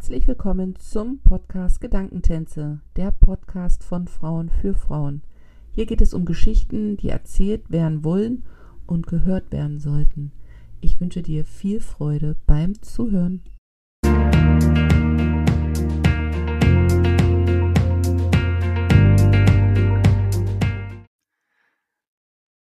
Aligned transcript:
Herzlich 0.00 0.26
willkommen 0.26 0.76
zum 0.76 1.18
Podcast 1.18 1.82
Gedankentänze, 1.82 2.80
der 2.96 3.10
Podcast 3.10 3.84
von 3.84 4.08
Frauen 4.08 4.48
für 4.48 4.72
Frauen. 4.72 5.20
Hier 5.72 5.84
geht 5.84 6.00
es 6.00 6.14
um 6.14 6.24
Geschichten, 6.24 6.96
die 6.96 7.10
erzählt 7.10 7.70
werden 7.70 8.02
wollen 8.02 8.46
und 8.86 9.06
gehört 9.06 9.52
werden 9.52 9.78
sollten. 9.78 10.32
Ich 10.80 10.98
wünsche 11.02 11.20
dir 11.20 11.44
viel 11.44 11.80
Freude 11.80 12.34
beim 12.46 12.80
Zuhören. 12.80 13.42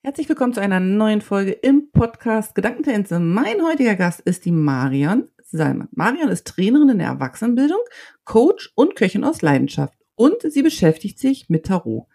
Herzlich 0.02 0.29
willkommen 0.29 0.55
zu 0.55 0.61
einer 0.61 0.80
neuen 0.80 1.20
Folge 1.20 1.52
im 1.52 1.93
Podcast 1.93 2.57
Gedankentänze. 2.57 3.20
Mein 3.20 3.62
heutiger 3.62 3.95
Gast 3.95 4.23
ist 4.23 4.45
die 4.45 4.50
Marion 4.52 5.28
Salman. 5.51 5.88
Marion 5.93 6.29
ist 6.29 6.47
Trainerin 6.47 6.91
in 6.91 6.98
der 6.98 7.09
Erwachsenenbildung, 7.09 7.80
Coach 8.25 8.73
und 8.75 8.97
Köchin 8.97 9.25
aus 9.25 9.43
Leidenschaft. 9.43 9.98
Und 10.15 10.43
sie 10.43 10.62
beschäftigt 10.62 11.19
sich 11.19 11.48
mit 11.48 11.66
Tarot. 11.66 12.06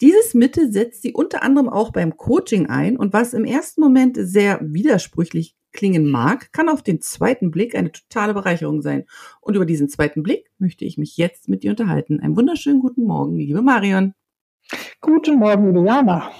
Dieses 0.00 0.34
Mittel 0.34 0.72
setzt 0.72 1.02
sie 1.02 1.12
unter 1.12 1.44
anderem 1.44 1.68
auch 1.68 1.92
beim 1.92 2.16
Coaching 2.16 2.66
ein 2.66 2.96
und 2.96 3.12
was 3.12 3.34
im 3.34 3.44
ersten 3.44 3.80
Moment 3.80 4.18
sehr 4.20 4.58
widersprüchlich 4.62 5.56
klingen 5.72 6.10
mag, 6.10 6.52
kann 6.52 6.68
auf 6.68 6.82
den 6.82 7.00
zweiten 7.00 7.50
Blick 7.50 7.74
eine 7.74 7.92
totale 7.92 8.34
Bereicherung 8.34 8.82
sein. 8.82 9.06
Und 9.40 9.54
über 9.54 9.64
diesen 9.64 9.88
zweiten 9.88 10.22
Blick 10.22 10.50
möchte 10.58 10.84
ich 10.84 10.98
mich 10.98 11.16
jetzt 11.16 11.48
mit 11.48 11.62
dir 11.62 11.70
unterhalten. 11.70 12.20
Einen 12.20 12.36
wunderschönen 12.36 12.80
guten 12.80 13.04
Morgen, 13.04 13.36
liebe 13.36 13.62
Marion. 13.62 14.14
Guten 15.00 15.38
Morgen, 15.38 15.66
liebe 15.66 15.86
Jana. 15.86 16.30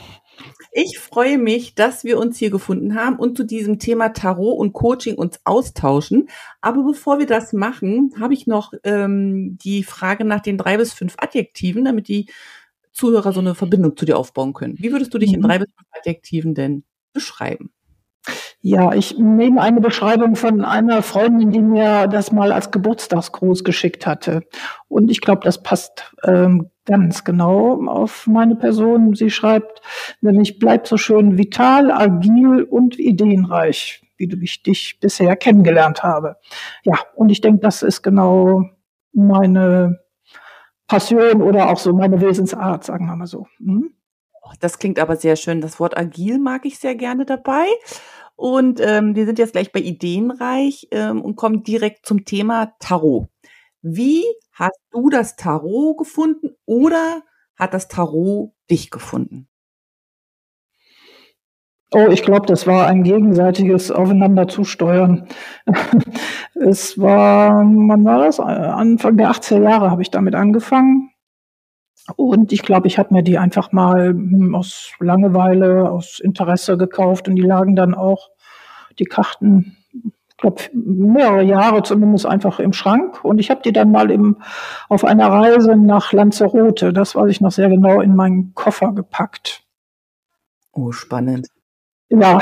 Ich 0.73 0.99
freue 0.99 1.39
mich, 1.39 1.75
dass 1.75 2.05
wir 2.05 2.19
uns 2.19 2.39
hier 2.39 2.51
gefunden 2.51 2.95
haben 2.95 3.17
und 3.17 3.37
zu 3.37 3.45
diesem 3.45 3.79
Thema 3.79 4.11
Tarot 4.11 4.59
und 4.59 4.73
Coaching 4.73 5.17
uns 5.17 5.41
austauschen. 5.45 6.29
Aber 6.61 6.83
bevor 6.85 7.19
wir 7.19 7.27
das 7.27 7.53
machen, 7.53 8.15
habe 8.19 8.35
ich 8.35 8.47
noch 8.47 8.73
ähm, 8.85 9.59
die 9.59 9.83
Frage 9.83 10.25
nach 10.25 10.41
den 10.41 10.59
drei 10.59 10.77
bis 10.77 10.93
fünf 10.93 11.15
Adjektiven, 11.19 11.85
damit 11.85 12.09
die 12.09 12.27
Zuhörer 12.93 13.33
so 13.33 13.41
eine 13.41 13.55
Verbindung 13.55 13.97
zu 13.97 14.05
dir 14.05 14.19
aufbauen 14.19 14.53
können. 14.53 14.77
Wie 14.79 14.93
würdest 14.93 15.13
du 15.15 15.19
dich 15.19 15.31
mhm. 15.31 15.37
in 15.37 15.43
drei 15.43 15.59
bis 15.59 15.69
fünf 15.77 15.89
Adjektiven 15.93 16.55
denn 16.55 16.85
beschreiben? 17.13 17.73
Ja, 18.65 18.93
ich 18.93 19.19
nehme 19.19 19.61
eine 19.61 19.81
Beschreibung 19.81 20.37
von 20.37 20.65
einer 20.65 21.03
Freundin, 21.03 21.51
die 21.51 21.61
mir 21.61 22.07
das 22.07 22.31
mal 22.31 22.53
als 22.53 22.71
Geburtstagsgruß 22.71 23.65
geschickt 23.65 24.07
hatte. 24.07 24.45
Und 24.87 25.11
ich 25.11 25.21
glaube, 25.21 25.41
das 25.43 25.65
passt 25.65 26.15
ähm, 26.23 26.71
ganz 26.85 27.25
genau 27.25 27.85
auf 27.89 28.29
meine 28.29 28.55
Person. 28.55 29.17
Sie 29.17 29.31
schreibt, 29.31 29.83
nämlich 30.21 30.61
bleib 30.61 30.87
so 30.87 30.97
schön 30.97 31.39
vital, 31.39 31.91
agil 31.91 32.63
und 32.63 33.01
ideenreich, 33.01 34.05
wie 34.17 34.29
du 34.29 34.37
ich 34.41 34.63
dich 34.63 35.01
bisher 35.01 35.35
kennengelernt 35.35 36.05
habe. 36.05 36.37
Ja, 36.85 36.95
und 37.17 37.31
ich 37.31 37.41
denke, 37.41 37.63
das 37.63 37.83
ist 37.83 38.03
genau 38.03 38.63
meine 39.13 39.99
Passion 40.87 41.43
oder 41.43 41.69
auch 41.69 41.79
so 41.79 41.93
meine 41.93 42.21
Wesensart, 42.21 42.85
sagen 42.85 43.07
wir 43.07 43.17
mal 43.17 43.27
so. 43.27 43.49
Hm? 43.59 43.93
Das 44.61 44.79
klingt 44.79 44.99
aber 44.99 45.17
sehr 45.17 45.37
schön. 45.37 45.61
Das 45.61 45.81
Wort 45.81 45.97
agil 45.97 46.39
mag 46.39 46.65
ich 46.65 46.79
sehr 46.79 46.95
gerne 46.95 47.25
dabei. 47.25 47.67
Und 48.43 48.81
ähm, 48.81 49.15
wir 49.15 49.25
sind 49.25 49.39
jetzt 49.39 49.53
gleich 49.53 49.71
bei 49.71 49.79
Ideenreich 49.79 50.89
ähm, 50.91 51.23
und 51.23 51.37
kommen 51.37 51.63
direkt 51.63 52.05
zum 52.05 52.25
Thema 52.25 52.73
Tarot. 52.81 53.29
Wie 53.83 54.25
hast 54.51 54.81
du 54.91 55.11
das 55.11 55.37
Tarot 55.37 55.97
gefunden 55.97 56.51
oder 56.67 57.23
hat 57.57 57.73
das 57.73 57.87
Tarot 57.87 58.51
dich 58.69 58.91
gefunden? 58.91 59.49
Oh, 61.95 62.09
ich 62.11 62.25
glaube, 62.25 62.47
das 62.47 62.67
war 62.67 62.89
ein 62.89 63.05
gegenseitiges 63.05 63.93
Aufeinanderzusteuern. 63.93 65.29
es 66.57 66.99
war, 66.99 67.59
wann 67.61 68.05
war 68.05 68.25
das? 68.25 68.41
Anfang 68.41 69.19
der 69.19 69.31
80er 69.31 69.63
Jahre 69.63 69.93
habe 69.93 70.03
ich 70.03 70.11
damit 70.11 70.35
angefangen. 70.35 71.12
Und 72.17 72.53
ich 72.53 72.63
glaube, 72.63 72.89
ich 72.89 72.99
habe 72.99 73.15
mir 73.15 73.23
die 73.23 73.39
einfach 73.39 73.73
mal 73.73 74.09
hm, 74.09 74.55
aus 74.55 74.93
Langeweile, 74.99 75.91
aus 75.91 76.21
Interesse 76.21 76.77
gekauft 76.77 77.29
und 77.29 77.37
die 77.37 77.43
lagen 77.43 77.77
dann 77.77 77.95
auch, 77.95 78.31
die 78.99 79.05
Karten, 79.05 79.77
ich 79.93 80.37
glaube, 80.37 80.63
mehrere 80.75 81.43
Jahre 81.43 81.83
zumindest 81.83 82.27
einfach 82.27 82.59
im 82.59 82.73
Schrank. 82.73 83.25
Und 83.25 83.39
ich 83.39 83.51
habe 83.51 83.63
die 83.63 83.73
dann 83.73 83.91
mal 83.91 84.11
im, 84.11 84.39
auf 84.89 85.05
einer 85.05 85.29
Reise 85.29 85.77
nach 85.77 86.13
Lanzarote, 86.13 86.93
das 86.93 87.15
weiß 87.15 87.31
ich 87.31 87.41
noch 87.41 87.53
sehr 87.53 87.69
genau, 87.69 88.01
in 88.01 88.17
meinen 88.17 88.53
Koffer 88.55 88.93
gepackt. 88.93 89.63
Oh, 90.73 90.93
spannend. 90.93 91.49
Ja, 92.09 92.41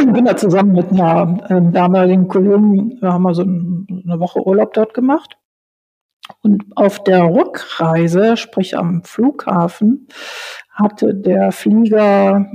ich 0.00 0.06
bin 0.12 0.24
da 0.24 0.36
zusammen 0.36 0.72
mit 0.72 0.90
einer 0.90 1.38
äh, 1.48 1.72
damaligen 1.72 2.26
Kollegin, 2.26 2.98
wir 3.00 3.12
haben 3.12 3.22
mal 3.22 3.34
so 3.34 3.42
eine 3.42 4.18
Woche 4.18 4.44
Urlaub 4.44 4.72
dort 4.72 4.94
gemacht. 4.94 5.36
Und 6.42 6.64
auf 6.76 7.02
der 7.02 7.24
Rückreise, 7.24 8.36
sprich 8.36 8.76
am 8.76 9.02
Flughafen, 9.04 10.08
hatte 10.70 11.14
der 11.14 11.52
Flieger 11.52 12.46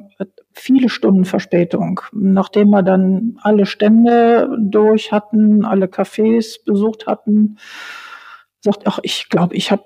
viele 0.53 0.89
Stunden 0.89 1.25
Verspätung. 1.25 2.01
Nachdem 2.13 2.69
wir 2.69 2.83
dann 2.83 3.37
alle 3.41 3.65
Stände 3.65 4.55
durch 4.59 5.11
hatten, 5.11 5.65
alle 5.65 5.87
Cafés 5.87 6.63
besucht 6.65 7.07
hatten, 7.07 7.57
sagt, 8.61 8.87
ach, 8.87 8.99
ich 9.03 9.29
glaube, 9.29 9.55
ich 9.55 9.71
habe 9.71 9.83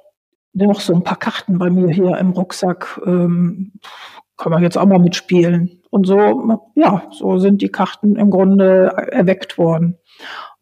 noch 0.53 0.79
so 0.79 0.93
ein 0.93 1.03
paar 1.03 1.17
Karten 1.17 1.57
bei 1.57 1.69
mir 1.69 1.89
hier 1.89 2.17
im 2.17 2.31
Rucksack. 2.31 2.99
Ähm, 3.05 3.73
kann 4.37 4.51
man 4.51 4.61
jetzt 4.61 4.77
auch 4.77 4.85
mal 4.85 4.99
mitspielen. 4.99 5.81
Und 5.89 6.05
so, 6.05 6.59
ja, 6.75 7.07
so 7.11 7.39
sind 7.39 7.61
die 7.61 7.69
Karten 7.69 8.15
im 8.15 8.29
Grunde 8.29 8.91
erweckt 9.11 9.57
worden. 9.57 9.97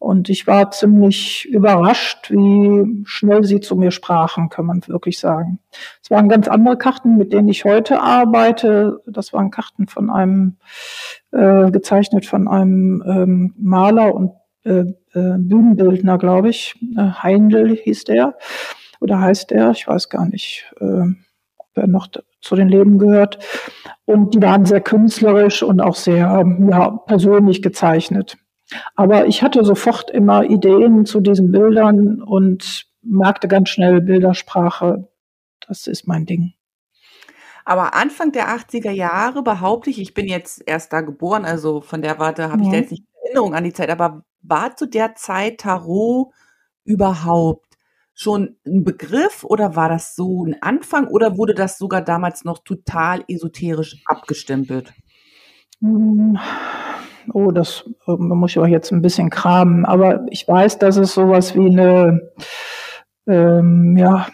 Und 0.05 0.29
ich 0.29 0.45
war 0.45 0.69
ziemlich 0.69 1.49
überrascht, 1.49 2.29
wie 2.29 3.03
schnell 3.07 3.43
sie 3.43 3.59
zu 3.59 3.75
mir 3.75 3.89
sprachen, 3.89 4.49
kann 4.49 4.67
man 4.67 4.87
wirklich 4.87 5.17
sagen. 5.17 5.57
Es 6.03 6.11
waren 6.11 6.29
ganz 6.29 6.47
andere 6.47 6.77
Karten, 6.77 7.17
mit 7.17 7.33
denen 7.33 7.49
ich 7.49 7.65
heute 7.65 7.99
arbeite. 8.01 9.01
Das 9.07 9.33
waren 9.33 9.49
Karten 9.49 9.87
von 9.87 10.11
einem, 10.11 10.57
äh, 11.31 11.71
gezeichnet 11.71 12.27
von 12.27 12.47
einem 12.47 13.03
ähm, 13.03 13.53
Maler 13.57 14.13
und 14.13 14.33
äh, 14.63 14.81
äh, 15.13 15.37
Bühnenbildner, 15.39 16.19
glaube 16.19 16.49
ich. 16.49 16.75
Äh, 16.95 17.23
Heindl 17.23 17.75
hieß 17.75 18.03
der 18.03 18.37
oder 18.99 19.19
heißt 19.19 19.49
der, 19.49 19.71
ich 19.71 19.87
weiß 19.87 20.09
gar 20.09 20.27
nicht, 20.27 20.71
äh, 20.81 21.07
ob 21.57 21.69
er 21.73 21.87
noch 21.87 22.09
zu 22.41 22.55
den 22.55 22.69
Leben 22.69 22.99
gehört. 22.99 23.39
Und 24.05 24.35
die 24.35 24.41
waren 24.43 24.65
sehr 24.65 24.81
künstlerisch 24.81 25.63
und 25.63 25.81
auch 25.81 25.95
sehr 25.95 26.45
ja, 26.69 26.91
persönlich 26.91 27.63
gezeichnet. 27.63 28.37
Aber 28.95 29.27
ich 29.27 29.41
hatte 29.43 29.63
sofort 29.63 30.09
immer 30.09 30.43
Ideen 30.43 31.05
zu 31.05 31.21
diesen 31.21 31.51
Bildern 31.51 32.21
und 32.21 32.87
merkte 33.01 33.47
ganz 33.47 33.69
schnell 33.69 34.01
Bildersprache. 34.01 35.07
Das 35.67 35.87
ist 35.87 36.07
mein 36.07 36.25
Ding. 36.25 36.53
Aber 37.63 37.95
Anfang 37.95 38.31
der 38.31 38.49
80er 38.49 38.91
Jahre 38.91 39.41
behaupte 39.41 39.89
ich, 39.89 39.99
ich 39.99 40.13
bin 40.13 40.27
jetzt 40.27 40.61
erst 40.65 40.93
da 40.93 41.01
geboren, 41.01 41.45
also 41.45 41.81
von 41.81 42.01
der 42.01 42.19
Warte 42.19 42.51
habe 42.51 42.61
ich 42.61 42.69
da 42.69 42.75
jetzt 42.75 42.91
nicht 42.91 43.03
Erinnerung 43.23 43.55
an 43.55 43.63
die 43.63 43.73
Zeit, 43.73 43.89
aber 43.89 44.23
war 44.41 44.75
zu 44.75 44.85
der 44.85 45.15
Zeit 45.15 45.59
Tarot 45.59 46.31
überhaupt 46.83 47.65
schon 48.13 48.55
ein 48.65 48.83
Begriff 48.83 49.43
oder 49.43 49.75
war 49.75 49.89
das 49.89 50.15
so 50.15 50.45
ein 50.45 50.61
Anfang 50.61 51.07
oder 51.07 51.37
wurde 51.37 51.55
das 51.55 51.77
sogar 51.77 52.01
damals 52.01 52.45
noch 52.45 52.59
total 52.59 53.23
esoterisch 53.27 54.03
abgestempelt? 54.05 54.93
Oh, 57.33 57.51
das 57.51 57.89
äh, 58.07 58.11
muss 58.11 58.51
ich 58.51 58.57
aber 58.57 58.67
jetzt 58.67 58.91
ein 58.91 59.01
bisschen 59.01 59.29
kramen. 59.29 59.85
Aber 59.85 60.25
ich 60.29 60.47
weiß, 60.47 60.79
dass 60.79 60.97
es 60.97 61.13
sowas 61.13 61.55
wie 61.55 61.69
eine, 61.69 62.31
ähm, 63.27 63.97
ja, 63.97 64.27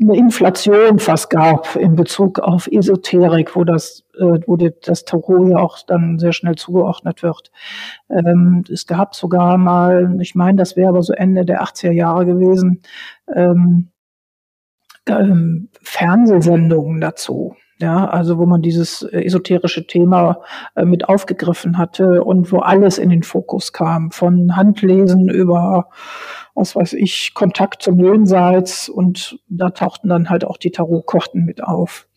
eine 0.00 0.16
Inflation 0.16 0.98
fast 0.98 1.30
gab 1.30 1.74
in 1.74 1.96
Bezug 1.96 2.38
auf 2.38 2.68
Esoterik, 2.68 3.56
wo 3.56 3.64
das, 3.64 4.04
äh, 4.18 4.38
wo 4.46 4.56
das 4.56 5.04
Tarot 5.04 5.48
ja 5.48 5.58
auch 5.58 5.78
dann 5.86 6.18
sehr 6.18 6.32
schnell 6.32 6.54
zugeordnet 6.54 7.22
wird. 7.22 7.50
Ähm, 8.08 8.64
es 8.70 8.86
gab 8.86 9.14
sogar 9.14 9.58
mal, 9.58 10.16
ich 10.20 10.34
meine, 10.34 10.56
das 10.56 10.76
wäre 10.76 10.90
aber 10.90 11.02
so 11.02 11.12
Ende 11.12 11.44
der 11.44 11.62
80er 11.62 11.90
Jahre 11.90 12.26
gewesen, 12.26 12.82
ähm, 13.34 13.90
ähm, 15.06 15.68
Fernsehsendungen 15.82 17.00
dazu. 17.00 17.56
Ja, 17.80 18.06
also 18.08 18.38
wo 18.38 18.46
man 18.46 18.60
dieses 18.60 19.02
äh, 19.02 19.24
esoterische 19.24 19.86
Thema 19.86 20.40
äh, 20.74 20.84
mit 20.84 21.08
aufgegriffen 21.08 21.78
hatte 21.78 22.24
und 22.24 22.50
wo 22.50 22.58
alles 22.58 22.98
in 22.98 23.08
den 23.08 23.22
Fokus 23.22 23.72
kam, 23.72 24.10
von 24.10 24.56
Handlesen 24.56 25.28
über, 25.28 25.88
was 26.56 26.74
weiß 26.74 26.94
ich, 26.94 27.34
Kontakt 27.34 27.82
zum 27.82 28.00
Jenseits 28.00 28.88
und 28.88 29.38
da 29.48 29.70
tauchten 29.70 30.08
dann 30.08 30.28
halt 30.28 30.44
auch 30.44 30.56
die 30.56 30.72
Tarotkarten 30.72 31.44
mit 31.44 31.62
auf. 31.62 32.08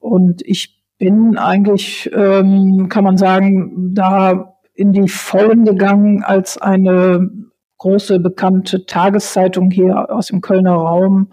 Und 0.00 0.42
ich 0.44 0.82
bin 0.98 1.38
eigentlich, 1.38 2.10
ähm, 2.12 2.88
kann 2.88 3.04
man 3.04 3.16
sagen, 3.16 3.94
da 3.94 4.56
in 4.74 4.92
die 4.92 5.08
Vollen 5.08 5.64
gegangen, 5.64 6.24
als 6.24 6.58
eine 6.58 7.30
große 7.78 8.18
bekannte 8.18 8.86
Tageszeitung 8.86 9.70
hier 9.70 10.10
aus 10.10 10.28
dem 10.28 10.40
Kölner 10.40 10.72
Raum 10.72 11.28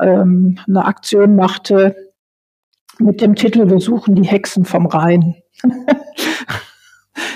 ähm, 0.00 0.58
eine 0.66 0.84
Aktion 0.84 1.36
machte, 1.36 2.07
mit 2.98 3.20
dem 3.20 3.34
Titel 3.34 3.68
Wir 3.70 3.80
suchen 3.80 4.14
die 4.14 4.28
Hexen 4.28 4.64
vom 4.64 4.86
Rhein. 4.86 5.36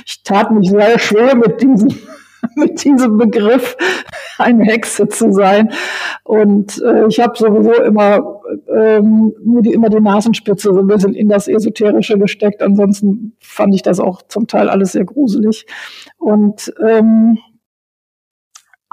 ich 0.07 0.23
tat 0.23 0.51
mich 0.51 0.71
sehr 0.71 0.99
schwer 0.99 1.35
mit 1.35 1.63
diesem 1.63 1.89
mit 2.57 2.85
diesem 2.85 3.17
Begriff 3.17 3.77
eine 4.39 4.65
Hexe 4.65 5.09
zu 5.09 5.33
sein. 5.33 5.71
Und 6.25 6.81
äh, 6.83 7.07
ich 7.07 7.21
habe 7.21 7.37
sowieso 7.37 7.73
immer 7.83 8.41
ähm, 8.75 9.33
nur 9.45 9.63
die, 9.63 9.73
immer 9.73 9.89
die 9.89 10.01
Nasenspitze 10.01 10.73
so 10.73 10.81
ein 10.81 10.87
bisschen 10.87 11.15
in 11.15 11.29
das 11.29 11.49
Esoterische 11.49 12.19
gesteckt. 12.19 12.63
Ansonsten 12.63 13.37
fand 13.41 13.75
ich 13.75 13.83
das 13.83 14.01
auch 14.01 14.23
zum 14.23 14.47
Teil 14.47 14.69
alles 14.69 14.93
sehr 14.93 15.05
gruselig. 15.05 15.67
Und 16.19 16.73
ähm, 16.85 17.39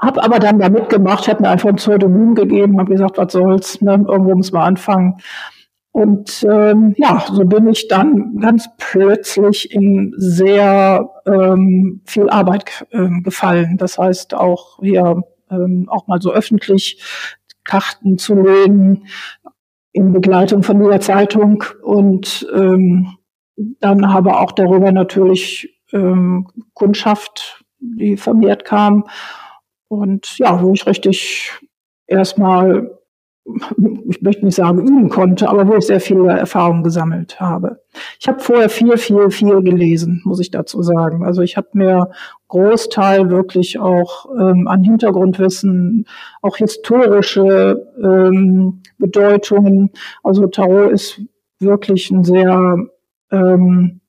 habe 0.00 0.22
aber 0.22 0.38
dann 0.38 0.58
da 0.58 0.70
mitgemacht, 0.70 1.28
habe 1.28 1.42
mir 1.42 1.50
einfach 1.50 1.68
ein 1.68 1.76
Pseudonym 1.76 2.34
gegeben, 2.34 2.78
habe 2.78 2.92
gesagt, 2.92 3.18
was 3.18 3.32
soll's, 3.32 3.80
ne? 3.82 3.92
irgendwo 4.08 4.34
muss 4.34 4.50
man 4.50 4.62
anfangen. 4.62 5.16
Und 5.92 6.46
ähm, 6.48 6.94
ja, 6.96 7.24
so 7.32 7.44
bin 7.44 7.68
ich 7.68 7.88
dann 7.88 8.38
ganz 8.38 8.68
plötzlich 8.78 9.74
in 9.74 10.14
sehr 10.16 11.10
ähm, 11.26 12.00
viel 12.06 12.30
Arbeit 12.30 12.86
ähm, 12.92 13.22
gefallen. 13.24 13.76
Das 13.76 13.98
heißt 13.98 14.34
auch 14.34 14.78
hier 14.80 15.22
ähm, 15.50 15.88
auch 15.88 16.06
mal 16.06 16.20
so 16.20 16.32
öffentlich 16.32 17.02
Karten 17.64 18.18
zu 18.18 18.34
legen 18.34 19.06
in 19.92 20.12
Begleitung 20.12 20.62
von 20.62 20.78
der 20.78 21.00
Zeitung 21.00 21.64
und 21.82 22.46
ähm, 22.54 23.16
dann 23.56 24.12
habe 24.12 24.38
auch 24.38 24.52
darüber 24.52 24.92
natürlich 24.92 25.80
ähm, 25.92 26.46
Kundschaft, 26.74 27.64
die 27.80 28.16
vermehrt 28.16 28.64
kam 28.64 29.08
und 29.88 30.38
ja, 30.38 30.62
wo 30.62 30.72
ich 30.72 30.86
richtig 30.86 31.52
erstmal 32.06 32.99
ich 34.08 34.22
möchte 34.22 34.44
nicht 34.44 34.54
sagen 34.54 34.86
üben 34.86 35.08
konnte, 35.08 35.48
aber 35.48 35.66
wo 35.66 35.76
ich 35.76 35.86
sehr 35.86 36.00
viele 36.00 36.28
Erfahrungen 36.28 36.82
gesammelt 36.82 37.40
habe. 37.40 37.82
Ich 38.18 38.28
habe 38.28 38.40
vorher 38.40 38.68
viel, 38.68 38.96
viel, 38.98 39.30
viel 39.30 39.62
gelesen, 39.62 40.20
muss 40.24 40.40
ich 40.40 40.50
dazu 40.50 40.82
sagen. 40.82 41.24
Also 41.24 41.42
ich 41.42 41.56
habe 41.56 41.68
mir 41.72 42.10
Großteil 42.48 43.30
wirklich 43.30 43.78
auch 43.78 44.26
ähm, 44.38 44.68
an 44.68 44.84
Hintergrundwissen, 44.84 46.06
auch 46.42 46.56
historische 46.56 47.86
ähm, 48.02 48.82
Bedeutungen. 48.98 49.90
Also 50.22 50.46
Tarot 50.46 50.92
ist 50.92 51.20
wirklich 51.58 52.10
ein 52.10 52.24
sehr 52.24 52.76
ähm, 53.30 54.00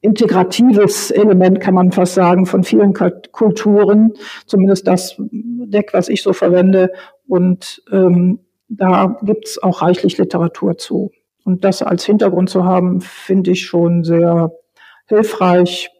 integratives 0.00 1.10
Element, 1.10 1.60
kann 1.60 1.74
man 1.74 1.92
fast 1.92 2.14
sagen, 2.14 2.44
von 2.44 2.62
vielen 2.62 2.92
Kulturen, 3.32 4.12
zumindest 4.46 4.86
das 4.86 5.16
Deck, 5.18 5.90
was 5.92 6.08
ich 6.08 6.22
so 6.22 6.34
verwende. 6.34 6.92
Und 7.26 7.82
ähm, 7.90 8.40
da 8.76 9.18
gibt's 9.22 9.62
auch 9.62 9.82
reichlich 9.82 10.18
Literatur 10.18 10.78
zu. 10.78 11.12
Und 11.44 11.64
das 11.64 11.82
als 11.82 12.04
Hintergrund 12.04 12.50
zu 12.50 12.64
haben, 12.64 13.00
finde 13.00 13.50
ich 13.52 13.66
schon 13.66 14.04
sehr 14.04 14.52
hilfreich 15.06 15.90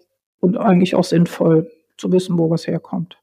und 0.40 0.56
eigentlich 0.56 0.94
auch 0.94 1.04
sinnvoll 1.04 1.70
zu 1.98 2.10
wissen, 2.12 2.38
wo 2.38 2.50
was 2.50 2.66
herkommt. 2.66 3.18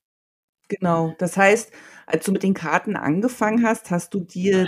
Genau. 0.70 1.14
Das 1.18 1.36
heißt, 1.36 1.72
als 2.06 2.26
du 2.26 2.32
mit 2.32 2.44
den 2.44 2.54
Karten 2.54 2.96
angefangen 2.96 3.64
hast, 3.64 3.92
hast 3.92 4.14
du 4.14 4.20
dir 4.20 4.68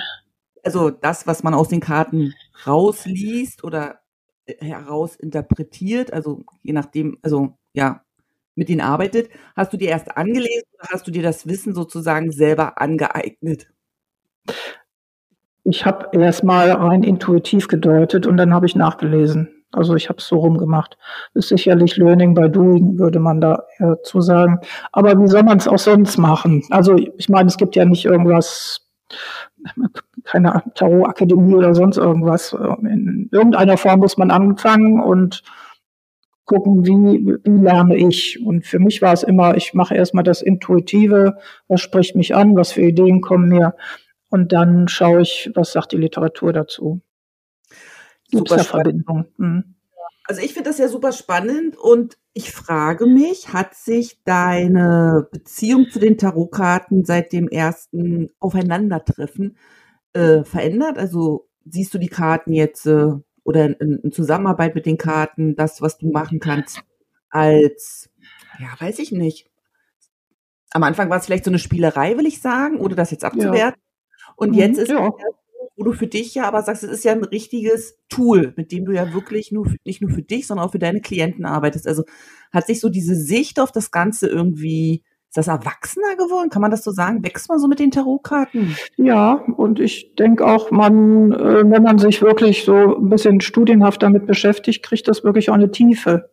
also 0.63 0.89
das, 0.89 1.27
was 1.27 1.44
man 1.44 1.53
aus 1.53 1.68
den 1.68 1.81
Karten 1.81 2.33
rausliest 2.65 3.63
oder 3.63 4.00
äh, 4.45 4.56
herausinterpretiert, 4.65 6.13
also 6.13 6.44
je 6.62 6.74
nachdem, 6.74 7.18
also 7.21 7.57
ja, 7.74 8.03
mit 8.56 8.69
denen 8.69 8.81
arbeitet, 8.81 9.30
hast 9.56 9.74
du 9.74 9.77
dir 9.77 9.89
erst 9.89 10.15
angelesen 10.15 10.63
oder 10.75 10.89
hast 10.91 11.07
du 11.07 11.12
dir 11.12 11.24
das 11.24 11.47
Wissen 11.47 11.74
sozusagen 11.75 12.31
selber 12.31 12.80
angeeignet? 12.81 13.68
Ich 15.63 15.86
habe 15.86 16.10
erstmal 16.12 16.72
rein 16.72 17.04
intuitiv 17.04 17.68
gedeutet 17.68 18.28
und 18.28 18.38
dann 18.38 18.54
habe 18.54 18.66
ich 18.66 18.75
nachgelesen. 18.75 19.50
Also 19.72 19.95
ich 19.95 20.10
habe 20.10 20.19
es 20.19 20.28
so 20.28 20.38
rumgemacht. 20.38 20.98
Ist 21.34 21.50
sicherlich 21.50 21.98
Learning 21.98 22.36
by 22.36 22.50
Doing, 22.50 23.00
würde 23.00 23.19
man 23.19 23.42
da 23.42 23.63
zu 24.04 24.22
sagen. 24.22 24.60
Aber 24.92 25.19
wie 25.19 25.28
soll 25.28 25.44
man 25.44 25.57
es 25.57 25.68
auch 25.68 25.80
sonst 25.80 26.18
machen? 26.18 26.63
Also 26.69 26.95
ich 26.95 27.30
meine, 27.30 27.48
es 27.48 27.57
gibt 27.57 27.75
ja 27.75 27.86
nicht 27.86 28.06
irgendwas, 28.06 28.88
keine 30.25 30.62
Tarot-Akademie 30.75 31.56
oder 31.56 31.74
sonst 31.74 31.98
irgendwas. 31.98 32.54
In 32.54 33.30
irgendeiner 33.31 33.78
Form 33.78 34.00
muss 34.00 34.18
man 34.18 34.31
anfangen 34.31 35.01
und 35.01 35.44
gucken, 36.45 36.86
wie, 36.86 37.38
wie 37.44 37.63
lerne 37.63 37.95
ich. 37.95 38.45
Und 38.45 38.66
für 38.66 38.80
mich 38.80 39.01
war 39.01 39.13
es 39.13 39.24
immer, 39.24 39.56
ich 39.56 39.74
mache 39.74 39.95
erstmal 39.95 40.24
das 40.24 40.42
Intuitive, 40.42 41.38
was 41.68 41.81
spricht 41.81 42.16
mich 42.16 42.36
an, 42.36 42.56
was 42.56 42.74
für 42.74 42.81
Ideen 42.81 43.22
kommen 43.22 43.50
mir. 43.50 43.75
Und 44.33 44.51
dann 44.51 44.88
schaue 44.88 45.21
ich, 45.21 45.51
was 45.53 45.74
sagt 45.74 45.91
die 45.91 45.97
Literatur 45.97 46.53
dazu. 46.53 47.01
Super 48.31 48.63
Verbindung. 48.63 49.27
Hm. 49.38 49.75
Also 50.24 50.41
ich 50.41 50.56
finde 50.56 50.71
das 50.71 50.80
ja 50.80 50.88
super 50.88 51.12
spannend 51.12 51.77
und 51.77 52.18
ich 52.33 52.51
frage 52.51 53.06
mich, 53.06 53.53
hat 53.53 53.75
sich 53.75 54.24
deine 54.24 55.27
Beziehung 55.31 55.88
zu 55.91 56.00
den 56.00 56.18
Tarotkarten 56.18 57.06
seit 57.06 57.31
dem 57.31 57.47
ersten 57.47 58.31
Aufeinandertreffen 58.39 59.56
äh, 60.13 60.44
verändert? 60.44 60.97
Also 60.97 61.47
siehst 61.69 61.94
du 61.94 62.00
die 62.00 62.07
Karten 62.07 62.53
jetzt 62.53 62.88
äh, 62.88 63.12
oder 63.44 63.65
in, 63.80 64.00
in, 64.00 64.12
Zusammenarbeit 64.12 64.74
mit 64.74 64.88
den 64.88 64.97
Karten, 64.97 65.56
das, 65.56 65.80
was 65.80 66.00
du 66.00 66.09
machen 66.09 66.39
kannst, 66.39 66.81
als, 67.30 68.09
ja, 68.59 68.69
weiß 68.80 68.97
ich 68.97 69.12
nicht. 69.12 69.47
Am 70.71 70.81
Anfang 70.81 71.12
war 71.12 71.19
es 71.19 71.27
vielleicht 71.27 71.45
so 71.45 71.51
eine 71.51 71.59
Spielerei, 71.59 72.18
will 72.18 72.25
ich 72.25 72.41
sagen, 72.41 72.80
ohne 72.80 72.95
das 72.95 73.12
jetzt 73.12 73.25
abzuwerten. 73.25 73.82
Und 74.35 74.51
mhm, 74.51 74.56
jetzt 74.56 74.77
ist 74.77 74.89
ja. 74.89 75.07
es, 75.07 75.13
wo 75.75 75.83
du 75.83 75.94
für 75.94 76.07
dich 76.07 76.35
ja 76.35 76.44
aber 76.44 76.62
sagst, 76.62 76.83
es 76.83 76.91
ist 76.91 77.03
ja 77.03 77.13
ein 77.13 77.24
richtiges 77.24 77.97
Tool, 78.09 78.53
mit 78.57 78.71
dem 78.71 78.85
du 78.85 78.91
ja 78.91 79.13
wirklich 79.13 79.51
nur, 79.51 79.68
nicht 79.85 80.01
nur 80.01 80.12
für 80.12 80.21
dich, 80.21 80.47
sondern 80.47 80.68
auch 80.68 80.71
für 80.71 80.80
deine 80.80 81.01
Klienten 81.01 81.45
arbeitest. 81.45 81.88
Also 81.88 82.03
hat 82.51 82.68
sich 82.68 82.80
so 82.80 82.89
diese 82.89 83.15
Sicht 83.15 83.59
auf 83.59 83.71
das 83.71 83.91
Ganze 83.91 84.27
irgendwie 84.27 85.03
ist 85.35 85.47
das 85.47 85.47
erwachsener 85.47 86.15
geworden? 86.15 86.51
Kann 86.51 86.62
man 86.62 86.69
das 86.69 86.83
so 86.83 86.91
sagen? 86.91 87.24
Wächst 87.24 87.50
man 87.50 87.57
so 87.57 87.68
mit 87.68 87.80
den 87.80 87.89
Tarotkarten? 87.89 88.77
Ja, 88.97 89.44
und 89.57 89.80
ich 89.80 90.13
denke 90.13 90.45
auch, 90.45 90.69
man, 90.69 91.31
äh, 91.31 91.68
wenn 91.68 91.81
man 91.81 91.97
sich 91.97 92.21
wirklich 92.21 92.65
so 92.65 92.97
ein 92.97 93.09
bisschen 93.09 93.41
studienhaft 93.41 94.03
damit 94.03 94.27
beschäftigt, 94.27 94.83
kriegt 94.85 95.07
das 95.07 95.24
wirklich 95.24 95.50
auch 95.50 95.56
eine 95.56 95.71
Tiefe. 95.71 96.30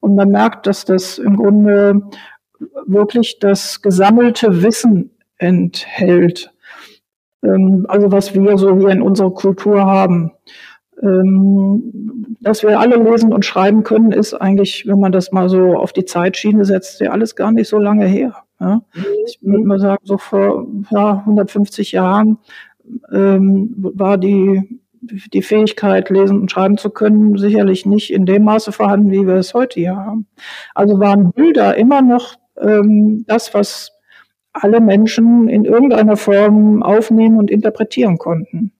Und 0.00 0.16
man 0.16 0.28
merkt, 0.28 0.66
dass 0.66 0.84
das 0.84 1.16
im 1.16 1.38
Grunde 1.38 2.02
wirklich 2.84 3.38
das 3.38 3.80
gesammelte 3.80 4.62
Wissen 4.62 5.16
enthält. 5.38 6.51
Ähm, 7.42 7.86
also 7.88 8.12
was 8.12 8.34
wir 8.34 8.58
so 8.58 8.76
hier 8.78 8.90
in 8.90 9.02
unserer 9.02 9.32
Kultur 9.32 9.84
haben. 9.84 10.32
Ähm, 11.02 12.36
dass 12.40 12.62
wir 12.62 12.78
alle 12.78 12.96
lesen 12.96 13.32
und 13.32 13.44
schreiben 13.44 13.82
können, 13.82 14.12
ist 14.12 14.34
eigentlich, 14.34 14.86
wenn 14.86 15.00
man 15.00 15.10
das 15.10 15.32
mal 15.32 15.48
so 15.48 15.76
auf 15.76 15.92
die 15.92 16.04
Zeitschiene 16.04 16.64
setzt, 16.64 17.00
ja 17.00 17.10
alles 17.10 17.34
gar 17.34 17.50
nicht 17.50 17.68
so 17.68 17.78
lange 17.78 18.06
her. 18.06 18.36
Ja? 18.60 18.82
Ich 19.26 19.38
würde 19.42 19.64
mal 19.64 19.80
sagen, 19.80 20.02
so 20.04 20.18
vor 20.18 20.66
ja, 20.90 21.18
150 21.18 21.92
Jahren 21.92 22.38
ähm, 23.12 23.74
war 23.76 24.18
die, 24.18 24.80
die 25.00 25.42
Fähigkeit, 25.42 26.10
lesen 26.10 26.40
und 26.40 26.50
schreiben 26.50 26.78
zu 26.78 26.90
können, 26.90 27.36
sicherlich 27.36 27.86
nicht 27.86 28.12
in 28.12 28.26
dem 28.26 28.44
Maße 28.44 28.70
vorhanden, 28.70 29.10
wie 29.10 29.26
wir 29.26 29.34
es 29.34 29.54
heute 29.54 29.80
hier 29.80 29.96
haben. 29.96 30.26
Also 30.74 31.00
waren 31.00 31.32
Bilder 31.32 31.76
immer 31.76 32.02
noch 32.02 32.36
ähm, 32.60 33.24
das, 33.26 33.54
was 33.54 33.91
alle 34.52 34.80
Menschen 34.80 35.48
in 35.48 35.64
irgendeiner 35.64 36.16
Form 36.16 36.82
aufnehmen 36.82 37.38
und 37.38 37.50
interpretieren 37.50 38.18
konnten. 38.18 38.72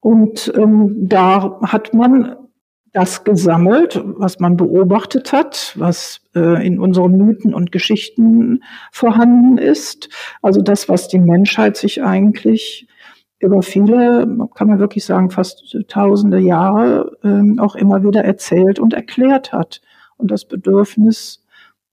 Und 0.00 0.52
ähm, 0.56 1.08
da 1.08 1.60
hat 1.62 1.94
man 1.94 2.36
das 2.92 3.24
gesammelt, 3.24 4.00
was 4.04 4.38
man 4.38 4.56
beobachtet 4.56 5.32
hat, 5.32 5.74
was 5.76 6.20
äh, 6.36 6.64
in 6.64 6.78
unseren 6.78 7.16
Mythen 7.16 7.52
und 7.52 7.72
Geschichten 7.72 8.62
vorhanden 8.92 9.58
ist. 9.58 10.08
Also 10.42 10.62
das, 10.62 10.88
was 10.88 11.08
die 11.08 11.18
Menschheit 11.18 11.76
sich 11.76 12.04
eigentlich 12.04 12.86
über 13.40 13.62
viele, 13.62 14.26
kann 14.54 14.68
man 14.68 14.78
wirklich 14.78 15.04
sagen, 15.04 15.30
fast 15.30 15.76
tausende 15.88 16.38
Jahre 16.38 17.18
äh, 17.24 17.60
auch 17.60 17.74
immer 17.74 18.04
wieder 18.04 18.24
erzählt 18.24 18.78
und 18.78 18.94
erklärt 18.94 19.52
hat. 19.52 19.80
Und 20.16 20.30
das 20.30 20.46
Bedürfnis, 20.46 21.44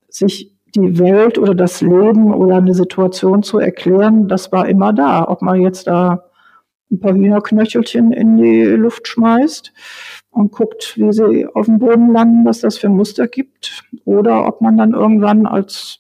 sich 0.07 0.53
die 0.75 0.99
Welt 0.99 1.37
oder 1.37 1.55
das 1.55 1.81
Leben 1.81 2.33
oder 2.33 2.57
eine 2.57 2.73
Situation 2.73 3.43
zu 3.43 3.59
erklären, 3.59 4.27
das 4.27 4.51
war 4.51 4.67
immer 4.67 4.93
da. 4.93 5.27
Ob 5.27 5.41
man 5.41 5.61
jetzt 5.61 5.87
da 5.87 6.25
ein 6.91 6.99
paar 6.99 7.13
Hühnerknöchelchen 7.13 8.11
in 8.11 8.37
die 8.37 8.63
Luft 8.63 9.07
schmeißt 9.07 9.73
und 10.29 10.51
guckt, 10.51 10.97
wie 10.97 11.11
sie 11.11 11.47
auf 11.47 11.65
dem 11.65 11.79
Boden 11.79 12.11
landen, 12.11 12.45
was 12.45 12.59
das 12.61 12.77
für 12.77 12.89
Muster 12.89 13.27
gibt. 13.27 13.83
Oder 14.05 14.47
ob 14.47 14.61
man 14.61 14.77
dann 14.77 14.93
irgendwann 14.93 15.45
als 15.45 15.99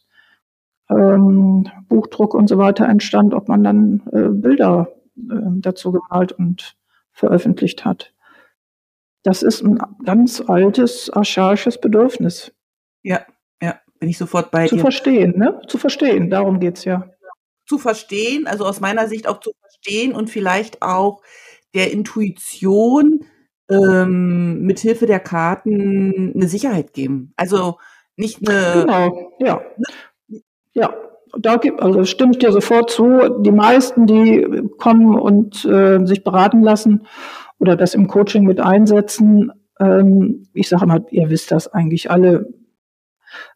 ähm, 0.89 1.69
Buchdruck 1.87 2.33
und 2.33 2.47
so 2.47 2.57
weiter 2.57 2.87
entstand, 2.87 3.33
ob 3.33 3.47
man 3.47 3.63
dann 3.63 4.03
äh, 4.11 4.29
Bilder 4.29 4.89
äh, 5.17 5.35
dazu 5.59 5.91
gemalt 5.91 6.33
und 6.33 6.75
veröffentlicht 7.11 7.85
hat. 7.85 8.13
Das 9.23 9.43
ist 9.43 9.61
ein 9.61 9.79
ganz 10.03 10.41
altes, 10.41 11.09
archaisches 11.09 11.79
Bedürfnis. 11.79 12.53
Ja, 13.03 13.21
bin 14.01 14.09
ich 14.09 14.17
sofort 14.17 14.51
bei 14.51 14.67
zu 14.67 14.75
dir. 14.75 14.79
Zu 14.79 14.83
verstehen, 14.83 15.37
ne? 15.37 15.61
Zu 15.67 15.77
verstehen, 15.77 16.29
darum 16.29 16.59
geht's 16.59 16.83
ja. 16.83 17.07
Zu 17.67 17.77
verstehen, 17.77 18.47
also 18.47 18.65
aus 18.65 18.81
meiner 18.81 19.07
Sicht 19.07 19.27
auch 19.27 19.39
zu 19.39 19.51
verstehen 19.61 20.13
und 20.13 20.29
vielleicht 20.29 20.81
auch 20.81 21.21
der 21.75 21.91
Intuition 21.91 23.25
ähm, 23.69 24.63
mit 24.63 24.79
Hilfe 24.79 25.05
der 25.05 25.19
Karten 25.19 26.33
eine 26.35 26.47
Sicherheit 26.47 26.93
geben. 26.93 27.31
Also 27.37 27.77
Nicht 28.17 28.39
eine. 28.49 28.81
Genau, 28.81 29.33
ja. 29.39 29.61
Ja, 30.73 30.93
da 31.37 31.57
gibt, 31.57 31.81
also 31.81 32.03
stimme 32.03 32.31
ich 32.31 32.39
dir 32.39 32.51
sofort 32.51 32.89
zu. 32.89 33.41
Die 33.41 33.51
meisten, 33.51 34.07
die 34.07 34.63
kommen 34.79 35.17
und 35.17 35.63
äh, 35.63 36.03
sich 36.05 36.23
beraten 36.23 36.63
lassen 36.63 37.05
oder 37.59 37.75
das 37.75 37.93
im 37.93 38.07
Coaching 38.07 38.45
mit 38.45 38.59
einsetzen, 38.59 39.51
ähm, 39.79 40.47
ich 40.53 40.69
sage 40.69 40.87
mal, 40.87 41.05
ihr 41.11 41.29
wisst 41.29 41.51
das 41.51 41.67
eigentlich 41.67 42.09
alle 42.09 42.47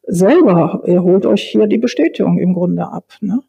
selber. 0.07 0.83
Ihr 0.85 1.01
holt 1.03 1.25
euch 1.25 1.43
hier 1.43 1.67
die 1.67 1.77
Bestätigung 1.77 2.37
im 2.39 2.53
Grunde 2.53 2.87
ab. 2.87 3.13
Ne? 3.21 3.41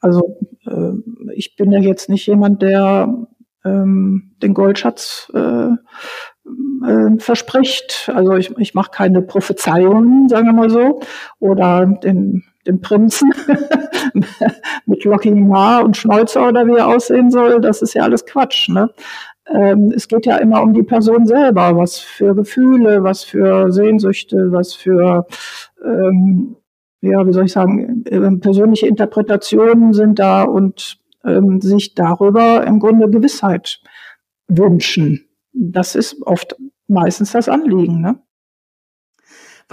Also 0.00 0.38
äh, 0.66 0.92
ich 1.34 1.56
bin 1.56 1.72
ja 1.72 1.80
jetzt 1.80 2.08
nicht 2.08 2.26
jemand, 2.26 2.62
der 2.62 3.26
ähm, 3.64 4.34
den 4.42 4.54
Goldschatz 4.54 5.30
äh, 5.34 5.70
äh, 6.86 7.18
verspricht. 7.18 8.10
Also 8.14 8.34
ich, 8.36 8.56
ich 8.58 8.74
mache 8.74 8.90
keine 8.90 9.22
Prophezeiungen, 9.22 10.28
sagen 10.28 10.46
wir 10.46 10.52
mal 10.52 10.70
so, 10.70 11.00
oder 11.40 11.86
den, 11.86 12.44
den 12.66 12.80
Prinzen 12.80 13.32
mit 14.86 15.04
lockigen 15.04 15.52
Haar 15.54 15.84
und 15.84 15.96
Schnäuzer 15.96 16.48
oder 16.48 16.66
wie 16.66 16.76
er 16.76 16.88
aussehen 16.88 17.30
soll. 17.30 17.60
Das 17.60 17.82
ist 17.82 17.94
ja 17.94 18.02
alles 18.02 18.24
Quatsch. 18.24 18.68
Ne? 18.68 18.90
Ähm, 19.54 19.92
es 19.94 20.08
geht 20.08 20.26
ja 20.26 20.36
immer 20.36 20.62
um 20.62 20.74
die 20.74 20.82
Person 20.82 21.26
selber, 21.26 21.76
was 21.76 21.98
für 21.98 22.34
Gefühle, 22.34 23.02
was 23.02 23.24
für 23.24 23.72
Sehnsüchte, 23.72 24.52
was 24.52 24.74
für 24.74 25.26
ähm, 25.84 26.56
ja, 27.00 27.26
wie 27.26 27.32
soll 27.32 27.44
ich 27.44 27.52
sagen, 27.52 28.04
äh, 28.06 28.30
persönliche 28.38 28.86
Interpretationen 28.86 29.92
sind 29.92 30.18
da 30.18 30.42
und 30.42 30.98
ähm, 31.24 31.60
sich 31.60 31.94
darüber 31.94 32.66
im 32.66 32.80
Grunde 32.80 33.08
Gewissheit 33.08 33.80
wünschen. 34.48 35.28
Das 35.52 35.94
ist 35.94 36.22
oft 36.22 36.56
meistens 36.88 37.32
das 37.32 37.48
Anliegen. 37.48 38.00
Ne? 38.00 38.20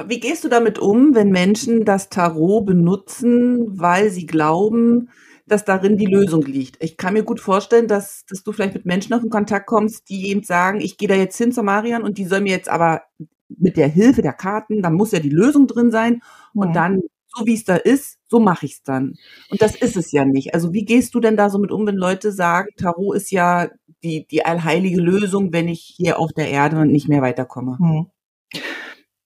Wie 0.07 0.19
gehst 0.19 0.43
du 0.43 0.49
damit 0.49 0.77
um, 0.77 1.15
wenn 1.15 1.29
Menschen 1.29 1.85
das 1.85 2.09
Tarot 2.09 2.65
benutzen, 2.65 3.79
weil 3.79 4.09
sie 4.09 4.25
glauben, 4.25 5.09
dass 5.47 5.65
darin 5.65 5.97
die 5.97 6.05
Lösung 6.05 6.43
liegt? 6.43 6.83
Ich 6.83 6.97
kann 6.97 7.13
mir 7.13 7.23
gut 7.23 7.39
vorstellen, 7.39 7.87
dass, 7.87 8.25
dass 8.25 8.43
du 8.43 8.51
vielleicht 8.51 8.73
mit 8.73 8.85
Menschen 8.85 9.13
auf 9.13 9.23
in 9.23 9.29
Kontakt 9.29 9.67
kommst, 9.67 10.09
die 10.09 10.29
eben 10.29 10.43
sagen, 10.43 10.81
ich 10.81 10.97
gehe 10.97 11.07
da 11.07 11.15
jetzt 11.15 11.37
hin 11.37 11.51
zu 11.51 11.63
Marian 11.63 12.03
und 12.03 12.17
die 12.17 12.25
soll 12.25 12.41
mir 12.41 12.51
jetzt 12.51 12.69
aber 12.69 13.03
mit 13.47 13.77
der 13.77 13.87
Hilfe 13.87 14.21
der 14.21 14.33
Karten, 14.33 14.81
da 14.81 14.89
muss 14.89 15.11
ja 15.11 15.19
die 15.19 15.29
Lösung 15.29 15.67
drin 15.67 15.91
sein 15.91 16.21
und 16.53 16.69
mhm. 16.69 16.73
dann 16.73 17.01
so 17.35 17.45
wie 17.45 17.53
es 17.53 17.65
da 17.65 17.75
ist, 17.75 18.17
so 18.27 18.39
mache 18.39 18.65
ich 18.65 18.73
es 18.73 18.83
dann. 18.83 19.15
Und 19.49 19.61
das 19.61 19.75
ist 19.75 19.97
es 19.97 20.11
ja 20.11 20.25
nicht. 20.25 20.53
Also 20.53 20.73
wie 20.73 20.85
gehst 20.85 21.13
du 21.15 21.19
denn 21.19 21.35
da 21.35 21.49
so 21.49 21.59
mit 21.59 21.71
um, 21.71 21.85
wenn 21.85 21.95
Leute 21.95 22.31
sagen, 22.31 22.69
Tarot 22.77 23.15
ist 23.15 23.31
ja 23.31 23.69
die, 24.03 24.25
die 24.25 24.45
allheilige 24.45 25.01
Lösung, 25.01 25.51
wenn 25.51 25.67
ich 25.67 25.81
hier 25.81 26.17
auf 26.17 26.31
der 26.31 26.49
Erde 26.49 26.85
nicht 26.85 27.09
mehr 27.09 27.21
weiterkomme? 27.21 27.77
Hm. 27.77 28.05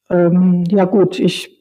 Ähm, 0.10 0.64
ja 0.70 0.86
gut, 0.86 1.20
ich 1.20 1.56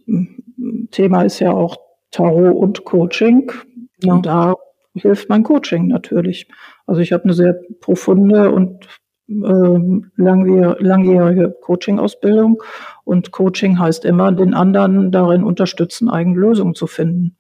Thema 0.91 1.23
ist 1.23 1.39
ja 1.41 1.51
auch 1.53 1.77
Tarot 2.11 2.57
und 2.57 2.85
Coaching. 2.85 3.53
Ja. 4.03 4.15
Und 4.15 4.27
da 4.27 4.55
hilft 4.95 5.29
mein 5.29 5.43
Coaching 5.43 5.87
natürlich. 5.87 6.49
Also 6.87 7.01
ich 7.01 7.13
habe 7.13 7.25
eine 7.25 7.33
sehr 7.33 7.59
profunde 7.81 8.51
und 8.51 8.87
ähm, 9.29 10.11
langjährige 10.17 11.55
Coaching-Ausbildung. 11.61 12.63
Und 13.05 13.31
Coaching 13.31 13.79
heißt 13.79 14.05
immer, 14.05 14.33
den 14.33 14.55
anderen 14.55 15.13
darin 15.13 15.45
unterstützen, 15.45 16.09
eigene 16.09 16.39
Lösungen 16.39 16.75
zu 16.75 16.87
finden. 16.87 17.37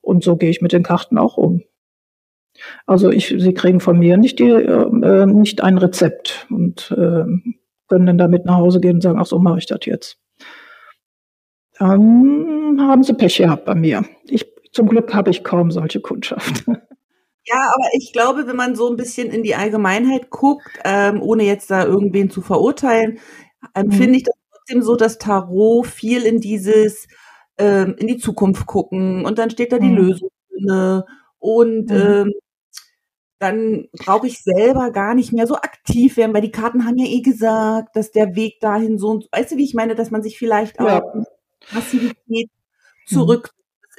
Und 0.00 0.22
so 0.22 0.36
gehe 0.36 0.50
ich 0.50 0.60
mit 0.60 0.72
den 0.72 0.82
Karten 0.82 1.18
auch 1.18 1.36
um. 1.36 1.62
Also 2.86 3.10
ich, 3.10 3.34
sie 3.38 3.54
kriegen 3.54 3.80
von 3.80 3.98
mir 3.98 4.16
nicht, 4.16 4.38
die, 4.38 4.50
äh, 4.50 5.26
nicht 5.26 5.62
ein 5.62 5.78
Rezept 5.78 6.46
und 6.50 6.90
äh, 6.96 7.24
können 7.88 8.06
dann 8.06 8.18
damit 8.18 8.44
nach 8.44 8.56
Hause 8.56 8.80
gehen 8.80 8.96
und 8.96 9.02
sagen, 9.02 9.18
ach 9.18 9.26
so 9.26 9.38
mache 9.38 9.58
ich 9.58 9.66
das 9.66 9.80
jetzt. 9.84 10.18
Dann 11.78 12.78
haben 12.80 13.02
sie 13.02 13.14
Pech 13.14 13.38
gehabt 13.38 13.64
bei 13.64 13.74
mir. 13.74 14.04
Ich, 14.24 14.46
zum 14.72 14.88
Glück 14.88 15.12
habe 15.14 15.30
ich 15.30 15.44
kaum 15.44 15.70
solche 15.70 16.00
Kundschaft. 16.00 16.64
Ja, 17.46 17.56
aber 17.74 17.88
ich 17.94 18.12
glaube, 18.12 18.46
wenn 18.46 18.54
man 18.54 18.76
so 18.76 18.88
ein 18.88 18.96
bisschen 18.96 19.30
in 19.30 19.42
die 19.42 19.54
Allgemeinheit 19.54 20.30
guckt, 20.30 20.68
ähm, 20.84 21.22
ohne 21.22 21.42
jetzt 21.44 21.70
da 21.70 21.84
irgendwen 21.84 22.30
zu 22.30 22.42
verurteilen, 22.42 23.18
ähm, 23.74 23.86
mhm. 23.86 23.92
finde 23.92 24.18
ich 24.18 24.24
das 24.24 24.34
trotzdem 24.52 24.82
so, 24.82 24.94
dass 24.94 25.18
Tarot 25.18 25.86
viel 25.86 26.22
in 26.24 26.40
dieses, 26.40 27.08
ähm, 27.58 27.96
in 27.98 28.06
die 28.06 28.18
Zukunft 28.18 28.66
gucken 28.66 29.24
und 29.24 29.38
dann 29.38 29.50
steht 29.50 29.72
da 29.72 29.78
die 29.78 29.88
mhm. 29.88 29.96
Lösung 29.96 30.30
drin 30.50 31.02
und 31.38 31.90
mhm. 31.90 31.96
ähm, 31.96 32.32
dann 33.38 33.88
brauche 33.98 34.26
ich 34.26 34.42
selber 34.42 34.90
gar 34.90 35.14
nicht 35.14 35.32
mehr 35.32 35.46
so 35.46 35.56
aktiv 35.56 36.18
werden, 36.18 36.34
weil 36.34 36.42
die 36.42 36.50
Karten 36.50 36.84
haben 36.84 36.98
ja 36.98 37.06
eh 37.06 37.22
gesagt, 37.22 37.96
dass 37.96 38.12
der 38.12 38.36
Weg 38.36 38.60
dahin 38.60 38.98
so 38.98 39.08
und 39.08 39.22
so, 39.24 39.28
weißt 39.32 39.52
du, 39.52 39.56
wie 39.56 39.64
ich 39.64 39.74
meine, 39.74 39.94
dass 39.94 40.10
man 40.10 40.22
sich 40.22 40.38
vielleicht 40.38 40.78
auch 40.78 40.86
ja. 40.86 41.02
Passivität 41.72 42.50
mhm. 42.50 43.06
zurück, 43.06 43.50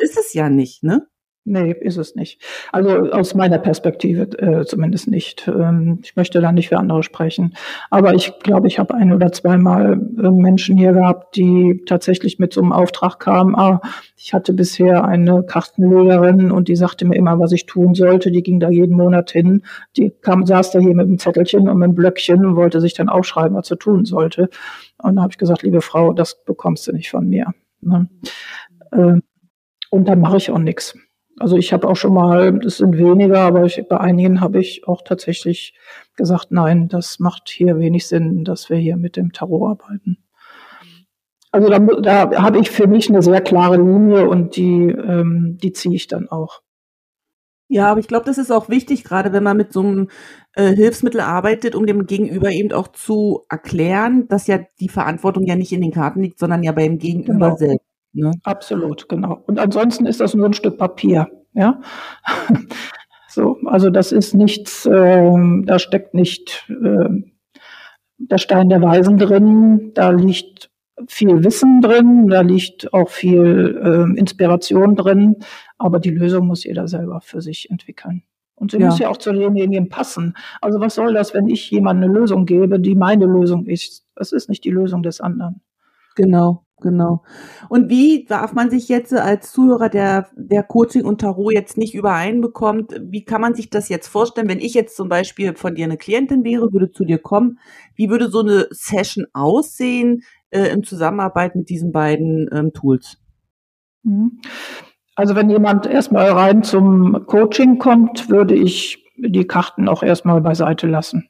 ist 0.01 0.17
es 0.17 0.33
ja 0.33 0.49
nicht, 0.49 0.83
ne? 0.83 1.07
Nee, 1.43 1.71
ist 1.71 1.97
es 1.97 2.13
nicht. 2.13 2.39
Also 2.71 2.89
aus 3.11 3.33
meiner 3.33 3.57
Perspektive 3.57 4.21
äh, 4.37 4.63
zumindest 4.63 5.07
nicht. 5.07 5.47
Ähm, 5.47 5.99
ich 6.03 6.15
möchte 6.15 6.39
da 6.39 6.51
nicht 6.51 6.69
für 6.69 6.77
andere 6.77 7.01
sprechen. 7.01 7.55
Aber 7.89 8.13
ich 8.13 8.37
glaube, 8.43 8.67
ich 8.67 8.77
habe 8.77 8.93
ein 8.93 9.11
oder 9.11 9.31
zweimal 9.31 9.93
äh, 9.93 10.29
Menschen 10.29 10.77
hier 10.77 10.93
gehabt, 10.93 11.35
die 11.35 11.81
tatsächlich 11.87 12.37
mit 12.37 12.53
so 12.53 12.61
einem 12.61 12.71
Auftrag 12.71 13.17
kamen. 13.17 13.55
Ah, 13.55 13.81
ich 14.15 14.35
hatte 14.35 14.53
bisher 14.53 15.03
eine 15.03 15.41
Kartenlegerin 15.41 16.51
und 16.51 16.67
die 16.67 16.75
sagte 16.75 17.05
mir 17.05 17.15
immer, 17.15 17.39
was 17.39 17.53
ich 17.53 17.65
tun 17.65 17.95
sollte. 17.95 18.29
Die 18.29 18.43
ging 18.43 18.59
da 18.59 18.69
jeden 18.69 18.95
Monat 18.95 19.31
hin. 19.31 19.63
Die 19.97 20.11
kam, 20.21 20.45
saß 20.45 20.69
da 20.69 20.79
hier 20.79 20.93
mit 20.93 21.07
einem 21.07 21.17
Zettelchen 21.17 21.67
und 21.67 21.79
mit 21.79 21.85
einem 21.85 21.95
Blöckchen 21.95 22.45
und 22.45 22.55
wollte 22.55 22.79
sich 22.81 22.93
dann 22.93 23.09
aufschreiben, 23.09 23.57
was 23.57 23.67
sie 23.67 23.77
tun 23.77 24.05
sollte. 24.05 24.51
Und 25.01 25.15
da 25.15 25.23
habe 25.23 25.31
ich 25.31 25.39
gesagt, 25.39 25.63
liebe 25.63 25.81
Frau, 25.81 26.13
das 26.13 26.43
bekommst 26.45 26.85
du 26.85 26.91
nicht 26.91 27.09
von 27.09 27.27
mir. 27.27 27.47
Ne? 27.81 28.07
Äh, 28.91 29.21
und 29.91 30.07
dann 30.07 30.21
mache 30.21 30.37
ich 30.37 30.49
auch 30.49 30.57
nichts. 30.57 30.97
Also 31.37 31.57
ich 31.57 31.73
habe 31.73 31.87
auch 31.87 31.95
schon 31.95 32.13
mal, 32.13 32.57
das 32.59 32.77
sind 32.77 32.97
weniger, 32.97 33.41
aber 33.41 33.63
ich, 33.65 33.83
bei 33.87 33.99
einigen 33.99 34.41
habe 34.41 34.59
ich 34.59 34.87
auch 34.87 35.01
tatsächlich 35.03 35.73
gesagt, 36.15 36.51
nein, 36.51 36.87
das 36.87 37.19
macht 37.19 37.49
hier 37.49 37.77
wenig 37.77 38.07
Sinn, 38.07 38.43
dass 38.43 38.69
wir 38.69 38.77
hier 38.77 38.97
mit 38.97 39.17
dem 39.17 39.31
Tarot 39.31 39.79
arbeiten. 39.79 40.17
Also 41.51 41.67
da, 41.67 41.79
da 41.79 42.41
habe 42.41 42.59
ich 42.59 42.71
für 42.71 42.87
mich 42.87 43.09
eine 43.09 43.21
sehr 43.21 43.41
klare 43.41 43.75
Linie 43.77 44.29
und 44.29 44.55
die, 44.55 44.89
ähm, 44.89 45.57
die 45.61 45.73
ziehe 45.73 45.95
ich 45.95 46.07
dann 46.07 46.29
auch. 46.29 46.61
Ja, 47.67 47.89
aber 47.91 47.99
ich 47.99 48.07
glaube, 48.07 48.25
das 48.25 48.37
ist 48.37 48.51
auch 48.51 48.69
wichtig, 48.69 49.03
gerade 49.03 49.33
wenn 49.33 49.43
man 49.43 49.57
mit 49.57 49.73
so 49.73 49.81
einem 49.81 50.09
äh, 50.53 50.73
Hilfsmittel 50.73 51.21
arbeitet, 51.21 51.75
um 51.75 51.85
dem 51.85 52.05
Gegenüber 52.05 52.51
eben 52.51 52.71
auch 52.71 52.89
zu 52.89 53.45
erklären, 53.49 54.27
dass 54.27 54.47
ja 54.47 54.59
die 54.79 54.89
Verantwortung 54.89 55.45
ja 55.45 55.55
nicht 55.55 55.71
in 55.71 55.81
den 55.81 55.91
Karten 55.91 56.21
liegt, 56.21 56.39
sondern 56.39 56.63
ja 56.63 56.71
beim 56.71 56.97
Gegenüber 56.97 57.47
genau. 57.47 57.57
selbst. 57.57 57.90
Ne? 58.13 58.31
Absolut, 58.43 59.07
genau. 59.07 59.41
Und 59.47 59.59
ansonsten 59.59 60.05
ist 60.05 60.19
das 60.19 60.33
nur 60.33 60.45
ein 60.45 60.53
Stück 60.53 60.77
Papier. 60.77 61.29
Ja. 61.53 61.79
so, 63.27 63.57
also 63.65 63.89
das 63.89 64.11
ist 64.11 64.33
nichts, 64.33 64.85
äh, 64.85 65.33
da 65.65 65.79
steckt 65.79 66.13
nicht 66.13 66.69
äh, 66.69 67.09
der 68.17 68.37
Stein 68.37 68.69
der 68.69 68.81
Weisen 68.81 69.17
drin, 69.17 69.91
da 69.93 70.11
liegt 70.11 70.69
viel 71.07 71.43
Wissen 71.43 71.81
drin, 71.81 72.27
da 72.27 72.41
liegt 72.41 72.93
auch 72.93 73.09
viel 73.09 73.79
äh, 73.83 74.19
Inspiration 74.19 74.95
drin, 74.95 75.37
aber 75.77 75.99
die 75.99 76.11
Lösung 76.11 76.47
muss 76.47 76.63
jeder 76.63 76.87
selber 76.87 77.21
für 77.21 77.41
sich 77.41 77.69
entwickeln. 77.71 78.23
Und 78.55 78.71
sie 78.71 78.77
ja. 78.77 78.87
muss 78.87 78.99
ja 78.99 79.09
auch 79.09 79.17
zu 79.17 79.33
denjenigen 79.33 79.89
passen. 79.89 80.35
Also 80.61 80.79
was 80.79 80.93
soll 80.93 81.13
das, 81.13 81.33
wenn 81.33 81.47
ich 81.47 81.71
jemandem 81.71 82.11
eine 82.11 82.19
Lösung 82.19 82.45
gebe, 82.45 82.79
die 82.79 82.93
meine 82.93 83.25
Lösung 83.25 83.65
ist? 83.65 84.05
Das 84.15 84.31
ist 84.31 84.49
nicht 84.49 84.63
die 84.63 84.69
Lösung 84.69 85.01
des 85.01 85.19
anderen. 85.19 85.61
Genau. 86.15 86.63
Genau. 86.81 87.23
Und 87.69 87.89
wie 87.89 88.25
darf 88.25 88.53
man 88.53 88.71
sich 88.71 88.89
jetzt 88.89 89.13
als 89.13 89.51
Zuhörer, 89.51 89.87
der, 89.87 90.29
der 90.35 90.63
Coaching 90.63 91.05
und 91.05 91.21
Tarot 91.21 91.53
jetzt 91.53 91.77
nicht 91.77 91.93
übereinbekommt, 91.93 92.99
wie 93.03 93.23
kann 93.23 93.39
man 93.39 93.53
sich 93.53 93.69
das 93.69 93.87
jetzt 93.87 94.07
vorstellen, 94.07 94.49
wenn 94.49 94.59
ich 94.59 94.73
jetzt 94.73 94.95
zum 94.95 95.07
Beispiel 95.07 95.55
von 95.55 95.75
dir 95.75 95.85
eine 95.85 95.97
Klientin 95.97 96.43
wäre, 96.43 96.73
würde 96.73 96.91
zu 96.91 97.05
dir 97.05 97.19
kommen, 97.19 97.59
wie 97.95 98.09
würde 98.09 98.29
so 98.29 98.39
eine 98.39 98.65
Session 98.71 99.27
aussehen 99.33 100.23
äh, 100.49 100.69
in 100.73 100.83
Zusammenarbeit 100.83 101.55
mit 101.55 101.69
diesen 101.69 101.91
beiden 101.91 102.49
ähm, 102.51 102.73
Tools? 102.73 103.17
Mhm. 104.01 104.41
Also 105.15 105.35
wenn 105.35 105.51
jemand 105.51 105.85
erstmal 105.85 106.31
rein 106.31 106.63
zum 106.63 107.27
Coaching 107.27 107.77
kommt, 107.77 108.27
würde 108.29 108.55
ich 108.55 109.05
die 109.17 109.45
Karten 109.45 109.87
auch 109.87 110.01
erstmal 110.01 110.41
beiseite 110.41 110.87
lassen. 110.87 111.29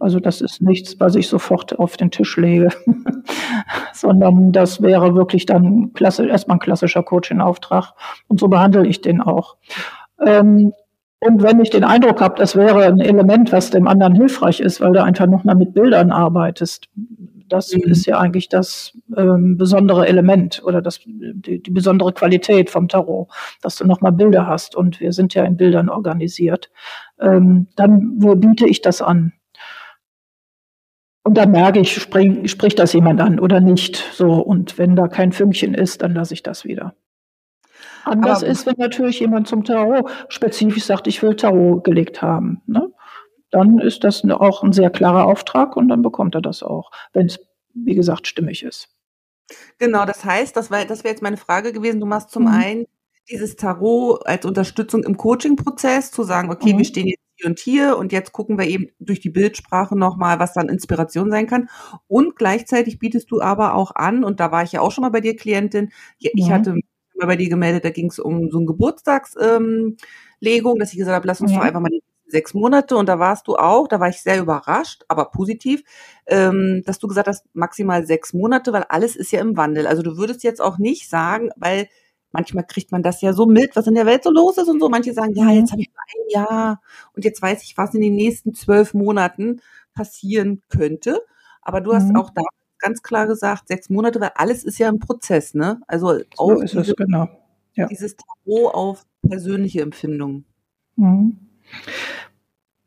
Also 0.00 0.18
das 0.18 0.40
ist 0.40 0.62
nichts, 0.62 0.98
was 0.98 1.14
ich 1.14 1.28
sofort 1.28 1.78
auf 1.78 1.96
den 1.96 2.10
Tisch 2.10 2.36
lege, 2.36 2.70
sondern 3.92 4.50
das 4.50 4.80
wäre 4.82 5.14
wirklich 5.14 5.46
dann 5.46 5.92
klassisch, 5.92 6.28
erstmal 6.28 6.56
ein 6.56 6.60
klassischer 6.60 7.02
Coaching-Auftrag. 7.02 7.92
Und 8.26 8.40
so 8.40 8.48
behandle 8.48 8.86
ich 8.86 9.02
den 9.02 9.20
auch. 9.20 9.56
Ähm, 10.24 10.72
und 11.20 11.42
wenn 11.42 11.60
ich 11.60 11.68
den 11.68 11.84
Eindruck 11.84 12.22
habe, 12.22 12.38
das 12.38 12.56
wäre 12.56 12.86
ein 12.86 13.00
Element, 13.00 13.52
was 13.52 13.70
dem 13.70 13.86
anderen 13.86 14.14
hilfreich 14.14 14.60
ist, 14.60 14.80
weil 14.80 14.92
du 14.92 15.04
einfach 15.04 15.26
noch 15.26 15.44
mal 15.44 15.54
mit 15.54 15.74
Bildern 15.74 16.12
arbeitest, 16.12 16.88
das 17.50 17.74
mhm. 17.74 17.90
ist 17.90 18.06
ja 18.06 18.18
eigentlich 18.18 18.48
das 18.48 18.96
ähm, 19.16 19.58
besondere 19.58 20.06
Element 20.06 20.62
oder 20.64 20.80
das, 20.80 21.00
die, 21.04 21.62
die, 21.62 21.70
besondere 21.70 22.12
Qualität 22.12 22.70
vom 22.70 22.88
Tarot, 22.88 23.28
dass 23.60 23.76
du 23.76 23.86
noch 23.86 24.00
mal 24.00 24.12
Bilder 24.12 24.46
hast. 24.46 24.74
Und 24.74 25.00
wir 25.00 25.12
sind 25.12 25.34
ja 25.34 25.44
in 25.44 25.56
Bildern 25.56 25.90
organisiert. 25.90 26.70
Ähm, 27.20 27.66
dann 27.76 28.18
biete 28.18 28.66
ich 28.66 28.80
das 28.80 29.02
an. 29.02 29.32
Und 31.22 31.34
dann 31.34 31.50
merke 31.50 31.80
ich, 31.80 31.94
spring, 31.94 32.48
spricht 32.48 32.78
das 32.78 32.92
jemand 32.92 33.20
an 33.20 33.40
oder 33.40 33.60
nicht. 33.60 33.96
So, 34.14 34.34
und 34.34 34.78
wenn 34.78 34.96
da 34.96 35.06
kein 35.06 35.32
Fünkchen 35.32 35.74
ist, 35.74 36.02
dann 36.02 36.14
lasse 36.14 36.34
ich 36.34 36.42
das 36.42 36.64
wieder. 36.64 36.94
Anders 38.04 38.42
Aber, 38.42 38.50
ist, 38.50 38.66
wenn 38.66 38.76
natürlich 38.78 39.20
jemand 39.20 39.46
zum 39.46 39.64
Tarot 39.64 40.10
spezifisch 40.28 40.84
sagt, 40.84 41.06
ich 41.06 41.22
will 41.22 41.36
Tarot 41.36 41.84
gelegt 41.84 42.22
haben. 42.22 42.62
Ne? 42.66 42.90
Dann 43.50 43.78
ist 43.78 44.04
das 44.04 44.24
auch 44.24 44.62
ein 44.62 44.72
sehr 44.72 44.90
klarer 44.90 45.26
Auftrag 45.26 45.76
und 45.76 45.88
dann 45.88 46.02
bekommt 46.02 46.34
er 46.34 46.40
das 46.40 46.62
auch, 46.62 46.90
wenn 47.12 47.26
es, 47.26 47.38
wie 47.74 47.94
gesagt, 47.94 48.26
stimmig 48.26 48.62
ist. 48.62 48.88
Genau, 49.78 50.06
das 50.06 50.24
heißt, 50.24 50.56
das, 50.56 50.70
war, 50.70 50.84
das 50.84 51.04
wäre 51.04 51.12
jetzt 51.12 51.22
meine 51.22 51.36
Frage 51.36 51.72
gewesen. 51.72 52.00
Du 52.00 52.06
machst 52.06 52.30
zum 52.30 52.44
mhm. 52.44 52.48
einen 52.48 52.86
dieses 53.28 53.56
Tarot 53.56 54.26
als 54.26 54.44
Unterstützung 54.44 55.04
im 55.04 55.16
Coaching-Prozess, 55.16 56.10
zu 56.10 56.22
sagen, 56.22 56.50
okay, 56.50 56.72
mhm. 56.72 56.78
wir 56.78 56.84
stehen 56.84 57.06
jetzt 57.06 57.22
hier 57.40 57.48
und 57.48 57.58
hier 57.58 57.96
und 57.96 58.12
jetzt 58.12 58.32
gucken 58.32 58.58
wir 58.58 58.66
eben 58.66 58.88
durch 58.98 59.20
die 59.20 59.30
Bildsprache 59.30 59.96
nochmal, 59.96 60.38
was 60.38 60.52
dann 60.52 60.68
Inspiration 60.68 61.30
sein 61.30 61.46
kann. 61.46 61.68
Und 62.06 62.36
gleichzeitig 62.36 62.98
bietest 62.98 63.30
du 63.30 63.40
aber 63.40 63.74
auch 63.74 63.94
an, 63.94 64.24
und 64.24 64.40
da 64.40 64.52
war 64.52 64.62
ich 64.62 64.72
ja 64.72 64.80
auch 64.80 64.92
schon 64.92 65.02
mal 65.02 65.10
bei 65.10 65.20
dir 65.20 65.36
Klientin, 65.36 65.90
ich 66.18 66.32
mhm. 66.34 66.52
hatte 66.52 66.74
mal 67.18 67.26
bei 67.26 67.36
dir 67.36 67.48
gemeldet, 67.48 67.84
da 67.84 67.90
ging 67.90 68.10
es 68.10 68.18
um 68.18 68.50
so 68.50 68.58
ein 68.60 68.66
Geburtstagslegung, 68.66 69.96
ähm, 70.40 70.78
dass 70.78 70.92
ich 70.92 70.98
gesagt 70.98 71.14
habe, 71.14 71.26
lass 71.26 71.40
uns 71.40 71.52
doch 71.52 71.60
einfach 71.60 71.80
mal 71.80 71.90
die 71.90 72.02
sechs 72.26 72.54
Monate 72.54 72.96
und 72.96 73.08
da 73.08 73.18
warst 73.18 73.48
du 73.48 73.56
auch, 73.56 73.88
da 73.88 73.98
war 73.98 74.08
ich 74.08 74.22
sehr 74.22 74.40
überrascht, 74.40 75.04
aber 75.08 75.26
positiv, 75.26 75.82
ähm, 76.26 76.82
dass 76.86 76.98
du 76.98 77.08
gesagt 77.08 77.26
hast, 77.26 77.44
maximal 77.54 78.06
sechs 78.06 78.32
Monate, 78.32 78.72
weil 78.72 78.84
alles 78.84 79.16
ist 79.16 79.32
ja 79.32 79.40
im 79.40 79.56
Wandel. 79.56 79.86
Also 79.86 80.02
du 80.02 80.16
würdest 80.16 80.44
jetzt 80.44 80.62
auch 80.62 80.78
nicht 80.78 81.08
sagen, 81.10 81.50
weil 81.56 81.88
manchmal 82.32 82.64
kriegt 82.66 82.92
man 82.92 83.02
das 83.02 83.20
ja 83.20 83.32
so 83.32 83.46
mit, 83.46 83.76
was 83.76 83.86
in 83.86 83.94
der 83.94 84.06
Welt 84.06 84.24
so 84.24 84.30
los 84.30 84.58
ist 84.58 84.68
und 84.68 84.80
so. 84.80 84.88
Manche 84.88 85.12
sagen, 85.12 85.34
ja, 85.34 85.50
jetzt 85.50 85.72
habe 85.72 85.82
ich 85.82 85.88
ein 85.88 86.30
Jahr 86.30 86.80
und 87.14 87.24
jetzt 87.24 87.42
weiß 87.42 87.62
ich, 87.62 87.76
was 87.76 87.94
in 87.94 88.00
den 88.00 88.14
nächsten 88.14 88.54
zwölf 88.54 88.94
Monaten 88.94 89.60
passieren 89.94 90.62
könnte. 90.68 91.20
Aber 91.62 91.80
du 91.80 91.92
hast 91.92 92.08
mhm. 92.08 92.16
auch 92.16 92.30
da 92.30 92.42
ganz 92.78 93.02
klar 93.02 93.26
gesagt, 93.26 93.68
sechs 93.68 93.90
Monate, 93.90 94.20
weil 94.20 94.32
alles 94.34 94.64
ist 94.64 94.78
ja 94.78 94.88
im 94.88 94.98
Prozess, 94.98 95.54
ne? 95.54 95.80
Also 95.86 96.20
so 96.34 96.60
ist 96.60 96.72
diese, 96.72 96.92
es, 96.92 96.96
genau. 96.96 97.28
Ja. 97.74 97.86
dieses 97.86 98.16
Tarot 98.16 98.74
auf 98.74 99.06
persönliche 99.28 99.82
Empfindungen. 99.82 100.46
Mhm. 100.96 101.38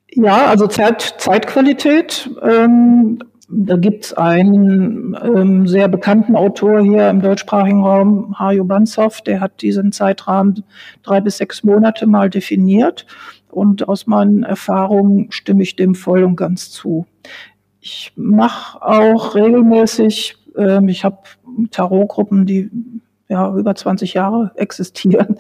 Ja, 0.10 0.48
also 0.48 0.68
Zeit, 0.68 1.16
Zeitqualität. 1.20 2.30
Ähm, 2.42 3.20
da 3.50 3.76
gibt's 3.78 4.14
einen 4.14 5.18
ähm, 5.22 5.68
sehr 5.68 5.88
bekannten 5.88 6.36
Autor 6.36 6.82
hier 6.82 7.10
im 7.10 7.22
deutschsprachigen 7.22 7.84
Raum, 7.84 8.40
Hajo 8.40 8.64
Banzow, 8.64 9.22
der 9.22 9.42
hat 9.42 9.62
diesen 9.62 9.92
Zeitrahmen 9.92 10.64
drei 11.04 11.22
bis 11.22 11.38
sechs 11.38 11.64
Monate 11.64 12.08
mal 12.08 12.30
definiert. 12.30 13.06
Und 13.50 13.88
aus 13.88 14.08
meinen 14.08 14.44
Erfahrungen 14.44 15.32
stimme 15.32 15.62
ich 15.62 15.76
dem 15.76 15.94
voll 15.94 16.24
und 16.24 16.36
ganz 16.36 16.72
zu. 16.72 17.06
Ich 17.80 18.12
mache 18.16 18.82
auch 18.82 19.36
regelmäßig, 19.36 20.38
ähm, 20.58 20.88
ich 20.88 21.04
habe 21.04 21.18
Tarotgruppen, 21.70 22.46
die 22.46 22.72
ja, 23.30 23.54
über 23.56 23.76
20 23.76 24.14
Jahre 24.14 24.52
existieren. 24.56 25.38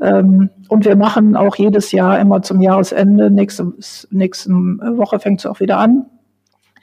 Ähm, 0.00 0.50
und 0.68 0.84
wir 0.84 0.96
machen 0.96 1.36
auch 1.36 1.56
jedes 1.56 1.92
Jahr 1.92 2.18
immer 2.18 2.42
zum 2.42 2.60
Jahresende, 2.60 3.30
nächste, 3.30 3.72
nächste 4.10 4.50
Woche 4.50 5.20
fängt 5.20 5.40
es 5.40 5.46
auch 5.46 5.60
wieder 5.60 5.78
an, 5.78 6.06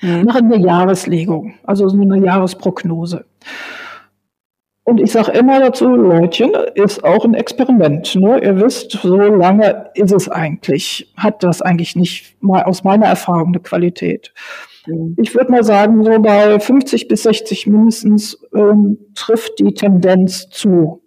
mhm. 0.01 0.23
machen 0.23 0.51
eine 0.51 0.63
Jahreslegung, 0.63 1.55
also 1.63 1.87
so 1.89 1.99
eine 1.99 2.23
Jahresprognose. 2.23 3.25
Und 4.89 4.99
ich 4.99 5.11
sage 5.11 5.33
immer 5.33 5.59
dazu, 5.59 5.87
Leutchen, 5.87 6.51
ist 6.73 7.03
auch 7.03 7.23
ein 7.23 7.35
Experiment. 7.35 8.15
Ne? 8.15 8.43
Ihr 8.43 8.59
wisst, 8.59 8.91
so 8.93 9.17
lange 9.17 9.91
ist 9.93 10.11
es 10.11 10.27
eigentlich, 10.29 11.13
hat 11.15 11.43
das 11.43 11.61
eigentlich 11.61 11.95
nicht 11.95 12.41
mal 12.41 12.63
aus 12.63 12.83
meiner 12.83 13.05
Erfahrung 13.05 13.49
eine 13.49 13.59
Qualität. 13.59 14.33
Mhm. 14.87 15.15
Ich 15.19 15.35
würde 15.35 15.51
mal 15.51 15.63
sagen, 15.63 16.03
so 16.03 16.19
bei 16.19 16.59
50 16.59 17.07
bis 17.07 17.21
60 17.21 17.67
mindestens 17.67 18.41
ähm, 18.55 18.97
trifft 19.13 19.59
die 19.59 19.75
Tendenz 19.75 20.49
zu. 20.49 21.03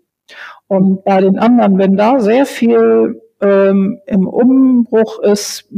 Und 0.69 1.05
bei 1.05 1.21
den 1.21 1.39
anderen, 1.39 1.77
wenn 1.79 1.97
da 1.97 2.21
sehr 2.21 2.47
viel 2.47 3.21
ähm, 3.43 4.01
im 4.07 4.27
Umbruch 4.27 5.19
ist, 5.21 5.69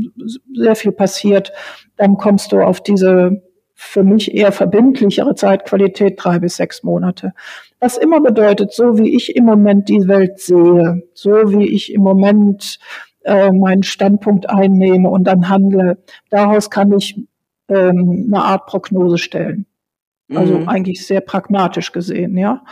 sehr 0.55 0.77
viel 0.77 0.93
passiert, 0.93 1.53
dann 1.97 2.17
kommst 2.17 2.53
du 2.53 2.61
auf 2.61 2.83
diese 2.83 3.43
für 3.75 4.05
mich 4.05 4.35
eher 4.35 4.53
verbindlichere 4.53 5.35
Zeitqualität 5.35 6.15
drei 6.17 6.39
bis 6.39 6.57
sechs 6.57 6.85
Monate. 6.85 7.33
Was 7.81 7.97
immer 7.97 8.21
bedeutet, 8.21 8.73
so 8.73 8.99
wie 8.99 9.15
ich 9.17 9.35
im 9.35 9.45
Moment 9.45 9.89
die 9.89 10.07
Welt 10.07 10.39
sehe, 10.39 11.03
so 11.13 11.31
wie 11.53 11.67
ich 11.67 11.93
im 11.93 12.03
Moment 12.03 12.79
äh, 13.25 13.51
meinen 13.51 13.83
Standpunkt 13.83 14.49
einnehme 14.49 15.11
und 15.11 15.25
dann 15.25 15.49
handle, 15.49 15.99
daraus 16.31 16.71
kann 16.71 16.93
ich 16.93 17.21
ähm, 17.69 18.31
eine 18.33 18.45
Art 18.45 18.67
Prognose 18.67 19.19
stellen. 19.19 19.67
Also 20.33 20.59
mhm. 20.59 20.69
eigentlich 20.69 21.07
sehr 21.07 21.21
pragmatisch 21.21 21.93
gesehen, 21.93 22.37
ja. 22.39 22.65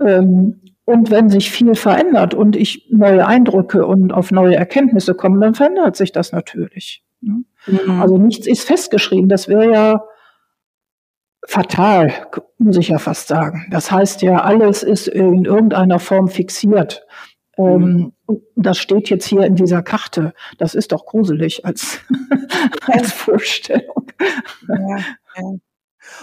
Ähm, 0.00 0.60
und 0.84 1.10
wenn 1.10 1.30
sich 1.30 1.50
viel 1.50 1.74
verändert 1.74 2.34
und 2.34 2.56
ich 2.56 2.88
neue 2.90 3.26
Eindrücke 3.26 3.86
und 3.86 4.12
auf 4.12 4.30
neue 4.30 4.56
Erkenntnisse 4.56 5.14
komme, 5.14 5.40
dann 5.40 5.54
verändert 5.54 5.96
sich 5.96 6.12
das 6.12 6.32
natürlich. 6.32 7.02
Ne? 7.20 7.44
Mhm. 7.66 8.00
Also 8.00 8.18
nichts 8.18 8.46
ist 8.46 8.64
festgeschrieben. 8.64 9.28
Das 9.28 9.48
wäre 9.48 9.72
ja 9.72 10.04
fatal, 11.46 12.12
muss 12.58 12.76
ich 12.76 12.88
ja 12.88 12.98
fast 12.98 13.28
sagen. 13.28 13.66
Das 13.70 13.90
heißt 13.90 14.22
ja, 14.22 14.42
alles 14.42 14.82
ist 14.82 15.08
in 15.08 15.44
irgendeiner 15.44 15.98
Form 15.98 16.28
fixiert. 16.28 17.06
Ähm, 17.56 18.12
mhm. 18.26 18.40
das 18.56 18.78
steht 18.78 19.10
jetzt 19.10 19.26
hier 19.26 19.44
in 19.44 19.54
dieser 19.54 19.82
Karte. 19.82 20.34
Das 20.58 20.74
ist 20.74 20.92
doch 20.92 21.06
gruselig 21.06 21.64
als, 21.64 22.00
als 22.86 23.12
Vorstellung. 23.12 24.10
Ja, 24.68 24.96
ja. 25.36 25.54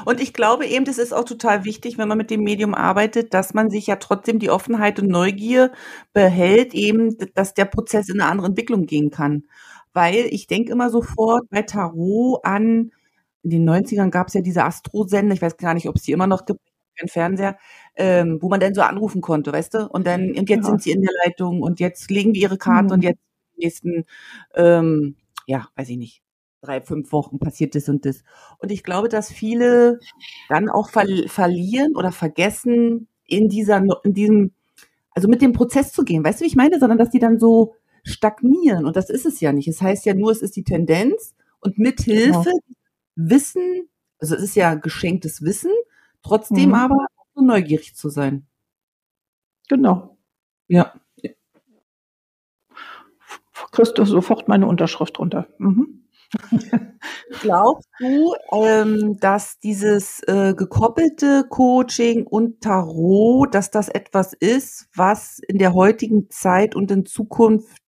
Und 0.05 0.21
ich 0.21 0.33
glaube 0.33 0.65
eben, 0.65 0.85
das 0.85 0.97
ist 0.97 1.13
auch 1.13 1.25
total 1.25 1.65
wichtig, 1.65 1.97
wenn 1.97 2.07
man 2.07 2.17
mit 2.17 2.29
dem 2.29 2.43
Medium 2.43 2.73
arbeitet, 2.73 3.33
dass 3.33 3.53
man 3.53 3.69
sich 3.69 3.87
ja 3.87 3.97
trotzdem 3.97 4.39
die 4.39 4.49
Offenheit 4.49 4.99
und 4.99 5.09
Neugier 5.09 5.71
behält, 6.13 6.73
eben, 6.73 7.17
dass 7.33 7.53
der 7.53 7.65
Prozess 7.65 8.09
in 8.09 8.21
eine 8.21 8.29
andere 8.29 8.47
Entwicklung 8.47 8.85
gehen 8.85 9.11
kann. 9.11 9.43
Weil 9.93 10.27
ich 10.29 10.47
denke 10.47 10.71
immer 10.71 10.89
sofort 10.89 11.49
bei 11.49 11.63
Tarot 11.63 12.39
an, 12.43 12.91
in 13.43 13.49
den 13.49 13.69
90ern 13.69 14.11
gab 14.11 14.27
es 14.27 14.35
ja 14.35 14.41
diese 14.41 14.63
Astro-Sender, 14.63 15.33
ich 15.33 15.41
weiß 15.41 15.57
gar 15.57 15.73
nicht, 15.73 15.87
ob 15.89 15.95
es 15.95 16.03
die 16.03 16.11
immer 16.11 16.27
noch 16.27 16.45
gibt, 16.45 16.59
kein 16.97 17.07
Fernseher, 17.07 17.57
ähm, 17.95 18.37
wo 18.41 18.49
man 18.49 18.59
dann 18.59 18.73
so 18.73 18.81
anrufen 18.81 19.21
konnte, 19.21 19.51
weißt 19.51 19.73
du? 19.73 19.87
Und 19.87 20.05
dann, 20.07 20.31
und 20.37 20.49
jetzt 20.49 20.63
ja. 20.63 20.69
sind 20.69 20.81
sie 20.81 20.91
in 20.91 21.01
der 21.01 21.13
Leitung 21.25 21.61
und 21.61 21.79
jetzt 21.79 22.09
legen 22.11 22.33
die 22.33 22.41
ihre 22.41 22.57
Karte 22.57 22.85
mhm. 22.85 22.91
und 22.91 23.03
jetzt 23.03 23.19
die 23.55 23.65
nächsten, 23.65 24.05
ähm, 24.55 25.15
ja, 25.47 25.67
weiß 25.75 25.89
ich 25.89 25.97
nicht, 25.97 26.21
drei, 26.61 26.81
fünf 26.81 27.11
Wochen 27.11 27.39
passiert 27.39 27.75
das 27.75 27.89
und 27.89 28.05
das. 28.05 28.23
Und 28.59 28.71
ich 28.71 28.83
glaube, 28.83 29.09
dass 29.09 29.31
viele 29.31 29.99
dann 30.49 30.69
auch 30.69 30.89
ver 30.89 31.05
verlieren 31.27 31.95
oder 31.95 32.11
vergessen, 32.11 33.07
in 33.25 33.49
dieser, 33.49 33.83
in 34.03 34.13
diesem, 34.13 34.51
also 35.11 35.27
mit 35.27 35.41
dem 35.41 35.53
Prozess 35.53 35.91
zu 35.91 36.03
gehen. 36.03 36.23
Weißt 36.23 36.39
du, 36.39 36.43
wie 36.43 36.49
ich 36.49 36.55
meine? 36.55 36.79
Sondern 36.79 36.97
dass 36.97 37.09
die 37.09 37.19
dann 37.19 37.39
so 37.39 37.75
stagnieren. 38.03 38.85
Und 38.85 38.95
das 38.95 39.09
ist 39.09 39.25
es 39.25 39.39
ja 39.39 39.53
nicht. 39.53 39.67
Es 39.67 39.81
heißt 39.81 40.05
ja 40.05 40.13
nur, 40.13 40.31
es 40.31 40.41
ist 40.41 40.55
die 40.55 40.63
Tendenz 40.63 41.35
und 41.59 41.77
mit 41.77 42.01
Hilfe 42.01 42.43
genau. 42.43 42.59
Wissen, 43.15 43.89
also 44.19 44.35
es 44.35 44.43
ist 44.43 44.55
ja 44.55 44.75
geschenktes 44.75 45.41
Wissen, 45.43 45.71
trotzdem 46.23 46.69
mhm. 46.69 46.75
aber 46.75 47.07
so 47.35 47.41
neugierig 47.41 47.95
zu 47.95 48.09
sein. 48.09 48.45
Genau. 49.69 50.17
Ja. 50.67 50.93
Kriegst 53.71 53.97
du 53.97 54.03
sofort 54.03 54.49
meine 54.49 54.67
Unterschrift 54.67 55.17
runter. 55.19 55.47
Mhm. 55.57 56.00
Glaubst 57.41 57.89
du, 57.99 58.33
ähm, 58.53 59.17
dass 59.19 59.59
dieses 59.59 60.21
äh, 60.27 60.53
gekoppelte 60.55 61.45
Coaching 61.49 62.25
und 62.25 62.61
Tarot, 62.61 63.53
dass 63.53 63.71
das 63.71 63.89
etwas 63.89 64.33
ist, 64.33 64.87
was 64.95 65.39
in 65.39 65.57
der 65.57 65.73
heutigen 65.73 66.29
Zeit 66.29 66.75
und 66.75 66.91
in 66.91 67.05
Zukunft 67.05 67.81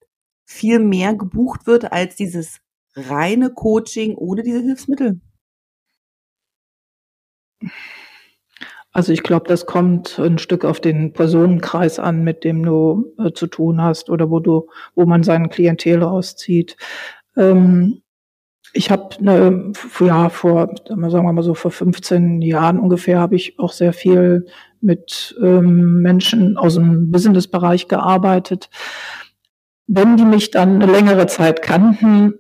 viel 0.46 0.80
mehr 0.80 1.14
gebucht 1.16 1.68
wird 1.68 1.92
als 1.92 2.16
dieses 2.16 2.60
reine 2.96 3.52
Coaching 3.52 4.16
ohne 4.16 4.44
diese 4.44 4.62
Hilfsmittel? 4.62 5.20
Also 8.92 9.12
ich 9.12 9.24
glaube, 9.24 9.48
das 9.48 9.66
kommt 9.66 10.20
ein 10.20 10.38
Stück 10.38 10.66
auf 10.66 10.80
den 10.80 11.14
Personenkreis 11.14 11.98
an, 11.98 12.24
mit 12.24 12.44
dem 12.44 12.64
du 12.64 13.14
äh, 13.18 13.32
zu 13.34 13.48
tun 13.48 13.82
hast 13.82 14.10
oder 14.12 14.30
wo 14.30 14.40
du, 14.40 14.70
wo 14.96 15.06
man 15.06 15.24
seinen 15.24 15.50
Klientel 15.50 16.04
rauszieht. 16.04 16.78
Ähm, 17.36 18.03
ich 18.74 18.92
habe 18.92 19.16
ne, 19.20 19.72
ja 20.00 20.30
vor, 20.30 20.74
sagen 20.88 21.12
wir 21.12 21.34
mal 21.34 21.44
so 21.44 21.54
vor 21.54 21.72
15 21.72 22.42
Jahren 22.42 22.80
ungefähr, 22.80 23.20
habe 23.20 23.36
ich 23.36 23.60
auch 23.60 23.72
sehr 23.72 23.94
viel 23.94 24.48
mit 24.82 25.36
ähm, 25.42 26.02
Menschen 26.02 26.58
aus 26.58 26.76
dem 26.76 27.12
Business-Bereich 27.12 27.88
gearbeitet. 27.88 28.70
Wenn 29.88 30.18
die 30.18 30.26
mich 30.26 30.52
dann 30.52 30.82
eine 30.82 30.92
längere 30.92 31.28
Zeit 31.28 31.62
kannten, 31.62 32.34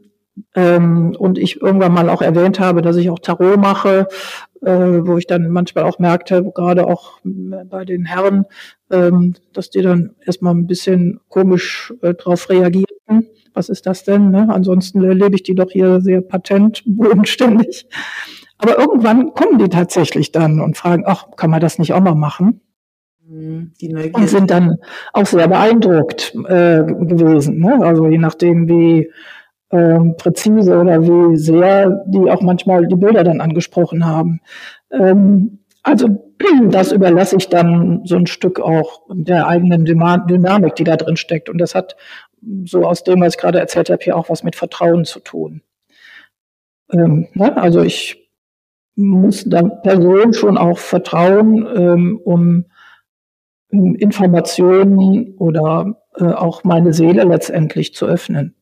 ähm, 0.55 1.15
und 1.17 1.37
ich 1.37 1.61
irgendwann 1.61 1.93
mal 1.93 2.09
auch 2.09 2.21
erwähnt 2.21 2.59
habe, 2.59 2.81
dass 2.81 2.95
ich 2.95 3.09
auch 3.09 3.19
Tarot 3.19 3.57
mache, 3.57 4.07
äh, 4.61 5.01
wo 5.05 5.17
ich 5.17 5.27
dann 5.27 5.49
manchmal 5.49 5.83
auch 5.83 5.99
merkte, 5.99 6.43
gerade 6.55 6.87
auch 6.87 7.19
bei 7.23 7.85
den 7.85 8.05
Herren, 8.05 8.45
ähm, 8.91 9.35
dass 9.53 9.69
die 9.69 9.81
dann 9.81 10.15
erstmal 10.25 10.55
ein 10.55 10.67
bisschen 10.67 11.19
komisch 11.29 11.93
äh, 12.01 12.13
drauf 12.13 12.49
reagierten. 13.13 13.43
Was 13.53 13.69
ist 13.69 13.85
das 13.85 14.03
denn? 14.03 14.31
Ne? 14.31 14.47
Ansonsten 14.49 15.03
erlebe 15.03 15.35
ich 15.35 15.43
die 15.43 15.55
doch 15.55 15.71
hier 15.71 16.01
sehr 16.01 16.21
patent, 16.21 16.83
bodenständig. 16.85 17.87
aber 18.57 18.79
irgendwann 18.79 19.33
kommen 19.33 19.59
die 19.59 19.69
tatsächlich 19.69 20.31
dann 20.31 20.59
und 20.59 20.77
fragen, 20.77 21.03
ach, 21.05 21.27
kann 21.35 21.51
man 21.51 21.61
das 21.61 21.79
nicht 21.79 21.93
auch 21.93 22.01
mal 22.01 22.15
machen? 22.15 22.61
Mhm, 23.27 23.71
und 24.13 24.29
sind 24.29 24.51
dann 24.51 24.77
auch 25.13 25.25
sehr 25.25 25.47
beeindruckt 25.47 26.33
äh, 26.35 26.83
gewesen. 26.83 27.59
Ne? 27.59 27.79
Also 27.81 28.07
je 28.07 28.17
nachdem, 28.17 28.67
wie 28.67 29.11
ähm, 29.71 30.15
präzise 30.17 30.77
oder 30.79 31.01
wie 31.01 31.37
sehr 31.37 32.03
die 32.07 32.29
auch 32.29 32.41
manchmal 32.41 32.87
die 32.87 32.95
Bilder 32.95 33.23
dann 33.23 33.41
angesprochen 33.41 34.05
haben. 34.05 34.41
Ähm, 34.91 35.59
also 35.83 36.33
das 36.69 36.91
überlasse 36.91 37.37
ich 37.37 37.49
dann 37.49 38.01
so 38.05 38.15
ein 38.15 38.27
Stück 38.27 38.59
auch 38.59 39.01
der 39.09 39.47
eigenen 39.47 39.85
Dynamik, 39.85 40.75
die 40.75 40.83
da 40.83 40.97
drin 40.97 41.17
steckt. 41.17 41.49
Und 41.49 41.59
das 41.59 41.75
hat 41.75 41.95
so 42.65 42.85
aus 42.85 43.03
dem, 43.03 43.21
was 43.21 43.35
ich 43.35 43.41
gerade 43.41 43.59
erzählt 43.59 43.89
habe, 43.89 44.03
hier 44.03 44.17
auch 44.17 44.29
was 44.29 44.43
mit 44.43 44.55
Vertrauen 44.55 45.05
zu 45.05 45.19
tun. 45.19 45.61
Ähm, 46.91 47.27
ne? 47.33 47.55
Also 47.57 47.81
ich 47.81 48.29
muss 48.95 49.43
der 49.43 49.63
Person 49.83 50.33
schon 50.33 50.57
auch 50.57 50.77
vertrauen, 50.77 51.67
ähm, 51.75 52.19
um 52.23 52.65
Informationen 53.69 55.35
oder 55.37 55.99
äh, 56.17 56.25
auch 56.25 56.63
meine 56.63 56.93
Seele 56.93 57.23
letztendlich 57.23 57.95
zu 57.95 58.05
öffnen. 58.05 58.55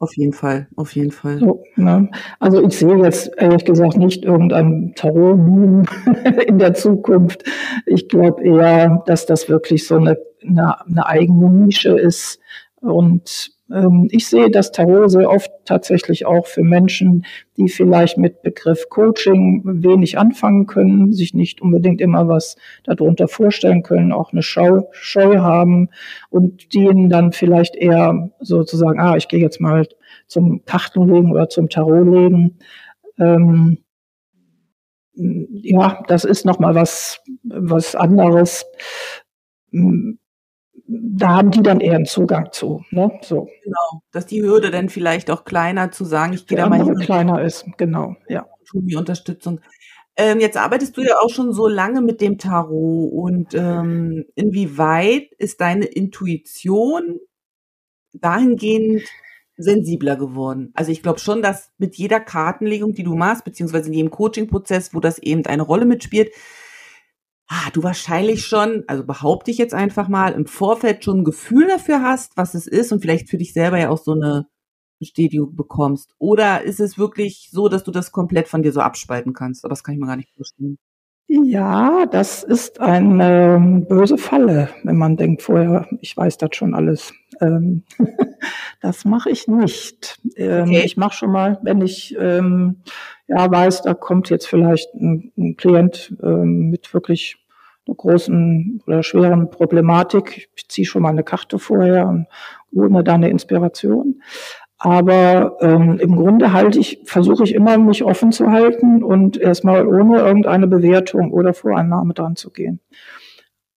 Auf 0.00 0.16
jeden 0.16 0.32
Fall, 0.32 0.66
auf 0.74 0.94
jeden 0.96 1.12
Fall. 1.12 1.38
So, 1.38 1.62
ne? 1.76 2.10
Also 2.40 2.66
ich 2.66 2.76
sehe 2.76 2.96
jetzt 2.96 3.30
ehrlich 3.38 3.64
gesagt 3.64 3.96
nicht 3.96 4.24
irgendein 4.24 4.92
tarot 4.96 5.38
in 6.46 6.58
der 6.58 6.74
Zukunft. 6.74 7.44
Ich 7.86 8.08
glaube 8.08 8.42
eher, 8.42 9.02
dass 9.06 9.24
das 9.24 9.48
wirklich 9.48 9.86
so 9.86 9.96
eine, 9.96 10.18
eine, 10.42 10.84
eine 10.84 11.06
eigene 11.06 11.48
Nische 11.48 11.96
ist 11.96 12.40
und 12.84 13.50
ähm, 13.72 14.08
ich 14.10 14.26
sehe 14.26 14.50
das 14.50 14.70
Tarot 14.72 15.10
sehr 15.10 15.30
oft 15.30 15.50
tatsächlich 15.64 16.26
auch 16.26 16.46
für 16.46 16.62
Menschen, 16.62 17.24
die 17.56 17.68
vielleicht 17.68 18.18
mit 18.18 18.42
Begriff 18.42 18.90
Coaching 18.90 19.62
wenig 19.64 20.18
anfangen 20.18 20.66
können, 20.66 21.12
sich 21.12 21.32
nicht 21.32 21.62
unbedingt 21.62 22.02
immer 22.02 22.28
was 22.28 22.56
darunter 22.84 23.26
vorstellen 23.26 23.82
können, 23.82 24.12
auch 24.12 24.32
eine 24.32 24.42
Scheu, 24.42 24.82
Scheu 24.92 25.38
haben 25.38 25.88
und 26.28 26.74
denen 26.74 27.08
dann 27.08 27.32
vielleicht 27.32 27.74
eher 27.74 28.30
sozusagen, 28.40 29.00
ah, 29.00 29.16
ich 29.16 29.28
gehe 29.28 29.40
jetzt 29.40 29.60
mal 29.60 29.86
zum 30.26 30.64
Kartenlegen 30.66 31.32
oder 31.32 31.48
zum 31.48 31.70
Tarotlegen. 31.70 32.58
Ähm, 33.18 33.78
ja, 35.14 36.02
das 36.08 36.24
ist 36.24 36.44
nochmal 36.44 36.74
was, 36.74 37.22
was 37.44 37.94
anderes 37.94 38.66
da 40.86 41.36
haben 41.36 41.50
die 41.50 41.62
dann 41.62 41.80
eher 41.80 41.94
einen 41.94 42.06
Zugang 42.06 42.48
zu. 42.52 42.84
Ne? 42.90 43.10
So. 43.22 43.48
Genau, 43.62 44.02
dass 44.12 44.26
die 44.26 44.42
Hürde 44.42 44.70
dann 44.70 44.88
vielleicht 44.88 45.30
auch 45.30 45.44
kleiner 45.44 45.90
zu 45.90 46.04
sagen, 46.04 46.32
ich 46.32 46.46
gehe 46.46 46.58
da 46.58 46.68
mal 46.68 46.82
hin. 46.82 46.96
kleiner 46.96 47.42
ist, 47.42 47.64
genau, 47.76 48.16
ja. 48.28 48.46
Die 48.72 48.96
Unterstützung. 48.96 49.60
Ähm, 50.16 50.40
jetzt 50.40 50.56
arbeitest 50.56 50.96
du 50.96 51.02
ja 51.02 51.16
auch 51.20 51.30
schon 51.30 51.52
so 51.52 51.66
lange 51.68 52.00
mit 52.00 52.20
dem 52.20 52.38
Tarot 52.38 53.12
und 53.12 53.54
ähm, 53.54 54.24
inwieweit 54.34 55.32
ist 55.38 55.60
deine 55.60 55.86
Intuition 55.86 57.18
dahingehend 58.12 59.02
sensibler 59.56 60.16
geworden? 60.16 60.70
Also 60.74 60.92
ich 60.92 61.02
glaube 61.02 61.18
schon, 61.18 61.42
dass 61.42 61.72
mit 61.78 61.96
jeder 61.96 62.20
Kartenlegung, 62.20 62.94
die 62.94 63.02
du 63.02 63.14
machst, 63.14 63.44
beziehungsweise 63.44 63.88
in 63.88 63.94
jedem 63.94 64.10
Coaching-Prozess, 64.10 64.94
wo 64.94 65.00
das 65.00 65.18
eben 65.18 65.46
eine 65.46 65.62
Rolle 65.62 65.84
mitspielt, 65.84 66.30
ah, 67.48 67.70
du 67.72 67.82
wahrscheinlich 67.82 68.46
schon, 68.46 68.84
also 68.86 69.04
behaupte 69.04 69.50
ich 69.50 69.58
jetzt 69.58 69.74
einfach 69.74 70.08
mal, 70.08 70.32
im 70.32 70.46
Vorfeld 70.46 71.04
schon 71.04 71.20
ein 71.20 71.24
Gefühl 71.24 71.68
dafür 71.68 72.02
hast, 72.02 72.36
was 72.36 72.54
es 72.54 72.66
ist 72.66 72.92
und 72.92 73.00
vielleicht 73.00 73.28
für 73.30 73.38
dich 73.38 73.52
selber 73.52 73.78
ja 73.78 73.90
auch 73.90 73.98
so 73.98 74.12
eine 74.12 74.46
Bestätigung 75.00 75.54
bekommst. 75.56 76.14
Oder 76.18 76.62
ist 76.62 76.80
es 76.80 76.98
wirklich 76.98 77.48
so, 77.52 77.68
dass 77.68 77.84
du 77.84 77.90
das 77.90 78.12
komplett 78.12 78.48
von 78.48 78.62
dir 78.62 78.72
so 78.72 78.80
abspalten 78.80 79.34
kannst? 79.34 79.64
Aber 79.64 79.70
das 79.70 79.84
kann 79.84 79.94
ich 79.94 80.00
mir 80.00 80.06
gar 80.06 80.16
nicht 80.16 80.30
vorstellen. 80.36 80.78
Ja, 81.42 82.06
das 82.06 82.44
ist 82.44 82.80
eine 82.80 83.56
ähm, 83.56 83.86
böse 83.86 84.18
Falle, 84.18 84.68
wenn 84.84 84.96
man 84.96 85.16
denkt 85.16 85.42
vorher, 85.42 85.88
ich 86.00 86.16
weiß 86.16 86.38
das 86.38 86.50
schon 86.52 86.74
alles. 86.74 87.12
Ähm, 87.40 87.82
das 88.80 89.04
mache 89.04 89.30
ich 89.30 89.48
nicht. 89.48 90.20
Ähm, 90.36 90.68
okay. 90.68 90.82
Ich 90.84 90.96
mache 90.96 91.14
schon 91.14 91.32
mal, 91.32 91.58
wenn 91.62 91.80
ich 91.80 92.14
ähm, 92.20 92.82
ja 93.26 93.50
weiß, 93.50 93.82
da 93.82 93.94
kommt 93.94 94.30
jetzt 94.30 94.46
vielleicht 94.46 94.94
ein, 94.94 95.32
ein 95.36 95.56
Klient 95.56 96.14
mit 96.20 96.94
wirklich 96.94 97.36
einer 97.86 97.96
großen 97.96 98.82
oder 98.86 99.02
schweren 99.02 99.50
Problematik. 99.50 100.50
Ich 100.54 100.68
ziehe 100.68 100.86
schon 100.86 101.02
mal 101.02 101.10
eine 101.10 101.24
Karte 101.24 101.58
vorher 101.58 102.06
und 102.06 102.26
hole 102.74 102.90
mir 102.90 103.02
da 103.02 103.14
eine 103.14 103.28
Inspiration. 103.28 104.22
Aber 104.84 105.56
ähm, 105.62 105.98
im 105.98 106.14
Grunde 106.14 106.52
halte 106.52 106.78
ich, 106.78 107.00
versuche 107.06 107.42
ich 107.44 107.54
immer, 107.54 107.78
mich 107.78 108.04
offen 108.04 108.32
zu 108.32 108.50
halten 108.50 109.02
und 109.02 109.38
erstmal 109.38 109.86
ohne 109.86 110.18
irgendeine 110.18 110.66
Bewertung 110.66 111.32
oder 111.32 111.54
Vorannahme 111.54 112.12
dran 112.12 112.36
zu 112.36 112.50
gehen. 112.50 112.80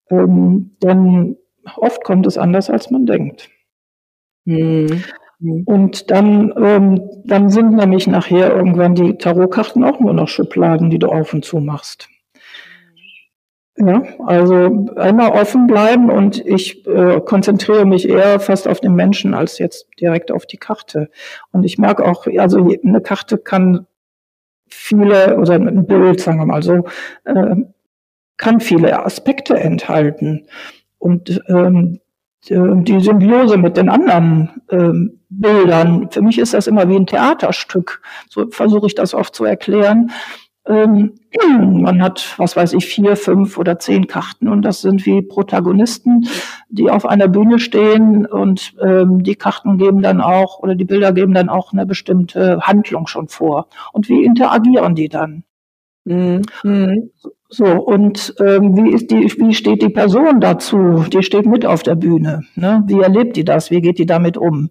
Ähm, 0.09 0.75
denn 0.83 1.37
oft 1.77 2.03
kommt 2.03 2.27
es 2.27 2.37
anders, 2.37 2.69
als 2.69 2.91
man 2.91 3.05
denkt. 3.05 3.49
Mhm. 4.43 5.01
Und 5.63 6.11
dann, 6.11 6.53
ähm, 6.57 7.09
dann 7.23 7.51
sind 7.51 7.71
nämlich 7.71 8.07
nachher 8.07 8.53
irgendwann 8.53 8.93
die 8.93 9.17
Tarotkarten 9.17 9.85
auch 9.85 10.01
nur 10.01 10.11
noch 10.11 10.27
Schubladen, 10.27 10.89
die 10.89 10.99
du 10.99 11.07
auf 11.07 11.33
und 11.33 11.45
zu 11.45 11.61
machst. 11.61 12.09
Ja, 13.79 14.01
also 14.25 14.87
einmal 14.95 15.31
offen 15.33 15.67
bleiben 15.67 16.09
und 16.09 16.43
ich 16.43 16.87
äh, 16.87 17.21
konzentriere 17.21 17.85
mich 17.85 18.09
eher 18.09 18.39
fast 18.39 18.67
auf 18.67 18.79
den 18.79 18.95
Menschen 18.95 19.35
als 19.35 19.59
jetzt 19.59 19.87
direkt 19.99 20.31
auf 20.31 20.47
die 20.47 20.57
Karte. 20.57 21.11
Und 21.51 21.63
ich 21.63 21.77
merke 21.77 22.03
auch, 22.03 22.25
also 22.37 22.71
eine 22.83 23.01
Karte 23.01 23.37
kann 23.37 23.85
viele 24.67 25.37
oder 25.37 25.53
ein 25.53 25.85
Bild, 25.85 26.19
sagen 26.19 26.39
wir 26.39 26.47
mal 26.47 26.63
so, 26.63 26.85
äh, 27.25 27.55
kann 28.37 28.61
viele 28.61 29.05
Aspekte 29.05 29.59
enthalten. 29.59 30.47
Und 30.97 31.43
ähm, 31.47 31.99
die 32.49 32.99
Symbiose 32.99 33.57
mit 33.57 33.77
den 33.77 33.89
anderen 33.89 34.61
ähm, 34.69 35.19
Bildern, 35.29 36.09
für 36.09 36.21
mich 36.21 36.39
ist 36.39 36.53
das 36.53 36.67
immer 36.67 36.87
wie 36.87 36.95
ein 36.95 37.05
Theaterstück. 37.05 38.01
So 38.29 38.49
versuche 38.49 38.87
ich 38.87 38.95
das 38.95 39.13
oft 39.13 39.35
zu 39.35 39.43
erklären. 39.43 40.11
Ähm, 40.67 41.13
man 41.49 42.01
hat, 42.01 42.35
was 42.37 42.55
weiß 42.55 42.73
ich, 42.73 42.85
vier, 42.85 43.15
fünf 43.15 43.57
oder 43.57 43.79
zehn 43.79 44.07
Karten 44.07 44.47
und 44.47 44.63
das 44.63 44.81
sind 44.81 45.05
wie 45.05 45.21
Protagonisten, 45.21 46.27
die 46.69 46.89
auf 46.89 47.05
einer 47.05 47.27
Bühne 47.27 47.59
stehen 47.59 48.25
und 48.25 48.73
ähm, 48.81 49.23
die 49.23 49.35
Karten 49.35 49.77
geben 49.77 50.01
dann 50.01 50.21
auch 50.21 50.59
oder 50.59 50.75
die 50.75 50.85
Bilder 50.85 51.13
geben 51.13 51.33
dann 51.33 51.49
auch 51.49 51.73
eine 51.73 51.85
bestimmte 51.85 52.59
Handlung 52.61 53.07
schon 53.07 53.27
vor. 53.27 53.67
Und 53.93 54.09
wie 54.09 54.23
interagieren 54.23 54.95
die 54.95 55.09
dann? 55.09 55.43
Mhm. 56.63 57.11
So, 57.49 57.65
und 57.65 58.35
ähm, 58.39 58.75
wie, 58.75 58.91
ist 58.91 59.09
die, 59.09 59.31
wie 59.37 59.53
steht 59.53 59.81
die 59.81 59.89
Person 59.89 60.41
dazu? 60.41 61.05
Die 61.11 61.23
steht 61.23 61.45
mit 61.45 61.65
auf 61.65 61.83
der 61.83 61.95
Bühne. 61.95 62.43
Ne? 62.55 62.83
Wie 62.87 62.99
erlebt 62.99 63.37
die 63.37 63.45
das? 63.45 63.71
Wie 63.71 63.81
geht 63.81 63.99
die 63.99 64.05
damit 64.05 64.37
um? 64.37 64.69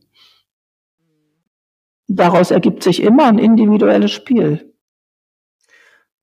Daraus 2.09 2.51
ergibt 2.51 2.83
sich 2.83 3.03
immer 3.03 3.27
ein 3.27 3.39
individuelles 3.39 4.13
Spiel. 4.13 4.75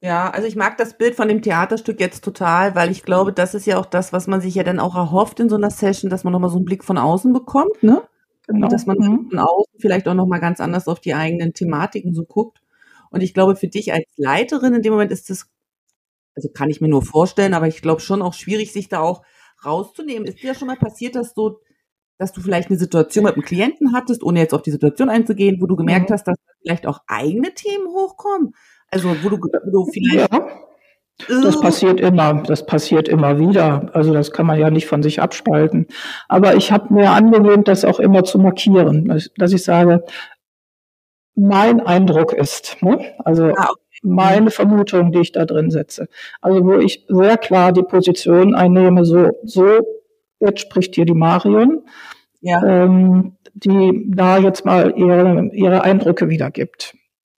Ja, 0.04 0.30
also 0.30 0.46
ich 0.50 0.58
mag 0.58 0.76
das 0.78 0.98
Bild 0.98 1.16
von 1.16 1.30
dem 1.30 1.42
Theaterstück 1.42 2.02
jetzt 2.02 2.26
total, 2.26 2.76
weil 2.76 2.92
ich 2.92 3.04
glaube, 3.04 3.32
das 3.32 3.56
ist 3.56 3.66
ja 3.66 3.80
auch 3.80 3.86
das, 3.86 4.12
was 4.12 4.28
man 4.28 4.42
sich 4.42 4.54
ja 4.54 4.64
dann 4.64 4.82
auch 4.82 4.96
erhofft 4.96 5.40
in 5.40 5.48
so 5.48 5.56
einer 5.56 5.70
Session, 5.70 6.10
dass 6.10 6.26
man 6.26 6.34
nochmal 6.34 6.50
so 6.50 6.58
einen 6.58 6.66
Blick 6.66 6.84
von 6.84 6.98
außen 6.98 7.32
bekommt, 7.32 7.82
ne? 7.82 8.04
Genau. 8.48 8.66
Und 8.66 8.74
dass 8.74 8.86
man 8.86 8.98
mhm. 8.98 9.30
von 9.30 9.40
außen 9.40 9.80
vielleicht 9.80 10.06
auch 10.10 10.14
nochmal 10.14 10.42
ganz 10.42 10.60
anders 10.60 10.90
auf 10.90 11.00
die 11.00 11.14
eigenen 11.14 11.54
Thematiken 11.54 12.14
so 12.14 12.26
guckt. 12.26 12.62
Und 13.12 13.24
ich 13.24 13.34
glaube, 13.34 13.56
für 13.56 13.70
dich 13.70 13.94
als 13.94 14.04
Leiterin 14.18 14.74
in 14.74 14.82
dem 14.82 14.92
Moment 14.92 15.14
ist 15.14 15.30
das, 15.30 15.46
also 16.36 16.50
kann 16.50 16.70
ich 16.70 16.82
mir 16.82 16.90
nur 16.90 17.04
vorstellen, 17.06 17.54
aber 17.54 17.68
ich 17.68 17.82
glaube 17.82 18.02
schon 18.02 18.22
auch 18.22 18.34
schwierig, 18.34 18.74
sich 18.74 18.90
da 18.90 19.00
auch 19.00 19.22
rauszunehmen. 19.64 20.28
Ist 20.28 20.44
dir 20.44 20.48
ja 20.48 20.54
schon 20.54 20.68
mal 20.68 20.76
passiert, 20.76 21.16
dass 21.16 21.34
so, 21.34 21.62
dass 22.18 22.34
du 22.34 22.42
vielleicht 22.42 22.70
eine 22.70 22.78
Situation 22.78 23.24
mit 23.24 23.36
einem 23.36 23.44
Klienten 23.44 23.94
hattest, 23.94 24.22
ohne 24.22 24.40
jetzt 24.40 24.54
auf 24.54 24.64
die 24.64 24.72
Situation 24.72 25.08
einzugehen, 25.08 25.62
wo 25.62 25.66
du 25.66 25.78
gemerkt 25.78 26.10
mhm. 26.10 26.14
hast, 26.16 26.28
dass 26.28 26.36
vielleicht 26.62 26.88
auch 26.88 27.00
eigene 27.08 27.54
Themen 27.54 27.88
hochkommen? 27.88 28.54
Also 28.94 29.10
wo 29.24 29.30
du, 29.30 29.38
wo 29.38 29.72
du 29.72 29.92
vielleicht. 29.92 30.32
Ja. 30.32 30.48
Das 31.28 31.60
passiert 31.62 32.00
immer, 32.02 32.42
das 32.44 32.66
passiert 32.66 33.08
immer 33.08 33.40
wieder. 33.40 33.90
Also 33.94 34.14
das 34.14 34.32
kann 34.32 34.46
man 34.46 34.60
ja 34.60 34.70
nicht 34.70 34.88
von 34.88 35.04
sich 35.04 35.22
abspalten. 35.22 35.88
Aber 36.28 36.56
ich 36.56 36.72
habe 36.72 36.94
mir 36.94 37.12
angewöhnt, 37.12 37.68
das 37.68 37.86
auch 37.86 38.00
immer 38.00 38.24
zu 38.24 38.40
markieren, 38.40 39.22
dass 39.38 39.54
ich 39.54 39.64
sage, 39.64 40.04
mein 41.36 41.80
Eindruck 41.80 42.34
ist, 42.34 42.78
ne? 42.82 43.14
also 43.20 43.46
ah, 43.46 43.70
okay. 43.72 44.00
meine 44.04 44.52
Vermutung, 44.52 45.12
die 45.12 45.20
ich 45.20 45.32
da 45.32 45.46
drin 45.46 45.72
setze. 45.72 46.08
Also 46.42 46.64
wo 46.64 46.74
ich 46.78 47.06
sehr 47.08 47.38
klar 47.38 47.72
die 47.72 47.84
Position 47.84 48.54
einnehme, 48.54 49.06
so, 49.06 49.30
so 49.44 49.66
jetzt 50.40 50.62
spricht 50.62 50.96
hier 50.96 51.06
die 51.06 51.14
Marion, 51.14 51.84
ja. 52.42 52.62
ähm, 52.64 53.38
die 53.54 54.12
da 54.14 54.38
jetzt 54.38 54.66
mal 54.66 54.94
ihre, 54.96 55.50
ihre 55.54 55.84
Eindrücke 55.84 56.30
wiedergibt 56.30 56.96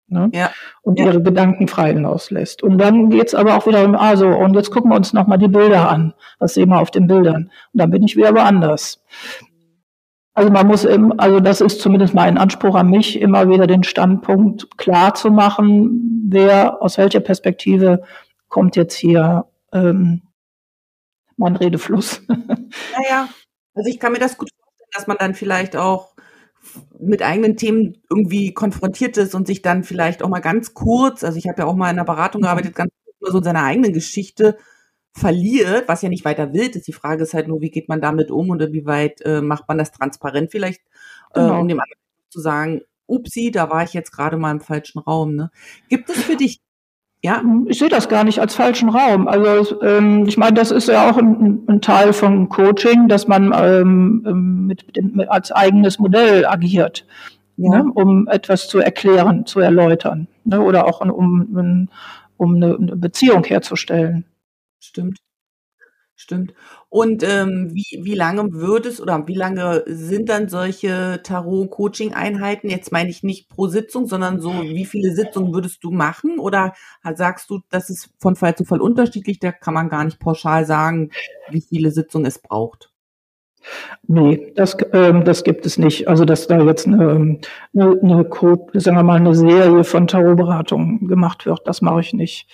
ne? 0.09 0.31
ja. 0.33 0.51
und 0.83 0.99
ja. 0.99 1.07
ihre 1.07 1.23
Gedanken 1.23 1.69
frei 1.69 1.95
auslässt. 2.05 2.63
Und 2.63 2.79
dann 2.79 3.11
geht's 3.11 3.35
aber 3.35 3.57
auch 3.57 3.67
wieder 3.67 3.85
um, 3.85 3.95
also, 3.95 4.29
und 4.29 4.55
jetzt 4.55 4.71
gucken 4.71 4.91
wir 4.91 4.97
uns 4.97 5.13
nochmal 5.13 5.39
die 5.39 5.49
Bilder 5.49 5.89
an. 5.89 6.15
Was 6.39 6.55
sehen 6.55 6.71
wir 6.71 6.81
auf 6.81 6.91
den 6.91 7.07
Bildern? 7.07 7.51
Und 7.73 7.81
dann 7.81 7.91
bin 7.91 8.03
ich 8.03 8.17
wieder 8.17 8.35
woanders. 8.35 9.03
Also 10.35 10.51
man 10.51 10.67
muss, 10.67 10.85
im, 10.85 11.19
also 11.19 11.39
das 11.39 11.61
ist 11.61 11.81
zumindest 11.81 12.13
mein 12.13 12.39
Anspruch 12.39 12.75
an 12.75 12.91
mich, 12.91 13.21
immer 13.21 13.49
wieder 13.49 13.69
den 13.69 13.85
Standpunkt 13.85 14.77
klar 14.77 15.15
zu 15.15 15.31
machen, 15.31 16.27
wer 16.29 16.83
aus 16.83 16.99
welcher 16.99 17.21
Perspektive 17.21 18.03
kommt 18.49 18.75
jetzt 18.75 18.97
hier 18.97 19.47
ähm, 19.73 20.23
mein 21.37 21.57
Redefluss. 21.57 22.23
Naja, 22.29 23.29
also 23.75 23.89
ich 23.89 23.99
kann 24.01 24.13
mir 24.13 24.19
das 24.19 24.37
gut 24.37 24.49
vorstellen, 24.51 24.91
dass 24.93 25.07
man 25.07 25.17
dann 25.19 25.35
vielleicht 25.35 25.77
auch 25.77 26.15
mit 26.99 27.23
eigenen 27.23 27.57
Themen 27.57 28.03
irgendwie 28.11 28.53
konfrontiert 28.55 29.17
ist 29.17 29.35
und 29.35 29.47
sich 29.47 29.63
dann 29.63 29.85
vielleicht 29.85 30.23
auch 30.23 30.29
mal 30.29 30.41
ganz 30.41 30.75
kurz, 30.75 31.25
also 31.25 31.39
ich 31.39 31.49
habe 31.49 31.63
ja 31.63 31.67
auch 31.67 31.75
mal 31.75 31.91
in 31.91 31.99
einer 31.99 32.05
Beratung 32.05 32.41
mhm. 32.41 32.45
gearbeitet, 32.45 32.75
ganz 32.75 32.93
kurz 33.19 33.33
so 33.33 33.39
in 33.39 33.45
seiner 33.45 33.65
eigenen 33.65 33.93
Geschichte 33.93 34.57
verliert, 35.13 35.89
was 35.89 36.03
ja 36.03 36.09
nicht 36.09 36.25
weiter 36.25 36.53
wild 36.53 36.77
ist. 36.77 36.87
Die 36.89 36.93
Frage 36.93 37.23
ist 37.23 37.35
halt 37.35 37.49
nur, 37.49 37.61
wie 37.61 37.71
geht 37.71 37.89
man 37.89 38.01
damit 38.01 38.31
um 38.31 38.51
und 38.51 38.61
inwieweit 38.61 39.21
äh, 39.23 39.41
macht 39.41 39.69
man 39.69 39.79
das 39.79 39.93
transparent 39.93 40.51
vielleicht, 40.51 40.81
äh, 41.35 41.41
genau. 41.41 41.61
um 41.61 41.69
dem 41.69 41.81
anderen 41.81 42.01
zu 42.31 42.41
sagen, 42.41 42.81
upsi, 43.07 43.51
da 43.51 43.71
war 43.71 43.85
ich 43.85 43.93
jetzt 43.93 44.11
gerade 44.11 44.37
mal 44.37 44.51
im 44.51 44.61
falschen 44.61 44.99
Raum. 44.99 45.35
Ne? 45.37 45.51
Gibt 45.89 46.11
es 46.11 46.23
für 46.23 46.37
dich 46.37 46.61
ja, 47.25 47.43
ich 47.65 47.79
sehe 47.79 47.89
das 47.89 48.11
gar 48.11 48.23
nicht 48.23 48.39
als 48.39 48.55
falschen 48.55 48.91
Raum. 48.91 49.29
Also 49.29 49.81
ähm, 49.81 50.27
ich 50.27 50.37
meine, 50.37 50.53
das 50.53 50.71
ist 50.71 50.89
ja 50.89 51.09
auch 51.11 51.17
ein, 51.17 51.65
ein 51.67 51.81
Teil 51.81 52.13
von 52.13 52.51
Coaching, 52.51 53.09
dass 53.09 53.27
man 53.27 53.51
ähm, 53.57 54.23
ähm 54.29 54.67
mit, 54.67 54.85
mit, 55.03 55.31
als 55.31 55.51
eigenes 55.51 55.99
Modell 55.99 56.45
agiert, 56.45 57.07
ja. 57.57 57.83
ne, 57.83 57.91
um 57.95 58.29
etwas 58.29 58.69
zu 58.69 58.79
erklären, 58.79 59.47
zu 59.47 59.61
erläutern, 59.61 60.29
ne, 60.45 60.61
oder 60.61 60.87
auch 60.87 61.01
um, 61.01 61.89
um 62.37 62.57
eine, 62.57 62.77
eine 62.77 62.97
Beziehung 62.97 63.43
herzustellen. 63.43 64.27
Stimmt. 64.79 65.17
Stimmt. 66.17 66.53
Und 66.95 67.25
ähm, 67.25 67.71
wie, 67.73 68.05
wie 68.05 68.15
lange 68.15 68.53
würdest 68.53 69.01
oder 69.01 69.27
wie 69.27 69.35
lange 69.35 69.83
sind 69.89 70.29
dann 70.29 70.49
solche 70.49 71.21
Tarot-Coaching-Einheiten? 71.25 72.71
Jetzt 72.71 72.93
meine 72.93 73.11
ich 73.11 73.25
nicht 73.25 73.49
pro 73.49 73.67
Sitzung, 73.67 74.07
sondern 74.07 74.41
so, 74.41 74.53
wie 74.63 74.85
viele 74.85 75.13
Sitzungen 75.13 75.53
würdest 75.53 75.83
du 75.83 75.91
machen? 75.91 76.39
Oder 76.39 76.73
sagst 77.17 77.51
du, 77.51 77.63
das 77.69 77.91
ist 77.91 78.11
von 78.21 78.37
Fall 78.37 78.55
zu 78.55 78.65
Fall 78.65 78.81
unterschiedlich? 78.81 79.41
Da 79.41 79.51
kann 79.51 79.75
man 79.75 79.89
gar 79.89 80.05
nicht 80.05 80.21
pauschal 80.21 80.67
sagen, 80.67 81.11
wie 81.51 81.63
viele 81.63 81.91
Sitzungen 81.91 82.27
es 82.27 82.39
braucht. 82.39 82.93
Nee, 84.07 84.53
das, 84.55 84.77
ähm, 84.93 85.25
das 85.25 85.43
gibt 85.43 85.67
es 85.67 85.79
nicht. 85.79 86.07
Also, 86.07 86.25
dass 86.25 86.47
da 86.47 86.63
jetzt 86.63 86.87
eine, 86.87 87.41
eine, 87.75 88.01
eine 88.03 88.29
sagen 88.75 88.97
wir 88.97 89.03
mal, 89.03 89.17
eine 89.17 89.35
Serie 89.35 89.83
von 89.83 90.07
Tarotberatungen 90.07 91.09
gemacht 91.09 91.45
wird, 91.45 91.67
das 91.67 91.83
mache 91.83 92.01
ich 92.01 92.13
nicht. 92.13 92.49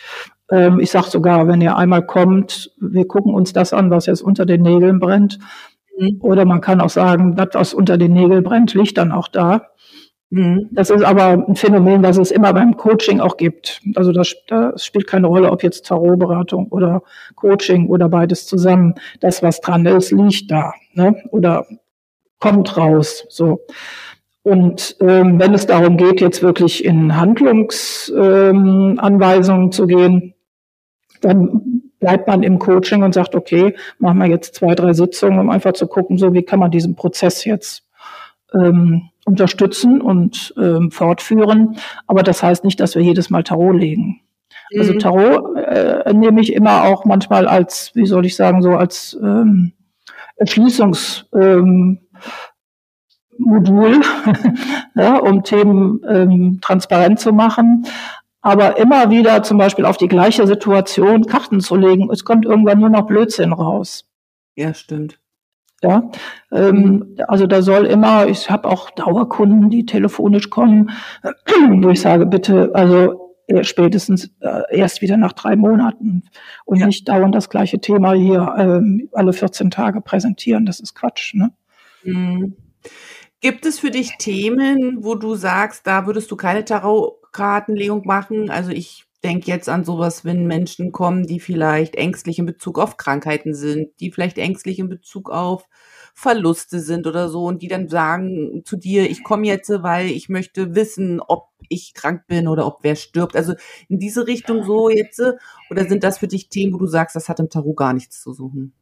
Ähm, 0.50 0.80
ich 0.80 0.90
sage 0.90 1.10
sogar, 1.10 1.48
wenn 1.48 1.60
ihr 1.60 1.76
einmal 1.76 2.04
kommt, 2.04 2.72
wir 2.80 3.06
gucken 3.06 3.34
uns 3.34 3.52
das 3.52 3.72
an, 3.72 3.90
was 3.90 4.06
jetzt 4.06 4.22
unter 4.22 4.46
den 4.46 4.62
Nägeln 4.62 4.98
brennt. 4.98 5.38
Mhm. 5.98 6.18
Oder 6.20 6.44
man 6.44 6.60
kann 6.60 6.80
auch 6.80 6.90
sagen, 6.90 7.36
das, 7.36 7.48
was 7.52 7.74
unter 7.74 7.98
den 7.98 8.12
Nägeln 8.12 8.42
brennt, 8.42 8.74
liegt 8.74 8.98
dann 8.98 9.12
auch 9.12 9.28
da. 9.28 9.70
Mhm. 10.30 10.68
Das 10.70 10.90
ist 10.90 11.02
aber 11.02 11.44
ein 11.48 11.56
Phänomen, 11.56 12.02
das 12.02 12.16
es 12.16 12.30
immer 12.30 12.52
beim 12.52 12.76
Coaching 12.76 13.18
auch 13.20 13.36
gibt. 13.36 13.80
Also 13.96 14.12
das, 14.12 14.36
das 14.46 14.84
spielt 14.84 15.08
keine 15.08 15.26
Rolle, 15.26 15.50
ob 15.50 15.64
jetzt 15.64 15.86
Tarotberatung 15.86 16.68
oder 16.68 17.02
Coaching 17.34 17.88
oder 17.88 18.08
beides 18.08 18.46
zusammen. 18.46 18.94
Das, 19.18 19.42
was 19.42 19.60
dran 19.60 19.84
ist, 19.86 20.12
liegt 20.12 20.48
da 20.50 20.72
ne? 20.94 21.16
oder 21.32 21.66
kommt 22.38 22.76
raus. 22.76 23.26
So. 23.28 23.62
Und 24.42 24.96
ähm, 25.00 25.40
wenn 25.40 25.52
es 25.52 25.66
darum 25.66 25.96
geht, 25.96 26.20
jetzt 26.20 26.42
wirklich 26.42 26.84
in 26.84 27.16
Handlungsanweisungen 27.16 29.64
ähm, 29.64 29.72
zu 29.72 29.86
gehen, 29.86 30.34
dann 31.20 31.82
bleibt 31.98 32.26
man 32.26 32.42
im 32.42 32.58
Coaching 32.58 33.02
und 33.02 33.14
sagt, 33.14 33.34
okay, 33.34 33.74
machen 33.98 34.18
wir 34.18 34.26
jetzt 34.26 34.54
zwei, 34.54 34.74
drei 34.74 34.92
Sitzungen, 34.92 35.38
um 35.38 35.50
einfach 35.50 35.74
zu 35.74 35.86
gucken, 35.86 36.18
so 36.18 36.32
wie 36.32 36.42
kann 36.42 36.58
man 36.58 36.70
diesen 36.70 36.96
Prozess 36.96 37.44
jetzt 37.44 37.84
ähm, 38.54 39.10
unterstützen 39.24 40.00
und 40.00 40.54
ähm, 40.58 40.90
fortführen. 40.90 41.76
Aber 42.06 42.22
das 42.22 42.42
heißt 42.42 42.64
nicht, 42.64 42.80
dass 42.80 42.94
wir 42.94 43.02
jedes 43.02 43.30
Mal 43.30 43.44
Tarot 43.44 43.76
legen. 43.76 44.20
Also 44.76 44.92
mhm. 44.92 44.98
Also 44.98 44.98
Tarot 44.98 45.56
äh, 45.56 46.12
nehme 46.12 46.40
ich 46.40 46.52
immer 46.52 46.84
auch 46.84 47.04
manchmal 47.04 47.46
als, 47.46 47.92
wie 47.94 48.06
soll 48.06 48.26
ich 48.26 48.36
sagen, 48.36 48.62
so 48.62 48.72
als 48.72 49.18
ähm, 49.22 49.72
Erschließungsmodul, 50.36 51.28
ähm, 51.34 51.98
ja, 54.94 55.18
um 55.18 55.44
Themen 55.44 56.00
ähm, 56.08 56.58
transparent 56.62 57.20
zu 57.20 57.32
machen. 57.32 57.84
Aber 58.42 58.78
immer 58.78 59.10
wieder 59.10 59.42
zum 59.42 59.58
Beispiel 59.58 59.84
auf 59.84 59.96
die 59.96 60.08
gleiche 60.08 60.46
Situation 60.46 61.26
Karten 61.26 61.60
zu 61.60 61.76
legen, 61.76 62.10
es 62.10 62.24
kommt 62.24 62.46
irgendwann 62.46 62.80
nur 62.80 62.88
noch 62.88 63.06
Blödsinn 63.06 63.52
raus. 63.52 64.06
Ja, 64.54 64.72
stimmt. 64.72 65.18
Ja, 65.82 66.10
ähm, 66.52 67.16
also 67.26 67.46
da 67.46 67.62
soll 67.62 67.86
immer, 67.86 68.26
ich 68.26 68.50
habe 68.50 68.68
auch 68.68 68.90
Dauerkunden, 68.90 69.70
die 69.70 69.86
telefonisch 69.86 70.50
kommen, 70.50 70.90
wo 71.80 71.88
ich 71.88 72.00
sage, 72.00 72.26
bitte, 72.26 72.70
also 72.74 73.30
spätestens 73.62 74.30
äh, 74.40 74.62
erst 74.70 75.02
wieder 75.02 75.16
nach 75.16 75.32
drei 75.32 75.56
Monaten 75.56 76.24
und 76.64 76.78
ja. 76.78 76.86
nicht 76.86 77.08
dauernd 77.08 77.34
das 77.34 77.48
gleiche 77.48 77.80
Thema 77.80 78.12
hier 78.12 78.54
ähm, 78.58 79.08
alle 79.12 79.32
14 79.32 79.70
Tage 79.70 80.00
präsentieren. 80.00 80.66
Das 80.66 80.80
ist 80.80 80.94
Quatsch. 80.94 81.34
Ne? 81.34 81.50
Mhm. 82.04 82.56
Gibt 83.40 83.64
es 83.64 83.78
für 83.78 83.90
dich 83.90 84.16
Themen, 84.18 85.02
wo 85.02 85.14
du 85.14 85.34
sagst, 85.34 85.86
da 85.86 86.06
würdest 86.06 86.30
du 86.30 86.36
keine 86.36 86.64
Tarot 86.64 87.20
Kartenlegung 87.32 88.06
machen. 88.06 88.50
Also 88.50 88.70
ich 88.70 89.06
denke 89.24 89.50
jetzt 89.50 89.68
an 89.68 89.84
sowas, 89.84 90.24
wenn 90.24 90.46
Menschen 90.46 90.92
kommen, 90.92 91.26
die 91.26 91.40
vielleicht 91.40 91.96
ängstlich 91.96 92.38
in 92.38 92.46
Bezug 92.46 92.78
auf 92.78 92.96
Krankheiten 92.96 93.54
sind, 93.54 93.98
die 94.00 94.10
vielleicht 94.10 94.38
ängstlich 94.38 94.78
in 94.78 94.88
Bezug 94.88 95.30
auf 95.30 95.68
Verluste 96.14 96.80
sind 96.80 97.06
oder 97.06 97.28
so 97.28 97.44
und 97.44 97.62
die 97.62 97.68
dann 97.68 97.88
sagen 97.88 98.62
zu 98.64 98.76
dir, 98.76 99.08
ich 99.08 99.22
komme 99.22 99.46
jetzt, 99.46 99.70
weil 99.70 100.10
ich 100.10 100.28
möchte 100.28 100.74
wissen, 100.74 101.20
ob 101.20 101.48
ich 101.68 101.94
krank 101.94 102.26
bin 102.26 102.48
oder 102.48 102.66
ob 102.66 102.78
wer 102.82 102.96
stirbt. 102.96 103.36
Also 103.36 103.54
in 103.88 103.98
diese 103.98 104.26
Richtung 104.26 104.64
so 104.64 104.90
jetzt 104.90 105.22
oder 105.70 105.88
sind 105.88 106.04
das 106.04 106.18
für 106.18 106.28
dich 106.28 106.48
Themen, 106.48 106.74
wo 106.74 106.78
du 106.78 106.86
sagst, 106.86 107.16
das 107.16 107.28
hat 107.28 107.40
im 107.40 107.48
Tarot 107.48 107.76
gar 107.76 107.92
nichts 107.94 108.20
zu 108.20 108.32
suchen? 108.32 108.74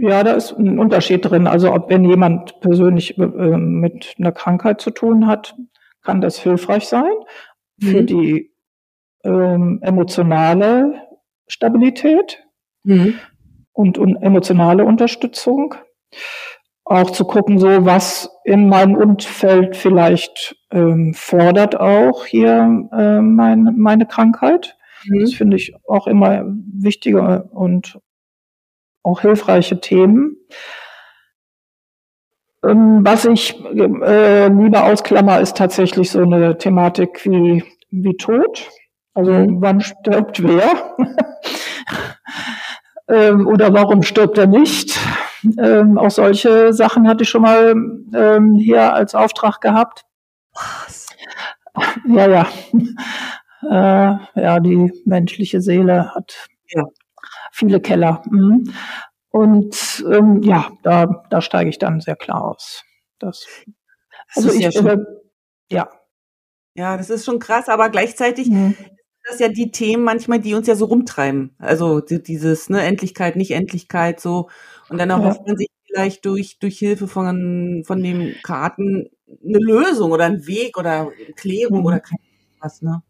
Ja, 0.00 0.24
da 0.24 0.32
ist 0.32 0.52
ein 0.52 0.78
Unterschied 0.78 1.24
drin. 1.24 1.46
Also 1.46 1.72
ob 1.72 1.90
wenn 1.90 2.04
jemand 2.04 2.60
persönlich 2.60 3.18
äh, 3.18 3.26
mit 3.26 4.14
einer 4.18 4.32
Krankheit 4.32 4.80
zu 4.80 4.90
tun 4.90 5.26
hat, 5.26 5.54
kann 6.02 6.20
das 6.20 6.38
hilfreich 6.38 6.86
sein 6.86 7.12
für 7.78 8.02
mhm. 8.02 8.06
die 8.06 8.50
ähm, 9.24 9.80
emotionale 9.82 11.02
Stabilität 11.46 12.42
mhm. 12.84 13.14
und, 13.72 13.98
und 13.98 14.16
emotionale 14.16 14.84
Unterstützung. 14.84 15.74
Auch 16.84 17.10
zu 17.10 17.24
gucken, 17.24 17.58
so 17.58 17.68
was 17.84 18.30
in 18.44 18.68
meinem 18.68 18.96
Umfeld 18.96 19.76
vielleicht 19.76 20.56
ähm, 20.72 21.12
fordert 21.14 21.78
auch 21.78 22.24
hier 22.24 22.88
äh, 22.92 23.20
mein, 23.20 23.74
meine 23.76 24.06
Krankheit. 24.06 24.76
Mhm. 25.04 25.20
Das 25.20 25.34
finde 25.34 25.56
ich 25.56 25.74
auch 25.86 26.06
immer 26.06 26.44
wichtige 26.46 27.44
und 27.52 28.00
auch 29.02 29.20
hilfreiche 29.20 29.80
Themen. 29.80 30.36
Ähm, 32.64 33.00
was 33.02 33.24
ich 33.24 33.58
äh, 33.64 34.48
lieber 34.48 34.84
ausklammer, 34.84 35.40
ist 35.40 35.56
tatsächlich 35.56 36.10
so 36.10 36.20
eine 36.20 36.58
Thematik 36.58 37.24
wie, 37.24 37.64
wie 37.90 38.16
Tod. 38.16 38.68
Also 39.14 39.32
mhm. 39.32 39.60
wann 39.60 39.80
stirbt 39.80 40.42
wer? 40.42 40.96
ähm, 43.08 43.46
oder 43.46 43.72
warum 43.72 44.02
stirbt 44.02 44.38
er 44.38 44.46
nicht? 44.46 44.98
Ähm, 45.58 45.96
auch 45.96 46.10
solche 46.10 46.72
Sachen 46.74 47.08
hatte 47.08 47.22
ich 47.22 47.30
schon 47.30 47.42
mal 47.42 47.74
ähm, 48.14 48.54
hier 48.56 48.92
als 48.92 49.14
Auftrag 49.14 49.60
gehabt. 49.60 50.04
Was? 50.54 51.06
Ja, 52.06 52.28
ja. 52.28 52.46
Äh, 53.62 54.16
ja, 54.40 54.58
die 54.58 54.90
menschliche 55.04 55.60
Seele 55.60 56.14
hat 56.14 56.48
ja. 56.70 56.82
Viele 57.52 57.80
Keller. 57.80 58.22
Mhm. 58.30 58.72
Und 59.30 60.04
ähm, 60.10 60.42
ja, 60.42 60.70
da, 60.82 61.24
da 61.30 61.40
steige 61.40 61.70
ich 61.70 61.78
dann 61.78 62.00
sehr 62.00 62.16
klar 62.16 62.44
aus. 62.44 62.82
Das, 63.18 63.46
also 64.34 64.48
das 64.48 64.56
ich, 64.56 64.62
ja, 64.62 64.72
schon, 64.72 64.86
äh, 64.86 65.04
ja. 65.70 65.88
Ja, 66.74 66.96
das 66.96 67.10
ist 67.10 67.24
schon 67.24 67.38
krass, 67.38 67.68
aber 67.68 67.90
gleichzeitig 67.90 68.48
mhm. 68.48 68.76
das 69.28 69.38
ja 69.38 69.48
die 69.48 69.70
Themen 69.70 70.02
manchmal, 70.02 70.40
die 70.40 70.54
uns 70.54 70.66
ja 70.66 70.74
so 70.74 70.86
rumtreiben. 70.86 71.54
Also 71.58 72.00
dieses, 72.00 72.70
ne, 72.70 72.82
Endlichkeit, 72.82 73.36
Nicht-Endlichkeit, 73.36 74.20
so. 74.20 74.48
Und 74.88 74.98
dann 74.98 75.10
erhofft 75.10 75.40
ja. 75.40 75.46
man 75.48 75.56
sich 75.56 75.68
vielleicht 75.86 76.24
durch, 76.24 76.58
durch 76.58 76.78
Hilfe 76.78 77.06
von, 77.06 77.82
von 77.86 78.02
den 78.02 78.34
Karten 78.42 79.10
eine 79.44 79.58
Lösung 79.58 80.10
oder 80.10 80.24
einen 80.24 80.46
Weg 80.46 80.76
oder 80.76 81.10
Klärung 81.36 81.80
mhm. 81.80 81.86
oder 81.86 82.02
was, 82.60 82.82
ne? 82.82 83.02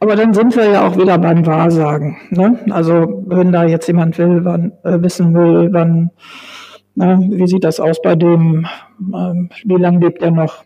Aber 0.00 0.16
dann 0.16 0.34
sind 0.34 0.56
wir 0.56 0.70
ja 0.70 0.86
auch 0.86 0.96
wieder 0.96 1.18
beim 1.18 1.46
Wahrsagen. 1.46 2.16
Ne? 2.30 2.58
Also 2.70 3.22
wenn 3.26 3.52
da 3.52 3.64
jetzt 3.64 3.86
jemand 3.86 4.18
will, 4.18 4.44
wann, 4.44 4.72
äh, 4.84 5.00
wissen 5.00 5.34
will, 5.34 5.72
wann, 5.72 6.10
na, 6.94 7.18
wie 7.18 7.46
sieht 7.46 7.64
das 7.64 7.80
aus 7.80 8.02
bei 8.02 8.16
dem, 8.16 8.66
ähm, 9.14 9.50
wie 9.64 9.76
lange 9.76 10.00
lebt 10.00 10.22
er 10.22 10.30
noch? 10.30 10.64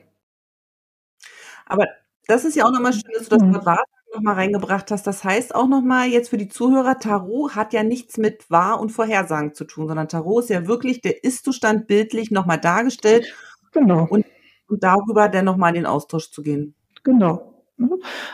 Aber 1.67 1.87
das 2.27 2.45
ist 2.45 2.57
ja 2.57 2.65
auch 2.65 2.73
nochmal 2.73 2.93
schön, 2.93 3.13
dass 3.15 3.29
du 3.29 3.37
das 3.37 3.43
mhm. 3.43 3.55
Wort 3.55 3.67
Wahrsagen 3.67 3.91
noch 4.15 4.23
mal 4.23 4.35
reingebracht 4.35 4.91
hast. 4.91 5.07
Das 5.07 5.25
heißt 5.25 5.55
auch 5.55 5.69
noch 5.69 5.83
mal 5.83 6.09
jetzt 6.09 6.31
für 6.31 6.39
die 6.39 6.49
Zuhörer, 6.49 6.99
Tarot 6.99 7.55
hat 7.55 7.73
ja 7.73 7.83
nichts 7.83 8.17
mit 8.17 8.51
Wahr- 8.51 8.81
und 8.81 8.91
Vorhersagen 8.91 9.55
zu 9.55 9.65
tun, 9.65 9.89
sondern 9.89 10.09
Tarot 10.09 10.45
ist 10.45 10.51
ja 10.51 10.67
wirklich 10.67 11.01
der 11.01 11.23
Ist-Zustand 11.23 11.87
bildlich 11.87 12.31
noch 12.31 12.47
mal 12.47 12.57
dargestellt. 12.57 13.35
Genau. 13.73 14.07
Und, 14.09 14.25
und 14.69 14.83
darüber 14.83 15.29
dann 15.29 15.45
noch 15.45 15.57
mal 15.57 15.69
in 15.69 15.75
den 15.75 15.87
Austausch 15.87 16.31
zu 16.31 16.43
gehen. 16.43 16.75
Genau. 17.05 17.56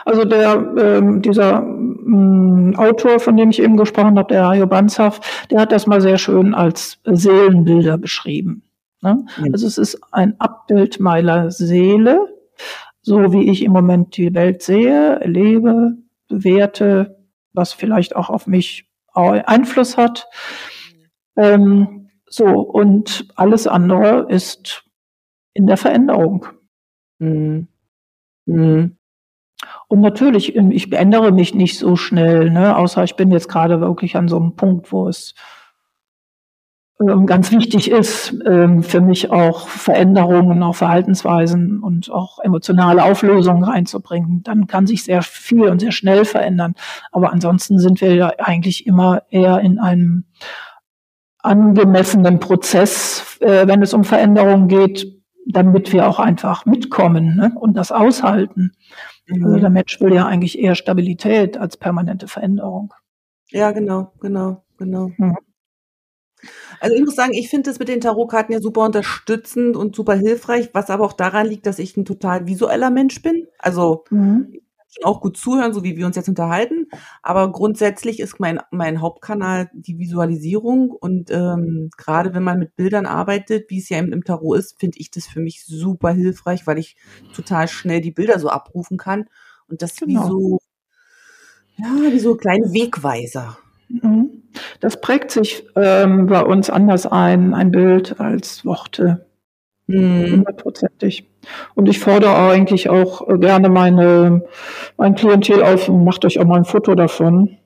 Also 0.05 0.23
der 0.23 0.73
ähm, 0.77 1.21
dieser 1.21 1.59
ähm, 1.61 2.73
Autor, 2.77 3.19
von 3.19 3.35
dem 3.35 3.49
ich 3.49 3.61
eben 3.61 3.75
gesprochen 3.75 4.17
habe, 4.17 4.33
der 4.33 4.47
Hajo 4.47 4.67
Banzhaf, 4.67 5.45
der 5.49 5.59
hat 5.59 5.71
das 5.71 5.85
mal 5.85 6.01
sehr 6.01 6.17
schön 6.17 6.53
als 6.53 6.99
Seelenbilder 7.03 7.97
beschrieben. 7.97 8.63
Ne? 9.01 9.25
Mhm. 9.37 9.49
Also 9.51 9.67
es 9.67 9.77
ist 9.77 9.99
ein 10.11 10.39
Abbild 10.39 10.99
meiner 10.99 11.51
Seele, 11.51 12.19
so 13.01 13.33
wie 13.33 13.49
ich 13.49 13.63
im 13.63 13.73
Moment 13.73 14.15
die 14.15 14.33
Welt 14.33 14.61
sehe, 14.61 15.19
erlebe, 15.19 15.97
bewerte, 16.29 17.17
was 17.51 17.73
vielleicht 17.73 18.15
auch 18.15 18.29
auf 18.29 18.47
mich 18.47 18.89
Einfluss 19.13 19.97
hat. 19.97 20.27
Ähm, 21.35 22.09
so, 22.25 22.45
und 22.45 23.27
alles 23.35 23.67
andere 23.67 24.25
ist 24.29 24.85
in 25.53 25.67
der 25.67 25.77
Veränderung. 25.77 26.47
Mhm. 27.19 27.67
Mhm. 28.45 28.97
Und 29.87 30.01
natürlich, 30.01 30.55
ähm, 30.55 30.71
ich 30.71 30.91
ändere 30.91 31.31
mich 31.31 31.53
nicht 31.53 31.77
so 31.77 31.95
schnell, 31.95 32.49
ne? 32.49 32.75
außer 32.75 33.03
ich 33.03 33.15
bin 33.15 33.31
jetzt 33.31 33.49
gerade 33.49 33.81
wirklich 33.81 34.15
an 34.15 34.27
so 34.27 34.37
einem 34.37 34.55
Punkt, 34.55 34.91
wo 34.91 35.07
es 35.07 35.35
ähm, 36.99 37.25
ganz 37.25 37.51
wichtig 37.51 37.89
ist, 37.89 38.35
ähm, 38.45 38.83
für 38.83 39.01
mich 39.01 39.31
auch 39.31 39.67
Veränderungen, 39.67 40.61
auch 40.63 40.75
Verhaltensweisen 40.75 41.81
und 41.81 42.11
auch 42.11 42.39
emotionale 42.39 43.03
Auflösungen 43.03 43.63
reinzubringen. 43.63 44.43
Dann 44.43 44.67
kann 44.67 44.87
sich 44.87 45.03
sehr 45.03 45.21
viel 45.21 45.69
und 45.69 45.79
sehr 45.79 45.91
schnell 45.91 46.25
verändern. 46.25 46.75
Aber 47.11 47.31
ansonsten 47.31 47.79
sind 47.79 48.01
wir 48.01 48.13
ja 48.15 48.31
eigentlich 48.37 48.85
immer 48.85 49.23
eher 49.29 49.59
in 49.59 49.79
einem 49.79 50.25
angemessenen 51.39 52.39
Prozess, 52.39 53.37
äh, 53.41 53.67
wenn 53.67 53.81
es 53.81 53.93
um 53.93 54.03
Veränderungen 54.03 54.67
geht, 54.67 55.07
damit 55.45 55.91
wir 55.91 56.07
auch 56.07 56.19
einfach 56.19 56.65
mitkommen 56.65 57.35
ne? 57.35 57.51
und 57.55 57.75
das 57.75 57.91
aushalten. 57.91 58.73
Mhm. 59.27 59.45
Also 59.45 59.59
der 59.59 59.69
Mensch 59.69 60.01
will 60.01 60.13
ja 60.13 60.25
eigentlich 60.25 60.59
eher 60.59 60.75
Stabilität 60.75 61.57
als 61.57 61.77
permanente 61.77 62.27
Veränderung. 62.27 62.93
Ja, 63.49 63.71
genau, 63.71 64.11
genau, 64.19 64.63
genau. 64.77 65.11
Mhm. 65.17 65.37
Also 66.79 66.95
ich 66.95 67.01
muss 67.01 67.15
sagen, 67.15 67.33
ich 67.33 67.49
finde 67.49 67.69
das 67.69 67.79
mit 67.79 67.87
den 67.87 68.01
Tarotkarten 68.01 68.53
ja 68.53 68.59
super 68.59 68.81
unterstützend 68.81 69.77
und 69.77 69.95
super 69.95 70.15
hilfreich, 70.15 70.69
was 70.73 70.89
aber 70.89 71.05
auch 71.05 71.13
daran 71.13 71.47
liegt, 71.47 71.65
dass 71.65 71.79
ich 71.79 71.95
ein 71.95 72.03
total 72.03 72.47
visueller 72.47 72.89
Mensch 72.89 73.21
bin. 73.21 73.47
Also 73.59 74.03
mhm. 74.09 74.59
Auch 75.03 75.21
gut 75.21 75.37
zuhören, 75.37 75.73
so 75.73 75.83
wie 75.83 75.97
wir 75.97 76.05
uns 76.05 76.15
jetzt 76.15 76.29
unterhalten. 76.29 76.87
Aber 77.21 77.51
grundsätzlich 77.51 78.19
ist 78.19 78.39
mein, 78.39 78.59
mein 78.71 79.01
Hauptkanal 79.01 79.69
die 79.73 79.97
Visualisierung. 79.97 80.91
Und 80.91 81.31
ähm, 81.31 81.89
gerade 81.97 82.33
wenn 82.33 82.43
man 82.43 82.59
mit 82.59 82.75
Bildern 82.75 83.05
arbeitet, 83.05 83.69
wie 83.69 83.79
es 83.79 83.89
ja 83.89 83.97
im, 83.99 84.13
im 84.13 84.23
Tarot 84.23 84.57
ist, 84.57 84.79
finde 84.79 84.99
ich 84.99 85.11
das 85.11 85.27
für 85.27 85.39
mich 85.39 85.65
super 85.65 86.11
hilfreich, 86.11 86.67
weil 86.67 86.77
ich 86.77 86.95
total 87.35 87.67
schnell 87.67 88.01
die 88.01 88.11
Bilder 88.11 88.39
so 88.39 88.49
abrufen 88.49 88.97
kann. 88.97 89.25
Und 89.67 89.81
das 89.81 89.95
genau. 89.95 90.25
wie 90.25 90.27
so, 90.27 90.59
ja, 91.77 92.11
wie 92.11 92.19
so 92.19 92.35
kleine 92.35 92.73
Wegweiser. 92.73 93.57
Mhm. 93.89 94.43
Das 94.79 94.99
prägt 95.01 95.31
sich 95.31 95.65
ähm, 95.75 96.27
bei 96.27 96.43
uns 96.43 96.69
anders 96.69 97.05
ein, 97.05 97.53
ein 97.53 97.71
Bild 97.71 98.19
als 98.19 98.65
Worte. 98.65 99.25
Mhm. 99.87 100.31
Hundertprozentig. 100.31 101.32
Und 101.75 101.89
ich 101.89 101.99
fordere 101.99 102.35
eigentlich 102.35 102.89
auch 102.89 103.27
gerne 103.39 103.69
meine, 103.69 104.43
mein 104.97 105.15
Klientel 105.15 105.63
auf, 105.63 105.89
macht 105.89 106.25
euch 106.25 106.39
auch 106.39 106.45
mal 106.45 106.57
ein 106.57 106.65
Foto 106.65 106.95
davon. 106.95 107.57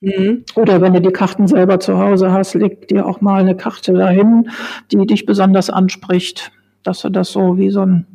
Mhm. 0.00 0.44
Oder 0.56 0.80
wenn 0.80 0.94
du 0.94 1.00
die 1.00 1.12
Karten 1.12 1.46
selber 1.46 1.78
zu 1.78 1.98
Hause 1.98 2.32
hast, 2.32 2.54
leg 2.54 2.88
dir 2.88 3.06
auch 3.06 3.20
mal 3.20 3.40
eine 3.40 3.56
Karte 3.56 3.92
dahin, 3.92 4.50
die 4.90 5.06
dich 5.06 5.26
besonders 5.26 5.68
anspricht, 5.68 6.52
dass 6.82 7.02
du 7.02 7.10
das 7.10 7.32
so 7.32 7.58
wie 7.58 7.70
so 7.70 7.82
ein, 7.82 8.06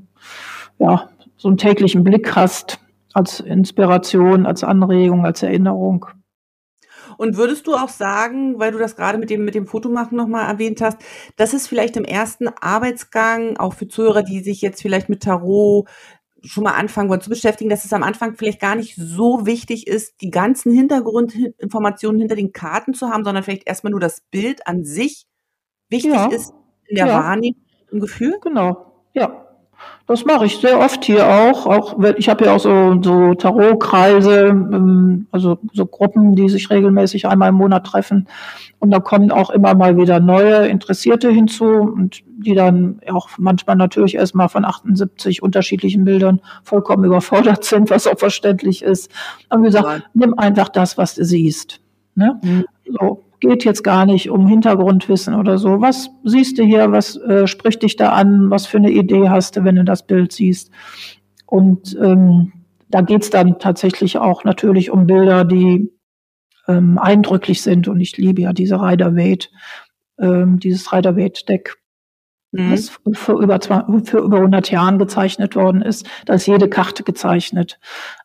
ja, 0.79 1.09
so 1.37 1.47
einen 1.47 1.57
täglichen 1.57 2.03
Blick 2.03 2.35
hast, 2.35 2.79
als 3.13 3.39
Inspiration, 3.39 4.45
als 4.45 4.63
Anregung, 4.63 5.25
als 5.25 5.43
Erinnerung. 5.43 6.07
Und 7.17 7.37
würdest 7.37 7.67
du 7.67 7.75
auch 7.75 7.89
sagen, 7.89 8.59
weil 8.59 8.71
du 8.71 8.77
das 8.77 8.95
gerade 8.95 9.17
mit 9.17 9.29
dem, 9.29 9.45
mit 9.45 9.55
dem 9.55 9.67
Fotomachen 9.67 10.15
nochmal 10.15 10.49
erwähnt 10.49 10.81
hast, 10.81 10.97
dass 11.35 11.53
es 11.53 11.67
vielleicht 11.67 11.97
im 11.97 12.05
ersten 12.05 12.47
Arbeitsgang, 12.47 13.57
auch 13.57 13.73
für 13.73 13.87
Zuhörer, 13.87 14.23
die 14.23 14.41
sich 14.41 14.61
jetzt 14.61 14.81
vielleicht 14.81 15.09
mit 15.09 15.23
Tarot 15.23 15.87
schon 16.43 16.63
mal 16.63 16.73
anfangen 16.73 17.09
wollen 17.09 17.21
zu 17.21 17.29
beschäftigen, 17.29 17.69
dass 17.69 17.85
es 17.85 17.93
am 17.93 18.03
Anfang 18.03 18.35
vielleicht 18.35 18.59
gar 18.59 18.75
nicht 18.75 18.95
so 18.95 19.45
wichtig 19.45 19.87
ist, 19.87 20.21
die 20.21 20.29
ganzen 20.29 20.71
Hintergrundinformationen 20.73 22.19
hinter 22.19 22.35
den 22.35 22.51
Karten 22.51 22.93
zu 22.93 23.09
haben, 23.09 23.23
sondern 23.23 23.43
vielleicht 23.43 23.67
erstmal 23.67 23.91
nur 23.91 23.99
das 23.99 24.21
Bild 24.31 24.67
an 24.67 24.83
sich 24.83 25.25
wichtig 25.89 26.13
ja. 26.13 26.27
ist 26.27 26.53
in 26.87 26.97
der 26.97 27.07
ja. 27.07 27.23
Wahrnehmung, 27.23 27.61
im 27.91 27.99
Gefühl? 27.99 28.37
Genau, 28.41 29.05
ja. 29.13 29.44
Das 30.07 30.23
mache 30.23 30.45
ich 30.45 30.57
sehr 30.57 30.79
oft 30.79 31.03
hier 31.03 31.27
auch. 31.27 31.65
Auch 31.65 31.97
ich 32.17 32.29
habe 32.29 32.45
ja 32.45 32.55
auch 32.55 32.59
so, 32.59 33.01
so 33.01 33.33
Tarotkreise, 33.33 34.47
ähm, 34.49 35.27
also 35.31 35.57
so 35.73 35.85
Gruppen, 35.87 36.35
die 36.35 36.47
sich 36.47 36.69
regelmäßig 36.69 37.27
einmal 37.27 37.49
im 37.49 37.55
Monat 37.55 37.87
treffen. 37.87 38.27
Und 38.77 38.91
da 38.91 38.99
kommen 38.99 39.31
auch 39.31 39.49
immer 39.49 39.73
mal 39.73 39.97
wieder 39.97 40.19
neue 40.19 40.67
Interessierte 40.67 41.31
hinzu 41.31 41.65
und 41.65 42.21
die 42.27 42.53
dann 42.53 42.99
auch 43.11 43.29
manchmal 43.37 43.77
natürlich 43.77 44.15
erstmal 44.15 44.47
von 44.47 44.63
78 44.63 45.41
unterschiedlichen 45.41 46.05
Bildern 46.05 46.39
vollkommen 46.63 47.03
überfordert 47.05 47.63
sind, 47.63 47.89
was 47.89 48.05
auch 48.05 48.19
verständlich 48.19 48.83
ist. 48.83 49.11
Aber 49.49 49.63
wie 49.63 49.67
gesagt, 49.67 50.03
nimm 50.13 50.37
einfach 50.37 50.69
das, 50.69 50.99
was 50.99 51.15
du 51.15 51.25
siehst. 51.25 51.79
Ne? 52.13 52.39
Mhm. 52.43 52.65
So, 52.99 53.23
geht 53.47 53.65
jetzt 53.65 53.83
gar 53.83 54.05
nicht 54.05 54.29
um 54.29 54.47
Hintergrundwissen 54.47 55.35
oder 55.35 55.57
so. 55.57 55.81
Was 55.81 56.09
siehst 56.23 56.57
du 56.57 56.63
hier? 56.63 56.91
Was 56.91 57.15
äh, 57.17 57.47
spricht 57.47 57.83
dich 57.83 57.95
da 57.95 58.09
an? 58.09 58.49
Was 58.49 58.65
für 58.65 58.77
eine 58.77 58.91
Idee 58.91 59.29
hast 59.29 59.55
du, 59.55 59.63
wenn 59.63 59.75
du 59.75 59.83
das 59.83 60.05
Bild 60.05 60.31
siehst? 60.31 60.71
Und 61.45 61.97
ähm, 62.01 62.53
da 62.89 63.01
geht's 63.01 63.29
dann 63.29 63.59
tatsächlich 63.59 64.17
auch 64.17 64.43
natürlich 64.43 64.91
um 64.91 65.05
Bilder, 65.05 65.45
die 65.45 65.91
ähm, 66.67 66.97
eindrücklich 66.97 67.61
sind. 67.61 67.87
Und 67.87 67.99
ich 67.99 68.17
liebe 68.17 68.41
ja 68.41 68.53
diese 68.53 68.81
Rider-Waite, 68.81 69.49
ähm, 70.19 70.59
dieses 70.59 70.91
Rider-Waite-Deck, 70.91 71.75
mhm. 72.51 72.71
das 72.71 72.97
für 73.13 73.33
über, 73.33 73.59
für 73.61 74.19
über 74.19 74.37
100 74.37 74.71
Jahren 74.71 74.97
gezeichnet 74.97 75.55
worden 75.55 75.81
ist. 75.81 76.07
Da 76.25 76.33
ist 76.33 76.47
jede 76.47 76.69
Karte 76.69 77.03
gezeichnet. 77.03 77.79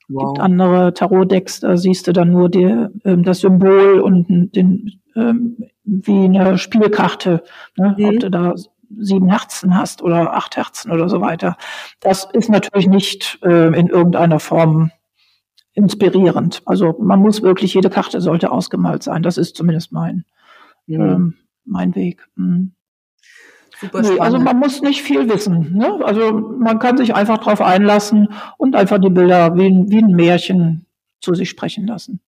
Wow. 0.09 0.33
gibt 0.33 0.41
andere 0.41 0.93
Tarot-Decks, 0.93 1.61
da 1.61 1.77
siehst 1.77 2.09
du 2.09 2.13
dann 2.13 2.33
nur 2.33 2.49
die, 2.49 2.87
ähm, 3.05 3.23
das 3.23 3.41
Symbol 3.41 4.01
und 4.01 4.27
den 4.57 5.00
ähm, 5.17 5.57
wie 5.85 6.25
eine 6.25 6.59
Spielkarte, 6.59 7.43
ne? 7.77 7.95
Mhm. 7.99 8.05
ob 8.05 8.21
du 8.21 8.31
da 8.31 8.55
sieben 8.99 9.29
Herzen 9.29 9.77
hast 9.77 10.03
oder 10.03 10.35
acht 10.35 10.57
Herzen 10.57 10.91
oder 10.91 11.09
so 11.09 11.21
weiter. 11.21 11.57
Das 12.01 12.29
ist 12.33 12.49
natürlich 12.49 12.89
nicht 12.89 13.39
äh, 13.43 13.69
in 13.79 13.87
irgendeiner 13.87 14.41
Form 14.41 14.91
inspirierend. 15.75 16.63
Also 16.67 16.97
man 16.99 17.21
muss 17.21 17.43
wirklich, 17.43 17.75
jede 17.75 17.91
Karte 17.91 18.21
sollte 18.21 18.51
ausgemalt 18.51 19.03
sein. 19.03 19.23
Das 19.23 19.39
ist 19.39 19.57
zumindest 19.57 19.93
mein, 19.93 20.25
mhm. 20.87 21.01
ähm, 21.01 21.35
mein 21.65 21.95
Weg. 21.95 22.27
Mhm. 22.35 22.73
Nee, 23.95 24.19
also 24.19 24.39
man 24.39 24.59
muss 24.59 24.83
nicht 24.83 25.01
viel 25.01 25.29
wissen. 25.31 25.75
Ne? 25.75 26.05
Also 26.05 26.33
man 26.33 26.79
kann 26.79 26.99
sich 26.99 27.15
einfach 27.15 27.39
darauf 27.39 27.63
einlassen 27.63 28.29
und 28.59 28.77
einfach 28.77 28.99
die 28.99 29.09
Bilder 29.09 29.57
wie, 29.57 29.85
wie 29.87 30.03
ein 30.03 30.15
Märchen 30.15 30.87
zu 31.21 31.35
sich 31.35 31.49
sprechen 31.49 31.87
lassen. 31.87 32.21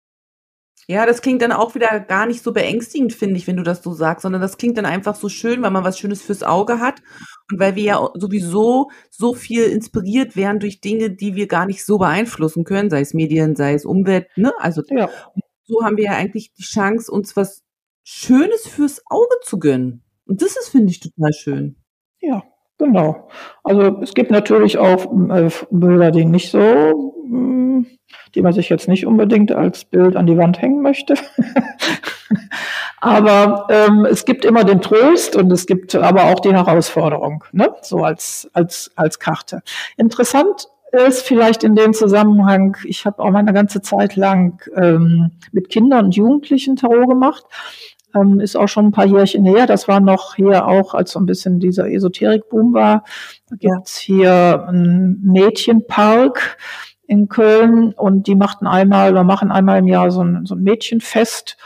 Ja, 0.88 1.06
das 1.06 1.22
klingt 1.22 1.42
dann 1.42 1.52
auch 1.52 1.74
wieder 1.74 2.00
gar 2.00 2.26
nicht 2.26 2.42
so 2.42 2.52
beängstigend, 2.52 3.12
finde 3.12 3.36
ich, 3.36 3.46
wenn 3.46 3.56
du 3.56 3.62
das 3.62 3.82
so 3.82 3.92
sagst, 3.92 4.22
sondern 4.22 4.40
das 4.40 4.58
klingt 4.58 4.76
dann 4.76 4.86
einfach 4.86 5.14
so 5.14 5.28
schön, 5.28 5.62
weil 5.62 5.70
man 5.70 5.84
was 5.84 5.98
Schönes 5.98 6.22
fürs 6.22 6.42
Auge 6.42 6.80
hat 6.80 7.02
und 7.50 7.60
weil 7.60 7.76
wir 7.76 7.84
ja 7.84 8.10
sowieso 8.14 8.90
so 9.10 9.34
viel 9.34 9.64
inspiriert 9.64 10.34
werden 10.34 10.58
durch 10.58 10.80
Dinge, 10.80 11.10
die 11.10 11.36
wir 11.36 11.46
gar 11.46 11.66
nicht 11.66 11.84
so 11.84 11.98
beeinflussen 11.98 12.64
können, 12.64 12.90
sei 12.90 13.00
es 13.00 13.14
Medien, 13.14 13.54
sei 13.54 13.74
es 13.74 13.84
Umwelt, 13.84 14.26
ne? 14.36 14.52
Also 14.58 14.82
ja. 14.88 15.08
so 15.64 15.84
haben 15.84 15.96
wir 15.96 16.04
ja 16.04 16.12
eigentlich 16.12 16.52
die 16.54 16.64
Chance, 16.64 17.12
uns 17.12 17.36
was 17.36 17.62
Schönes 18.02 18.66
fürs 18.66 19.02
Auge 19.08 19.36
zu 19.42 19.58
gönnen. 19.58 20.02
Und 20.26 20.42
das 20.42 20.56
ist, 20.56 20.70
finde 20.70 20.90
ich, 20.90 20.98
total 20.98 21.32
schön. 21.32 21.76
Ja, 22.20 22.42
genau. 22.78 23.28
Also 23.62 24.00
es 24.02 24.14
gibt 24.14 24.30
natürlich 24.32 24.78
auch 24.78 25.04
äh, 25.30 25.48
Bilder, 25.70 26.10
die 26.10 26.24
nicht 26.24 26.50
so 26.50 27.11
die 28.34 28.42
man 28.42 28.52
sich 28.52 28.68
jetzt 28.68 28.88
nicht 28.88 29.06
unbedingt 29.06 29.52
als 29.52 29.84
Bild 29.84 30.16
an 30.16 30.26
die 30.26 30.36
Wand 30.36 30.60
hängen 30.60 30.82
möchte. 30.82 31.14
aber 33.00 33.66
ähm, 33.70 34.06
es 34.06 34.24
gibt 34.24 34.44
immer 34.44 34.64
den 34.64 34.80
Trost 34.80 35.36
und 35.36 35.52
es 35.52 35.66
gibt 35.66 35.94
aber 35.94 36.24
auch 36.24 36.40
die 36.40 36.52
Herausforderung, 36.52 37.44
ne? 37.52 37.74
so 37.82 37.98
als, 37.98 38.48
als, 38.52 38.90
als 38.96 39.18
Karte. 39.18 39.62
Interessant 39.96 40.68
ist 40.92 41.22
vielleicht 41.22 41.64
in 41.64 41.74
dem 41.74 41.94
Zusammenhang, 41.94 42.76
ich 42.84 43.06
habe 43.06 43.22
auch 43.22 43.30
meine 43.30 43.52
ganze 43.54 43.80
Zeit 43.80 44.14
lang 44.14 44.62
ähm, 44.76 45.30
mit 45.50 45.70
Kindern 45.70 46.06
und 46.06 46.16
Jugendlichen 46.16 46.76
Tarot 46.76 47.08
gemacht. 47.08 47.44
Ähm, 48.14 48.40
ist 48.40 48.56
auch 48.56 48.68
schon 48.68 48.86
ein 48.86 48.92
paar 48.92 49.06
Jährchen 49.06 49.46
her. 49.46 49.66
Das 49.66 49.88
war 49.88 50.00
noch 50.00 50.34
hier 50.34 50.66
auch, 50.66 50.92
als 50.92 51.12
so 51.12 51.18
ein 51.18 51.24
bisschen 51.24 51.60
dieser 51.60 51.90
Esoterik-Boom 51.90 52.74
war. 52.74 53.04
Da 53.48 53.56
gibt's 53.56 53.96
hier 53.96 54.66
einen 54.68 55.22
Mädchenpark 55.22 56.58
in 57.12 57.28
Köln 57.28 57.92
und 57.92 58.26
die 58.26 58.34
machten 58.34 58.66
einmal 58.66 59.12
oder 59.12 59.22
machen 59.22 59.52
einmal 59.52 59.78
im 59.80 59.86
Jahr 59.86 60.10
so 60.10 60.22
ein, 60.24 60.46
so 60.46 60.54
ein 60.54 60.62
Mädchenfest. 60.62 61.58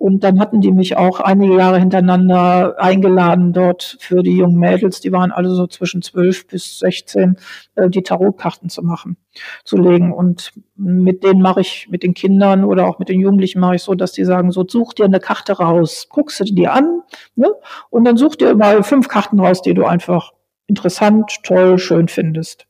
Und 0.00 0.22
dann 0.22 0.38
hatten 0.38 0.60
die 0.60 0.70
mich 0.70 0.96
auch 0.96 1.18
einige 1.18 1.56
Jahre 1.56 1.80
hintereinander 1.80 2.76
eingeladen 2.78 3.52
dort 3.52 3.96
für 3.98 4.22
die 4.22 4.36
jungen 4.36 4.56
Mädels, 4.56 5.00
die 5.00 5.10
waren 5.10 5.32
alle 5.32 5.50
so 5.50 5.66
zwischen 5.66 6.02
zwölf 6.02 6.46
bis 6.46 6.78
sechzehn, 6.78 7.36
äh, 7.74 7.90
die 7.90 8.04
Tarotkarten 8.04 8.68
zu 8.68 8.82
machen, 8.84 9.16
zu 9.64 9.76
legen. 9.76 10.12
Und 10.12 10.52
mit 10.76 11.24
denen 11.24 11.42
mache 11.42 11.62
ich, 11.62 11.88
mit 11.90 12.04
den 12.04 12.14
Kindern 12.14 12.62
oder 12.64 12.86
auch 12.86 13.00
mit 13.00 13.08
den 13.08 13.18
Jugendlichen 13.18 13.58
mache 13.58 13.74
ich 13.74 13.82
so, 13.82 13.96
dass 13.96 14.12
die 14.12 14.24
sagen, 14.24 14.52
so 14.52 14.64
such 14.68 14.94
dir 14.94 15.06
eine 15.06 15.18
Karte 15.18 15.54
raus, 15.54 16.06
guckst 16.08 16.38
du 16.38 16.44
dir 16.44 16.72
an, 16.72 17.02
ne? 17.34 17.48
Und 17.90 18.04
dann 18.04 18.16
such 18.16 18.36
dir 18.36 18.54
mal 18.54 18.84
fünf 18.84 19.08
Karten 19.08 19.40
raus, 19.40 19.62
die 19.62 19.74
du 19.74 19.84
einfach 19.84 20.32
interessant, 20.68 21.40
toll, 21.42 21.76
schön 21.78 22.06
findest. 22.06 22.68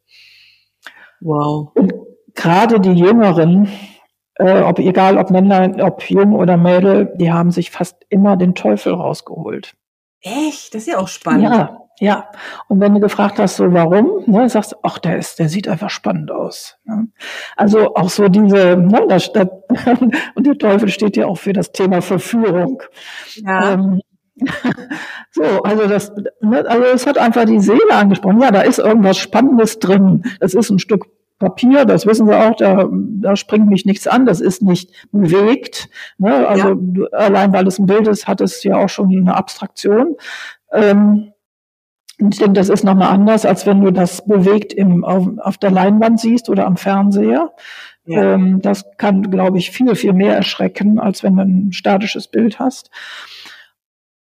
Wow. 1.20 1.72
Und 1.74 1.92
gerade 2.38 2.80
die 2.80 2.94
Jüngeren, 2.94 3.68
äh, 4.36 4.62
ob 4.62 4.78
egal 4.78 5.18
ob 5.18 5.30
Männer, 5.30 5.84
ob 5.84 6.08
jung 6.08 6.34
oder 6.34 6.56
Mädel, 6.56 7.12
die 7.16 7.32
haben 7.32 7.50
sich 7.50 7.70
fast 7.70 7.96
immer 8.08 8.36
den 8.36 8.54
Teufel 8.54 8.94
rausgeholt. 8.94 9.74
Echt? 10.20 10.74
Das 10.74 10.82
ist 10.82 10.88
ja 10.88 10.98
auch 10.98 11.08
spannend. 11.08 11.44
Ja, 11.44 11.78
ja. 12.00 12.30
Und 12.68 12.80
wenn 12.80 12.94
du 12.94 13.00
gefragt 13.00 13.38
hast, 13.38 13.56
so 13.56 13.72
warum, 13.72 14.22
ne, 14.26 14.48
sagst 14.48 14.72
du, 14.72 14.76
ach, 14.82 14.98
der 14.98 15.18
ist, 15.18 15.38
der 15.38 15.48
sieht 15.48 15.68
einfach 15.68 15.90
spannend 15.90 16.30
aus. 16.30 16.76
Ne? 16.84 17.08
Also 17.56 17.94
auch 17.94 18.08
so 18.08 18.28
diese, 18.28 18.76
ne, 18.76 19.04
das, 19.08 19.32
das, 19.32 19.48
und 20.34 20.46
der 20.46 20.58
Teufel 20.58 20.88
steht 20.88 21.16
ja 21.16 21.26
auch 21.26 21.38
für 21.38 21.52
das 21.52 21.72
Thema 21.72 22.00
Verführung. 22.00 22.82
Ja. 23.34 23.72
Ähm, 23.72 24.00
so, 25.32 25.42
also 25.42 25.88
das, 25.88 26.12
ne, 26.40 26.64
also 26.68 26.84
es 26.84 27.06
hat 27.06 27.18
einfach 27.18 27.44
die 27.44 27.60
Seele 27.60 27.90
angesprochen. 27.90 28.40
Ja, 28.40 28.52
da 28.52 28.60
ist 28.60 28.78
irgendwas 28.78 29.18
Spannendes 29.18 29.80
drin. 29.80 30.22
Es 30.38 30.54
ist 30.54 30.70
ein 30.70 30.78
Stück 30.78 31.06
Papier, 31.38 31.84
das 31.84 32.04
wissen 32.06 32.26
Sie 32.26 32.34
auch, 32.34 32.56
da, 32.56 32.88
da 32.90 33.36
springt 33.36 33.68
mich 33.68 33.86
nichts 33.86 34.06
an, 34.06 34.26
das 34.26 34.40
ist 34.40 34.62
nicht 34.62 35.08
bewegt. 35.12 35.88
Ne? 36.18 36.46
Also 36.48 36.70
ja. 36.70 37.06
allein 37.12 37.52
weil 37.52 37.66
es 37.66 37.78
ein 37.78 37.86
Bild 37.86 38.08
ist, 38.08 38.26
hat 38.26 38.40
es 38.40 38.64
ja 38.64 38.76
auch 38.76 38.88
schon 38.88 39.10
eine 39.10 39.36
Abstraktion. 39.36 40.16
Ähm, 40.72 41.32
und 42.20 42.34
ich 42.34 42.40
denke, 42.40 42.54
das 42.54 42.68
ist 42.68 42.82
nochmal 42.82 43.10
anders, 43.10 43.46
als 43.46 43.66
wenn 43.66 43.80
du 43.80 43.92
das 43.92 44.26
bewegt 44.26 44.72
im, 44.72 45.04
auf, 45.04 45.28
auf 45.38 45.58
der 45.58 45.70
Leinwand 45.70 46.18
siehst 46.18 46.48
oder 46.50 46.66
am 46.66 46.76
Fernseher. 46.76 47.52
Ja. 48.04 48.34
Ähm, 48.34 48.60
das 48.60 48.86
kann, 48.96 49.30
glaube 49.30 49.58
ich, 49.58 49.70
viel, 49.70 49.94
viel 49.94 50.14
mehr 50.14 50.34
erschrecken, 50.34 50.98
als 50.98 51.22
wenn 51.22 51.36
du 51.36 51.42
ein 51.42 51.72
statisches 51.72 52.26
Bild 52.26 52.58
hast. 52.58 52.90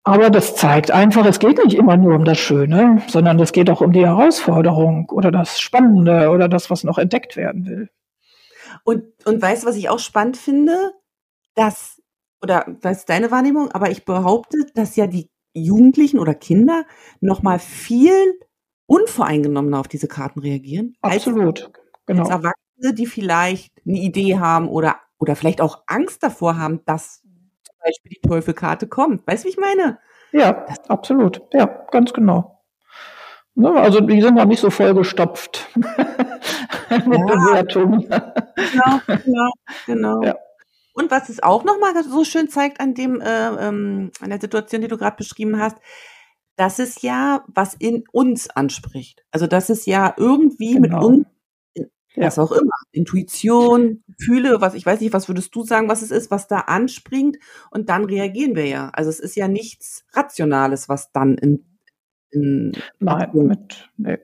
Aber 0.10 0.32
das 0.32 0.56
zeigt 0.56 0.90
einfach, 0.90 1.24
es 1.28 1.38
geht 1.38 1.64
nicht 1.64 1.76
immer 1.76 1.96
nur 1.96 2.16
um 2.16 2.26
das 2.26 2.40
Schöne, 2.40 3.00
sondern 3.08 3.40
es 3.40 3.52
geht 3.52 3.70
auch 3.70 3.80
um 3.80 3.92
die 3.92 4.08
Herausforderung 4.08 5.08
oder 5.12 5.30
das 5.30 5.60
Spannende 5.60 6.30
oder 6.30 6.50
das, 6.50 6.72
was 6.72 6.84
noch 6.84 6.98
entdeckt 6.98 7.38
werden 7.38 7.68
will. 7.68 7.90
Und, 8.84 9.04
und 9.28 9.40
weißt 9.40 9.62
du, 9.62 9.68
was 9.68 9.76
ich 9.76 9.88
auch 9.88 10.00
spannend 10.00 10.36
finde? 10.36 10.94
Dass, 11.54 12.02
oder 12.42 12.66
das 12.82 13.00
ist 13.00 13.10
deine 13.10 13.30
Wahrnehmung, 13.30 13.72
aber 13.72 13.92
ich 13.92 14.04
behaupte, 14.04 14.66
dass 14.74 14.96
ja 14.96 15.06
die 15.06 15.30
Jugendlichen 15.54 16.18
oder 16.18 16.34
Kinder 16.34 16.86
noch 17.22 17.44
mal 17.44 17.60
viel 17.60 18.40
unvoreingenommener 18.88 19.80
auf 19.80 19.88
diese 19.88 20.08
Karten 20.08 20.40
reagieren. 20.40 20.96
Absolut, 21.02 21.66
als, 21.66 21.72
genau. 22.08 22.22
Als 22.22 22.30
Erwachsene, 22.32 22.96
die 22.96 23.06
vielleicht 23.06 23.74
eine 23.86 24.00
Idee 24.00 24.40
haben 24.40 24.70
oder, 24.70 24.96
oder 25.20 25.36
vielleicht 25.36 25.62
auch 25.62 25.84
Angst 25.86 26.24
davor 26.24 26.58
haben, 26.58 26.82
dass 26.86 27.22
Beispiel 27.84 28.12
die 28.12 28.28
Teufelkarte 28.28 28.88
kommt. 28.88 29.26
Weißt 29.28 29.44
du, 29.44 29.48
wie 29.48 29.52
ich 29.52 29.58
meine? 29.58 30.00
Ja, 30.32 30.66
absolut. 30.88 31.42
Ja, 31.54 31.66
ganz 31.92 32.14
genau. 32.14 32.60
Ne, 33.56 33.74
also 33.74 34.00
die 34.00 34.22
sind 34.22 34.36
noch 34.36 34.46
nicht 34.46 34.62
so 34.62 34.70
vollgestopft 34.70 35.68
mit 35.76 35.86
ja. 36.90 37.02
Bewertungen. 37.02 38.02
Genau, 38.08 39.00
genau, 39.06 39.52
genau. 39.86 40.24
Ja. 40.24 40.36
Und 40.94 41.12
was 41.12 41.30
es 41.30 41.42
auch 41.42 41.64
nochmal 41.64 41.94
so 42.04 42.24
schön 42.24 42.50
zeigt 42.50 42.80
an 42.80 42.94
dem, 42.94 43.22
äh, 43.22 43.68
ähm, 43.68 44.12
an 44.22 44.30
der 44.30 44.40
Situation, 44.40 44.82
die 44.82 44.88
du 44.88 44.98
gerade 44.98 45.18
beschrieben 45.18 45.60
hast, 45.60 45.78
dass 46.56 46.80
es 46.80 47.02
ja 47.02 47.44
was 47.48 47.74
in 47.74 48.04
uns 48.12 48.50
anspricht. 48.50 49.24
Also 49.32 49.48
dass 49.48 49.70
es 49.70 49.86
ja 49.86 50.14
irgendwie 50.18 50.74
genau. 50.74 50.82
mit 50.82 51.04
uns 51.04 51.28
ja. 52.16 52.26
was 52.26 52.40
auch 52.40 52.52
immer, 52.52 52.72
Intuition, 52.92 54.04
Gefühle, 54.08 54.62
was 54.62 54.74
ich 54.74 54.86
weiß 54.86 55.02
nicht, 55.02 55.14
was 55.14 55.28
würdest 55.28 55.54
du 55.56 55.64
sagen, 55.64 55.90
was 55.90 56.02
es 56.02 56.12
ist, 56.12 56.32
was 56.32 56.48
da 56.48 56.60
anspringt 56.60 57.38
und 57.72 57.90
dann 57.90 58.06
reagieren 58.06 58.56
wir 58.56 58.66
ja. 58.66 58.90
Also 58.94 59.10
es 59.10 59.20
ist 59.20 59.36
ja 59.36 59.48
nichts 59.48 60.06
Rationales, 60.14 60.90
was 60.90 61.12
dann 61.12 61.38
in, 61.38 61.66
in 62.32 62.72
Nein, 63.00 63.30
mit, 63.34 63.90
nee. 63.98 64.18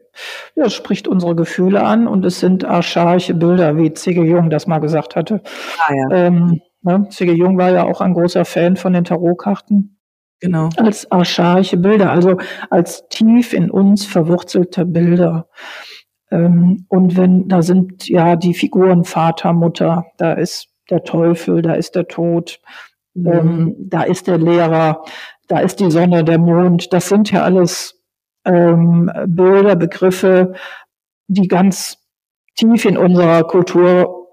Ja, 0.56 0.66
es 0.66 0.74
spricht 0.74 1.08
unsere 1.08 1.36
Gefühle 1.36 1.84
an 1.84 2.08
und 2.08 2.26
es 2.26 2.40
sind 2.40 2.66
archaische 2.66 3.34
Bilder, 3.34 3.78
wie 3.78 3.94
Zigge 3.94 4.24
Jung 4.24 4.50
das 4.50 4.68
mal 4.68 4.80
gesagt 4.80 5.16
hatte. 5.16 5.42
Ah, 5.80 5.94
ja. 5.94 6.10
ähm, 6.12 6.62
ne, 6.82 7.08
Zigge 7.10 7.34
Jung 7.34 7.58
war 7.58 7.72
ja 7.72 7.84
auch 7.84 8.02
ein 8.02 8.14
großer 8.14 8.46
Fan 8.46 8.78
von 8.78 8.94
den 8.94 9.04
Tarotkarten. 9.04 9.96
Genau. 10.42 10.70
Als 10.78 11.10
archaische 11.12 11.78
Bilder, 11.78 12.12
also 12.12 12.38
als 12.70 13.08
tief 13.10 13.54
in 13.54 13.72
uns 13.72 14.06
verwurzelte 14.06 14.86
Bilder. 14.86 15.48
Ähm, 16.32 16.86
und 16.90 17.18
wenn, 17.18 17.48
da 17.48 17.62
sind 17.62 18.08
ja 18.08 18.36
die 18.36 18.54
Figuren 18.54 19.04
Vater, 19.04 19.54
Mutter, 19.54 20.06
da 20.18 20.34
ist 20.34 20.70
der 20.90 21.04
Teufel, 21.04 21.62
da 21.62 21.74
ist 21.74 21.96
der 21.96 22.08
Tod, 22.08 22.60
mhm. 23.14 23.32
ähm, 23.32 23.76
da 23.80 24.04
ist 24.04 24.28
der 24.28 24.38
Lehrer, 24.38 25.04
da 25.48 25.60
ist 25.60 25.80
die 25.80 25.92
Sonne, 25.92 26.24
der 26.24 26.40
Mond. 26.40 26.94
Das 26.94 27.10
sind 27.10 27.32
ja 27.32 27.44
alles 27.44 28.02
ähm, 28.46 29.12
Bilder, 29.28 29.76
Begriffe, 29.76 30.54
die 31.28 31.48
ganz 31.48 31.98
tief 32.56 32.86
in 32.86 32.98
unserer 32.98 33.44
Kultur 33.44 34.30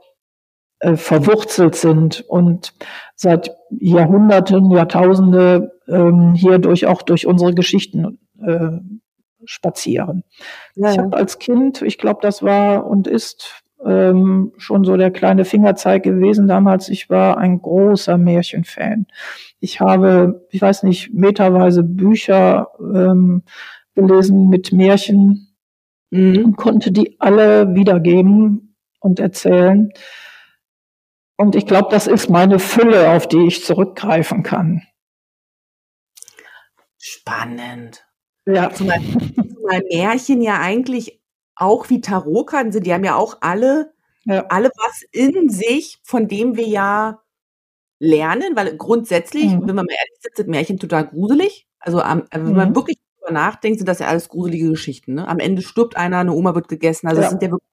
äh, 0.80 0.97
verwurzelt 0.97 1.74
sind 1.74 2.24
und 2.28 2.74
seit 3.14 3.51
Jahrhunderten, 3.70 4.70
Jahrtausende 4.70 5.72
ähm, 5.88 6.34
hier 6.34 6.59
durch 6.59 6.86
auch 6.86 7.03
durch 7.03 7.26
unsere 7.26 7.55
Geschichten 7.55 8.18
äh, 8.45 8.78
spazieren. 9.45 10.24
Ja, 10.74 10.93
ich 10.93 10.99
habe 10.99 11.16
als 11.16 11.38
Kind, 11.38 11.82
ich 11.82 11.99
glaube, 11.99 12.20
das 12.22 12.43
war 12.43 12.86
und 12.86 13.07
ist 13.07 13.62
ähm, 13.84 14.53
schon 14.57 14.84
so 14.84 14.97
der 14.97 15.11
kleine 15.11 15.45
Fingerzeig 15.45 16.03
gewesen 16.03 16.47
damals. 16.47 16.88
Ich 16.88 17.11
war 17.11 17.38
ein 17.38 17.61
großer 17.61 18.18
Märchenfan. 18.18 19.07
Ich 19.61 19.80
habe, 19.80 20.47
ich 20.51 20.62
weiß 20.62 20.82
nicht, 20.84 21.12
meterweise 21.12 21.82
Bücher 21.82 22.68
ähm, 22.80 23.43
gelesen 23.95 24.49
mit 24.49 24.72
Märchen 24.72 25.55
mhm. 26.11 26.45
und 26.45 26.57
konnte 26.57 26.93
die 26.93 27.16
alle 27.20 27.74
wiedergeben 27.74 28.76
und 29.01 29.20
erzählen. 29.20 29.93
Und 31.36 31.57
ich 31.57 31.66
glaube, 31.66 31.88
das 31.90 32.07
ist 32.07 32.30
meine 32.30 32.59
Fülle, 32.59 33.11
auf 33.11 33.26
die 33.26 33.47
ich 33.47 33.64
zurückgreifen 33.64 34.43
kann. 34.43 34.82
Spannend. 36.99 38.07
Ja. 38.47 38.72
Zumal, 38.72 39.01
zumal 39.01 39.82
Märchen 39.90 40.43
ja 40.43 40.59
eigentlich 40.59 41.20
auch 41.55 41.90
wie 41.90 42.01
Tarotkarten 42.01 42.72
sind. 42.72 42.86
Die 42.86 42.93
haben 42.93 43.05
ja 43.05 43.16
auch 43.16 43.38
alle, 43.40 43.93
ja. 44.24 44.47
alle 44.49 44.70
was 44.76 45.03
in 45.12 45.49
sich, 45.49 46.01
von 46.03 46.28
dem 46.28 46.57
wir 46.57 46.66
ja 46.66 47.22
lernen, 47.99 48.57
weil 48.57 48.76
grundsätzlich, 48.76 49.47
mhm. 49.47 49.68
wenn 49.68 49.76
man 49.76 49.86
mal 49.86 49.93
ehrlich 49.93 50.18
ist, 50.24 50.36
sind 50.36 50.49
Märchen 50.49 50.78
total 50.78 51.07
gruselig. 51.07 51.68
Also 51.78 52.03
ähm, 52.03 52.24
wenn 52.32 52.47
mhm. 52.47 52.57
man 52.57 52.74
wirklich 52.74 52.99
darüber 53.20 53.32
nachdenkt, 53.32 53.78
sind 53.78 53.88
das 53.88 54.01
ja 54.01 54.09
alles 54.09 54.28
gruselige 54.28 54.70
Geschichten. 54.70 55.14
Ne? 55.14 55.28
Am 55.28 55.38
Ende 55.38 55.62
stirbt 55.62 55.97
einer, 55.97 56.18
eine 56.18 56.32
Oma 56.32 56.55
wird 56.55 56.68
gegessen. 56.68 57.07
Also 57.07 57.20
ja. 57.20 57.22
das 57.22 57.30
sind 57.30 57.43
ja 57.43 57.51
wirklich 57.51 57.70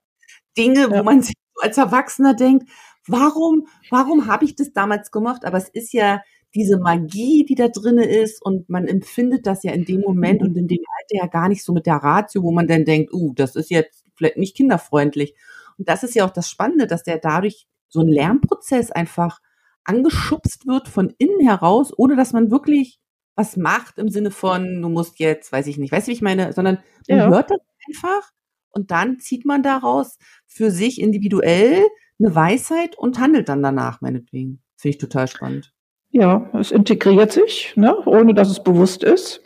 Dinge, 0.57 0.81
ja. 0.81 0.91
wo 0.91 1.03
man 1.03 1.21
sich 1.23 1.35
als 1.61 1.77
Erwachsener 1.77 2.35
denkt, 2.35 2.69
warum, 3.07 3.67
warum 3.89 4.27
habe 4.27 4.45
ich 4.45 4.55
das 4.55 4.71
damals 4.71 5.11
gemacht? 5.11 5.45
Aber 5.45 5.57
es 5.57 5.69
ist 5.69 5.93
ja 5.93 6.21
diese 6.55 6.79
Magie, 6.79 7.45
die 7.45 7.55
da 7.55 7.67
drinne 7.67 8.05
ist 8.05 8.41
und 8.41 8.69
man 8.69 8.87
empfindet 8.87 9.45
das 9.45 9.63
ja 9.63 9.71
in 9.71 9.85
dem 9.85 10.01
Moment 10.01 10.41
und 10.41 10.57
in 10.57 10.67
dem 10.67 10.79
Alter 10.97 11.23
ja 11.23 11.27
gar 11.27 11.47
nicht 11.47 11.63
so 11.63 11.73
mit 11.73 11.85
der 11.85 11.97
Ratio, 11.97 12.43
wo 12.43 12.51
man 12.51 12.67
dann 12.67 12.85
denkt, 12.85 13.13
uh, 13.13 13.33
das 13.35 13.55
ist 13.55 13.69
jetzt 13.69 14.03
vielleicht 14.15 14.37
nicht 14.37 14.55
kinderfreundlich. 14.55 15.35
Und 15.77 15.87
das 15.87 16.03
ist 16.03 16.15
ja 16.15 16.25
auch 16.25 16.31
das 16.31 16.49
Spannende, 16.49 16.87
dass 16.87 17.03
der 17.03 17.19
dadurch 17.19 17.67
so 17.87 18.01
ein 18.01 18.07
Lernprozess 18.07 18.91
einfach 18.91 19.39
angeschubst 19.83 20.67
wird 20.67 20.87
von 20.87 21.13
innen 21.17 21.39
heraus, 21.39 21.93
ohne 21.95 22.15
dass 22.15 22.33
man 22.33 22.51
wirklich 22.51 22.99
was 23.35 23.55
macht 23.55 23.97
im 23.97 24.09
Sinne 24.09 24.31
von, 24.31 24.81
du 24.81 24.89
musst 24.89 25.17
jetzt, 25.19 25.51
weiß 25.51 25.67
ich 25.67 25.77
nicht, 25.77 25.93
weißt 25.93 26.07
du, 26.07 26.09
wie 26.09 26.15
ich 26.15 26.21
meine, 26.21 26.51
sondern 26.51 26.79
man 27.07 27.17
ja. 27.17 27.29
hört 27.29 27.49
das 27.49 27.59
einfach 27.87 28.31
und 28.71 28.91
dann 28.91 29.19
zieht 29.19 29.45
man 29.45 29.63
daraus 29.63 30.17
für 30.45 30.71
sich 30.71 30.99
individuell 30.99 31.85
eine 32.19 32.35
Weisheit 32.35 32.97
und 32.97 33.17
handelt 33.17 33.47
dann 33.47 33.63
danach, 33.63 34.01
meinetwegen. 34.01 34.61
Finde 34.75 34.95
ich 34.95 34.97
total 34.97 35.27
spannend. 35.29 35.73
Ja, 36.11 36.49
es 36.53 36.71
integriert 36.71 37.31
sich, 37.31 37.73
ne, 37.75 37.95
ohne 38.05 38.33
dass 38.33 38.49
es 38.49 38.63
bewusst 38.63 39.03
ist. 39.03 39.41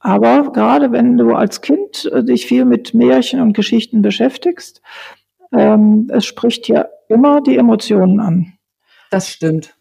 Aber 0.00 0.52
gerade 0.52 0.92
wenn 0.92 1.16
du 1.16 1.34
als 1.34 1.60
Kind 1.60 2.08
äh, 2.12 2.22
dich 2.22 2.46
viel 2.46 2.64
mit 2.64 2.94
Märchen 2.94 3.40
und 3.40 3.54
Geschichten 3.54 4.02
beschäftigst, 4.02 4.80
ähm, 5.52 6.08
es 6.12 6.26
spricht 6.26 6.68
ja 6.68 6.86
immer 7.08 7.40
die 7.40 7.56
Emotionen 7.56 8.20
an. 8.20 8.52
Das 9.10 9.30
stimmt. 9.30 9.74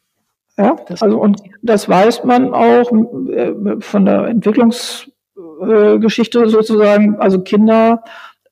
Ja, 0.57 0.75
das 0.87 1.03
also 1.03 1.19
und 1.19 1.41
das 1.61 1.87
weiß 1.87 2.23
man 2.23 2.51
auch 2.53 2.91
äh, 3.29 3.53
von 3.79 4.05
der 4.05 4.27
Entwicklungsgeschichte 4.27 6.43
äh, 6.43 6.49
sozusagen. 6.49 7.17
Also 7.17 7.41
Kinder 7.41 8.03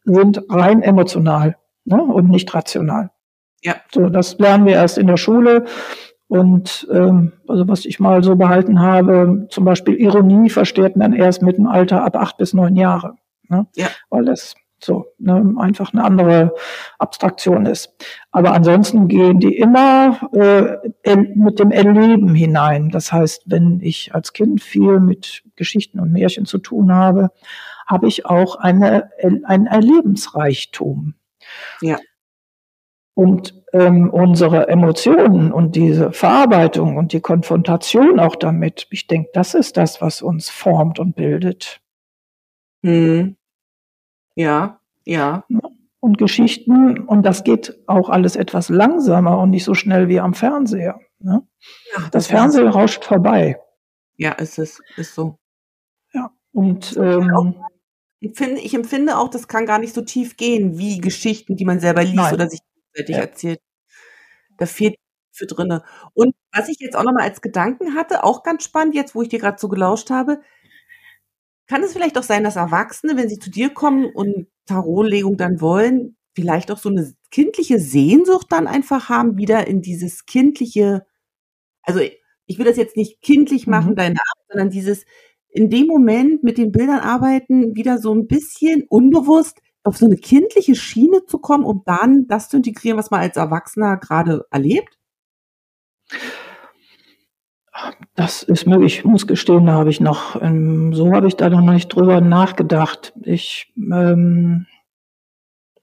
sind 0.03 0.43
rein 0.49 0.83
emotional. 0.83 1.55
ne? 1.85 2.01
und 2.01 2.29
nicht 2.29 2.53
rational. 2.53 3.09
Ja. 3.63 3.75
So, 3.91 4.09
das 4.09 4.37
lernen 4.37 4.65
wir 4.65 4.73
erst 4.73 4.99
in 4.99 5.07
der 5.07 5.17
Schule. 5.17 5.65
Und 6.27 6.87
ähm, 6.91 7.33
also 7.47 7.67
was 7.67 7.85
ich 7.85 7.99
mal 7.99 8.23
so 8.23 8.35
behalten 8.35 8.79
habe, 8.79 9.47
zum 9.49 9.63
Beispiel 9.63 9.95
Ironie 9.95 10.49
versteht 10.49 10.95
man 10.95 11.13
erst 11.13 11.41
mit 11.41 11.57
dem 11.57 11.67
Alter 11.67 12.03
ab 12.03 12.15
acht 12.15 12.37
bis 12.37 12.53
neun 12.53 12.75
Jahre. 12.75 13.15
Ne? 13.47 13.67
Ja. 13.75 13.87
Weil 14.09 14.25
das 14.25 14.55
so 14.83 15.05
ne, 15.17 15.55
einfach 15.57 15.93
eine 15.93 16.03
andere 16.03 16.53
Abstraktion 16.99 17.65
ist. 17.65 17.93
Aber 18.31 18.53
ansonsten 18.53 19.07
gehen 19.07 19.39
die 19.39 19.55
immer 19.55 20.29
äh, 20.33 21.15
mit 21.35 21.59
dem 21.59 21.71
Erleben 21.71 22.33
hinein. 22.35 22.89
Das 22.89 23.11
heißt, 23.11 23.43
wenn 23.45 23.79
ich 23.81 24.13
als 24.13 24.33
Kind 24.33 24.61
viel 24.61 24.99
mit 24.99 25.43
Geschichten 25.55 25.99
und 25.99 26.11
Märchen 26.11 26.45
zu 26.45 26.57
tun 26.57 26.93
habe, 26.93 27.29
habe 27.87 28.07
ich 28.07 28.25
auch 28.25 28.55
eine, 28.55 29.09
ein 29.43 29.67
Erlebensreichtum. 29.67 31.15
Ja. 31.81 31.97
Und 33.15 33.63
ähm, 33.71 34.09
unsere 34.09 34.67
Emotionen 34.67 35.51
und 35.51 35.75
diese 35.75 36.11
Verarbeitung 36.11 36.97
und 36.97 37.13
die 37.13 37.21
Konfrontation 37.21 38.19
auch 38.19 38.35
damit, 38.35 38.87
ich 38.91 39.07
denke, 39.07 39.29
das 39.33 39.53
ist 39.53 39.77
das, 39.77 40.01
was 40.01 40.21
uns 40.21 40.49
formt 40.49 40.99
und 40.99 41.15
bildet. 41.15 41.81
Hm. 42.83 43.37
Ja, 44.35 44.79
ja. 45.05 45.45
Und 46.01 46.17
Geschichten, 46.17 46.99
und 46.99 47.23
das 47.23 47.43
geht 47.43 47.79
auch 47.87 48.09
alles 48.09 48.35
etwas 48.35 48.69
langsamer 48.69 49.39
und 49.39 49.49
nicht 49.49 49.63
so 49.63 49.73
schnell 49.73 50.07
wie 50.09 50.19
am 50.19 50.33
Fernseher. 50.33 50.99
Ne? 51.19 51.41
Ja, 51.95 52.01
Das 52.01 52.11
das 52.11 52.27
Fernsehen 52.27 52.67
rauscht 52.67 53.05
vorbei. 53.05 53.59
Ja, 54.17 54.33
ist 54.33 54.59
es, 54.59 54.81
ist 54.97 55.15
so. 55.15 55.39
Ja. 56.13 56.31
Und 56.51 56.95
ähm, 56.97 57.55
Ich 58.19 58.37
finde, 58.37 58.61
ich 58.61 58.73
empfinde 58.73 59.17
auch, 59.17 59.29
das 59.29 59.47
kann 59.47 59.65
gar 59.65 59.79
nicht 59.79 59.93
so 59.93 60.01
tief 60.01 60.37
gehen, 60.37 60.77
wie 60.77 60.99
Geschichten, 60.99 61.55
die 61.55 61.65
man 61.65 61.79
selber 61.79 62.03
liest 62.03 62.15
Nein. 62.15 62.33
oder 62.33 62.49
sich 62.49 62.59
gegenseitig 62.95 63.15
Ja. 63.15 63.21
erzählt. 63.21 63.59
Da 64.57 64.65
fehlt 64.65 64.95
für 65.33 65.45
drinne. 65.47 65.83
Und 66.13 66.35
was 66.53 66.69
ich 66.69 66.79
jetzt 66.79 66.95
auch 66.95 67.03
nochmal 67.03 67.23
als 67.23 67.41
Gedanken 67.41 67.95
hatte, 67.95 68.23
auch 68.23 68.43
ganz 68.43 68.63
spannend, 68.63 68.95
jetzt 68.95 69.15
wo 69.15 69.21
ich 69.21 69.29
dir 69.29 69.39
gerade 69.39 69.59
so 69.59 69.69
gelauscht 69.69 70.09
habe, 70.09 70.41
kann 71.67 71.83
es 71.83 71.93
vielleicht 71.93 72.17
auch 72.17 72.23
sein, 72.23 72.43
dass 72.43 72.55
Erwachsene, 72.57 73.17
wenn 73.17 73.29
sie 73.29 73.39
zu 73.39 73.49
dir 73.49 73.69
kommen 73.71 74.05
und 74.05 74.47
Tarotlegung 74.67 75.37
dann 75.37 75.61
wollen, 75.61 76.15
vielleicht 76.35 76.71
auch 76.71 76.77
so 76.77 76.89
eine 76.89 77.13
kindliche 77.31 77.79
Sehnsucht 77.79 78.47
dann 78.51 78.67
einfach 78.67 79.09
haben, 79.09 79.37
wieder 79.37 79.67
in 79.67 79.81
dieses 79.81 80.25
kindliche, 80.25 81.05
also 81.83 82.01
ich 82.47 82.57
will 82.59 82.65
das 82.65 82.77
jetzt 82.77 82.97
nicht 82.97 83.21
kindlich 83.21 83.67
machen, 83.67 83.91
Mhm. 83.91 83.95
deine 83.97 84.15
Arbeit, 84.19 84.47
sondern 84.49 84.71
dieses 84.71 85.05
in 85.49 85.69
dem 85.69 85.87
Moment 85.87 86.43
mit 86.43 86.57
den 86.57 86.71
Bildern 86.71 86.99
arbeiten, 86.99 87.75
wieder 87.75 87.97
so 87.99 88.13
ein 88.15 88.27
bisschen 88.27 88.83
unbewusst 88.89 89.59
auf 89.85 89.97
so 89.97 90.05
eine 90.05 90.17
kindliche 90.17 90.75
Schiene 90.75 91.25
zu 91.25 91.39
kommen, 91.39 91.63
um 91.63 91.83
dann 91.85 92.27
das 92.27 92.49
zu 92.49 92.57
integrieren, 92.57 92.97
was 92.97 93.11
man 93.11 93.21
als 93.21 93.37
Erwachsener 93.37 93.97
gerade 93.97 94.45
erlebt? 94.51 94.97
das 98.15 98.43
ist 98.43 98.67
möglich. 98.67 98.99
Ich 98.99 99.05
muss 99.05 99.27
gestehen, 99.27 99.65
da 99.65 99.73
habe 99.73 99.89
ich 99.89 99.99
noch, 99.99 100.41
ähm, 100.41 100.93
so 100.93 101.11
habe 101.13 101.27
ich 101.27 101.35
da 101.35 101.49
noch 101.49 101.61
nicht 101.61 101.89
drüber 101.89 102.21
nachgedacht. 102.21 103.13
Ich 103.21 103.73
ähm, 103.77 104.65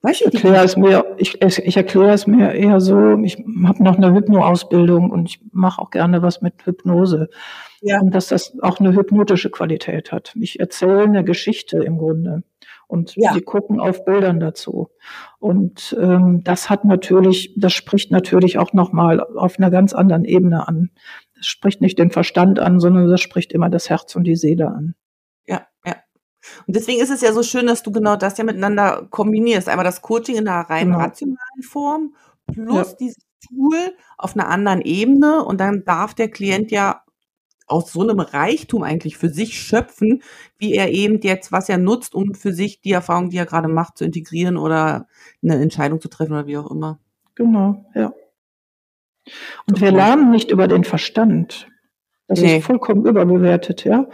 Ich 0.08 0.24
erkläre 0.24 0.64
es 0.64 0.76
mir, 0.76 1.04
ich, 1.18 1.40
ich 1.42 1.76
erkläre 1.76 2.12
es 2.12 2.26
mir 2.26 2.52
eher 2.52 2.80
so, 2.80 3.18
ich 3.22 3.36
habe 3.64 3.84
noch 3.84 3.96
eine 3.96 4.12
Hypno-Ausbildung 4.14 5.10
und 5.10 5.28
ich 5.28 5.40
mache 5.52 5.80
auch 5.80 5.90
gerne 5.90 6.22
was 6.22 6.40
mit 6.40 6.54
Hypnose. 6.64 7.28
Ja. 7.82 8.00
Und 8.00 8.14
dass 8.14 8.28
das 8.28 8.58
auch 8.62 8.80
eine 8.80 8.94
hypnotische 8.94 9.50
Qualität 9.50 10.12
hat. 10.12 10.34
Ich 10.40 10.60
erzähle 10.60 11.02
eine 11.02 11.24
Geschichte 11.24 11.78
im 11.78 11.98
Grunde. 11.98 12.42
Und 12.92 13.14
Ja. 13.16 13.32
sie 13.32 13.40
gucken 13.40 13.80
auf 13.80 14.04
Bildern 14.04 14.38
dazu. 14.38 14.90
Und 15.38 15.96
ähm, 15.98 16.42
das 16.44 16.68
hat 16.68 16.84
natürlich, 16.84 17.54
das 17.56 17.72
spricht 17.72 18.10
natürlich 18.10 18.58
auch 18.58 18.74
nochmal 18.74 19.20
auf 19.20 19.58
einer 19.58 19.70
ganz 19.70 19.94
anderen 19.94 20.26
Ebene 20.26 20.68
an. 20.68 20.90
Das 21.34 21.46
spricht 21.46 21.80
nicht 21.80 21.98
den 21.98 22.10
Verstand 22.10 22.60
an, 22.60 22.80
sondern 22.80 23.08
das 23.08 23.22
spricht 23.22 23.52
immer 23.52 23.70
das 23.70 23.88
Herz 23.88 24.14
und 24.14 24.24
die 24.24 24.36
Seele 24.36 24.68
an. 24.68 24.94
Ja, 25.46 25.62
ja. 25.86 25.96
Und 26.66 26.76
deswegen 26.76 27.00
ist 27.00 27.08
es 27.10 27.22
ja 27.22 27.32
so 27.32 27.42
schön, 27.42 27.66
dass 27.66 27.82
du 27.82 27.92
genau 27.92 28.16
das 28.16 28.36
ja 28.36 28.44
miteinander 28.44 29.06
kombinierst. 29.08 29.70
Einmal 29.70 29.84
das 29.86 30.02
Coaching 30.02 30.36
in 30.36 30.46
einer 30.46 30.68
rein 30.68 30.88
Genau. 30.88 30.98
rationalen 30.98 31.62
Form 31.62 32.14
plus 32.52 32.90
Ja. 32.90 32.96
dieses 33.00 33.24
Tool 33.48 33.78
auf 34.18 34.36
einer 34.36 34.48
anderen 34.48 34.82
Ebene. 34.82 35.42
Und 35.46 35.60
dann 35.62 35.84
darf 35.86 36.12
der 36.12 36.28
Klient 36.28 36.70
ja 36.70 37.02
aus 37.66 37.92
so 37.92 38.02
einem 38.02 38.20
Reichtum 38.20 38.82
eigentlich 38.82 39.16
für 39.16 39.28
sich 39.28 39.58
schöpfen, 39.58 40.22
wie 40.58 40.74
er 40.74 40.90
eben 40.90 41.20
jetzt 41.22 41.52
was 41.52 41.68
er 41.68 41.78
nutzt, 41.78 42.14
um 42.14 42.34
für 42.34 42.52
sich 42.52 42.80
die 42.80 42.92
Erfahrung, 42.92 43.30
die 43.30 43.36
er 43.36 43.46
gerade 43.46 43.68
macht, 43.68 43.98
zu 43.98 44.04
integrieren 44.04 44.56
oder 44.56 45.06
eine 45.42 45.56
Entscheidung 45.56 46.00
zu 46.00 46.08
treffen 46.08 46.32
oder 46.32 46.46
wie 46.46 46.58
auch 46.58 46.70
immer. 46.70 46.98
Genau, 47.34 47.84
ja. 47.94 48.12
Und 49.66 49.80
wir 49.80 49.92
lernen 49.92 50.30
nicht 50.30 50.50
über 50.50 50.68
den 50.68 50.84
Verstand. 50.84 51.68
Das 52.28 52.40
Nee. 52.40 52.58
ist 52.58 52.64
vollkommen 52.64 53.04
überbewertet, 53.04 53.84
ja. 53.84 54.06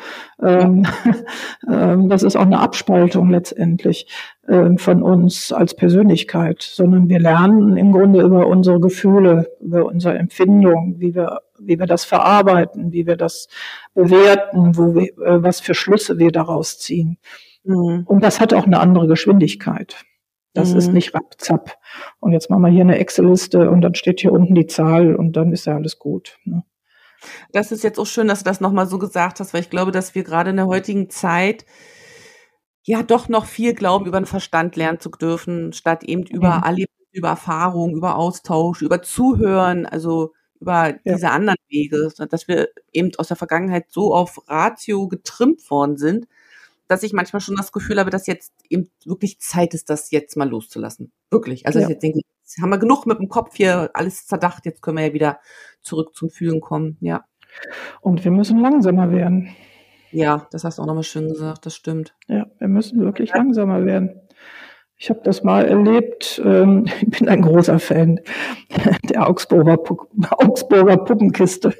Ähm, 0.42 0.84
ähm, 1.70 2.08
das 2.08 2.22
ist 2.22 2.36
auch 2.36 2.42
eine 2.46 2.58
Abspaltung 2.58 3.30
letztendlich 3.30 4.08
ähm, 4.48 4.78
von 4.78 5.02
uns 5.02 5.52
als 5.52 5.74
Persönlichkeit, 5.74 6.62
sondern 6.62 7.08
wir 7.08 7.20
lernen 7.20 7.76
im 7.76 7.92
Grunde 7.92 8.22
über 8.22 8.48
unsere 8.48 8.80
Gefühle, 8.80 9.48
über 9.60 9.86
unsere 9.86 10.18
Empfindung, 10.18 10.96
wie 10.98 11.14
wir, 11.14 11.42
wie 11.60 11.78
wir 11.78 11.86
das 11.86 12.04
verarbeiten, 12.04 12.92
wie 12.92 13.06
wir 13.06 13.16
das 13.16 13.48
bewerten, 13.94 14.76
wo 14.76 14.94
wir, 14.94 15.08
äh, 15.18 15.42
was 15.42 15.60
für 15.60 15.74
Schlüsse 15.74 16.18
wir 16.18 16.30
daraus 16.32 16.78
ziehen. 16.78 17.18
Mhm. 17.64 18.04
Und 18.06 18.22
das 18.22 18.40
hat 18.40 18.54
auch 18.54 18.64
eine 18.66 18.80
andere 18.80 19.06
Geschwindigkeit. 19.06 19.96
Das 20.54 20.72
Mhm. 20.72 20.78
ist 20.78 20.92
nicht 20.92 21.14
rappzapp. 21.14 21.76
Und 22.20 22.32
jetzt 22.32 22.50
machen 22.50 22.62
wir 22.62 22.70
hier 22.70 22.80
eine 22.82 22.98
Excel-Liste 22.98 23.70
und 23.70 23.82
dann 23.82 23.94
steht 23.94 24.20
hier 24.20 24.32
unten 24.32 24.54
die 24.54 24.66
Zahl 24.66 25.14
und 25.14 25.32
dann 25.34 25.52
ist 25.52 25.66
ja 25.66 25.74
alles 25.74 25.98
gut. 25.98 26.38
Ne? 26.44 26.64
Das 27.52 27.72
ist 27.72 27.82
jetzt 27.84 27.98
auch 27.98 28.06
schön, 28.06 28.28
dass 28.28 28.40
du 28.40 28.44
das 28.44 28.60
nochmal 28.60 28.86
so 28.86 28.98
gesagt 28.98 29.40
hast, 29.40 29.52
weil 29.52 29.60
ich 29.60 29.70
glaube, 29.70 29.90
dass 29.92 30.14
wir 30.14 30.22
gerade 30.24 30.50
in 30.50 30.56
der 30.56 30.66
heutigen 30.66 31.10
Zeit 31.10 31.66
ja 32.84 33.02
doch 33.02 33.28
noch 33.28 33.44
viel 33.44 33.74
glauben, 33.74 34.06
über 34.06 34.18
den 34.20 34.26
Verstand 34.26 34.76
lernen 34.76 35.00
zu 35.00 35.10
dürfen, 35.10 35.72
statt 35.72 36.04
eben 36.04 36.22
über 36.24 36.56
Mhm. 36.58 36.62
Erlebnisse, 36.62 36.88
über 37.12 37.28
Erfahrung, 37.28 37.94
über 37.96 38.16
Austausch, 38.16 38.80
über 38.82 39.02
Zuhören, 39.02 39.84
also 39.84 40.32
über 40.60 40.88
Ja. 41.04 41.14
diese 41.14 41.30
anderen 41.30 41.58
Wege, 41.68 42.08
dass 42.28 42.48
wir 42.48 42.68
eben 42.92 43.10
aus 43.16 43.28
der 43.28 43.36
Vergangenheit 43.36 43.86
so 43.90 44.14
auf 44.14 44.38
Ratio 44.48 45.08
getrimmt 45.08 45.68
worden 45.70 45.96
sind, 45.96 46.26
dass 46.88 47.02
ich 47.02 47.12
manchmal 47.12 47.40
schon 47.40 47.56
das 47.56 47.72
Gefühl 47.72 48.00
habe, 48.00 48.10
dass 48.10 48.26
jetzt 48.26 48.52
eben 48.70 48.90
wirklich 49.04 49.38
Zeit 49.40 49.74
ist, 49.74 49.90
das 49.90 50.10
jetzt 50.10 50.36
mal 50.36 50.48
loszulassen. 50.48 51.12
Wirklich. 51.30 51.66
Also 51.66 51.78
Ja. 51.80 51.84
ich 51.84 51.90
jetzt 51.90 52.02
denke, 52.02 52.20
jetzt 52.40 52.58
haben 52.62 52.70
wir 52.70 52.78
genug 52.78 53.06
mit 53.06 53.18
dem 53.18 53.28
Kopf 53.28 53.56
hier, 53.56 53.90
alles 53.94 54.26
zerdacht, 54.26 54.64
jetzt 54.64 54.80
können 54.82 54.96
wir 54.96 55.06
ja 55.06 55.12
wieder 55.12 55.40
zurück 55.82 56.14
zum 56.14 56.30
Fühlen 56.30 56.60
kommen. 56.60 56.96
Ja. 57.00 57.24
Und 58.00 58.24
wir 58.24 58.30
müssen 58.30 58.58
langsamer 58.60 59.12
werden. 59.12 59.50
Ja, 60.10 60.46
das 60.50 60.64
hast 60.64 60.78
du 60.78 60.82
auch 60.82 60.86
nochmal 60.86 61.02
schön 61.02 61.28
gesagt, 61.28 61.66
das 61.66 61.74
stimmt. 61.76 62.14
Ja, 62.28 62.46
wir 62.58 62.68
müssen 62.68 63.00
wirklich 63.00 63.30
langsamer 63.34 63.84
werden. 63.84 64.20
Ich 65.00 65.10
habe 65.10 65.20
das 65.22 65.44
mal 65.44 65.64
erlebt. 65.64 66.40
Ähm, 66.44 66.86
ich 67.00 67.08
bin 67.10 67.28
ein 67.28 67.42
großer 67.42 67.78
Fan 67.78 68.20
der 69.04 69.28
Augsburger, 69.28 69.74
Pu- 69.74 70.06
Augsburger 70.30 70.96
Puppenkiste. 70.98 71.74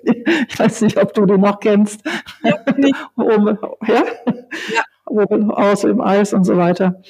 Ich 0.49 0.59
weiß 0.59 0.83
nicht, 0.83 0.97
ob 0.97 1.13
du 1.15 1.27
die 1.27 1.39
noch 1.39 1.61
kennst. 1.61 2.01
Oben, 3.17 3.59
ja? 3.87 4.05
Ja. 4.75 4.83
Oben 5.07 5.51
aus 5.51 5.85
im 5.85 6.01
Eis 6.01 6.33
und 6.33 6.45
so 6.45 6.57
weiter. 6.57 7.01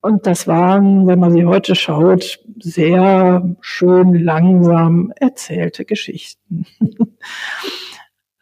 Und 0.00 0.26
das 0.26 0.46
waren, 0.46 1.06
wenn 1.08 1.18
man 1.18 1.32
sie 1.32 1.44
heute 1.44 1.74
schaut, 1.74 2.38
sehr 2.60 3.56
schön 3.60 4.14
langsam 4.14 5.12
erzählte 5.16 5.84
Geschichten. 5.84 6.66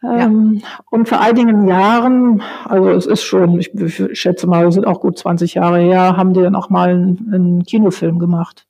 Ähm, 0.07 0.61
und 0.89 1.09
vor 1.09 1.19
einigen 1.19 1.67
Jahren, 1.67 2.41
also 2.65 2.89
es 2.91 3.05
ist 3.05 3.23
schon, 3.23 3.59
ich 3.59 3.71
schätze 4.13 4.47
mal, 4.47 4.65
es 4.67 4.75
sind 4.75 4.87
auch 4.87 5.01
gut 5.01 5.17
20 5.17 5.55
Jahre 5.55 5.79
her, 5.79 6.17
haben 6.17 6.33
die 6.33 6.41
dann 6.41 6.55
auch 6.55 6.69
mal 6.69 6.89
einen, 6.89 7.33
einen 7.33 7.63
Kinofilm 7.63 8.19
gemacht. 8.19 8.65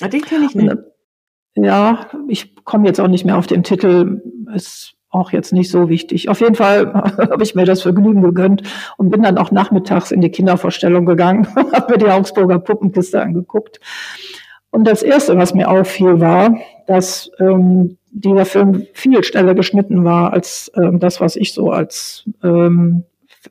Ah, 0.00 0.08
Den 0.08 0.22
kenne 0.22 0.46
ich 0.46 0.54
nicht. 0.54 0.70
Und, 0.70 0.84
ja, 1.64 2.06
ich 2.28 2.56
komme 2.64 2.86
jetzt 2.86 3.00
auch 3.00 3.08
nicht 3.08 3.24
mehr 3.24 3.38
auf 3.38 3.46
den 3.46 3.62
Titel, 3.62 4.22
ist 4.52 4.94
auch 5.10 5.30
jetzt 5.30 5.52
nicht 5.52 5.70
so 5.70 5.88
wichtig. 5.88 6.28
Auf 6.28 6.40
jeden 6.40 6.56
Fall 6.56 6.92
habe 7.30 7.42
ich 7.42 7.54
mir 7.54 7.64
das 7.64 7.82
Vergnügen 7.82 8.22
gegönnt 8.22 8.62
und 8.96 9.10
bin 9.10 9.22
dann 9.22 9.38
auch 9.38 9.52
nachmittags 9.52 10.10
in 10.10 10.20
die 10.20 10.30
Kindervorstellung 10.30 11.06
gegangen, 11.06 11.46
habe 11.56 11.92
mir 11.92 11.98
die 11.98 12.10
Augsburger 12.10 12.58
Puppenkiste 12.58 13.22
angeguckt. 13.22 13.78
Und 14.74 14.88
das 14.88 15.04
Erste, 15.04 15.38
was 15.38 15.54
mir 15.54 15.70
auffiel, 15.70 16.18
war, 16.18 16.56
dass 16.88 17.30
ähm, 17.38 17.96
dieser 18.10 18.44
Film 18.44 18.88
viel 18.92 19.22
schneller 19.22 19.54
geschnitten 19.54 20.02
war 20.02 20.32
als 20.32 20.68
ähm, 20.74 20.98
das, 20.98 21.20
was 21.20 21.36
ich 21.36 21.52
so 21.54 21.70
als 21.70 22.24
ähm, 22.42 23.04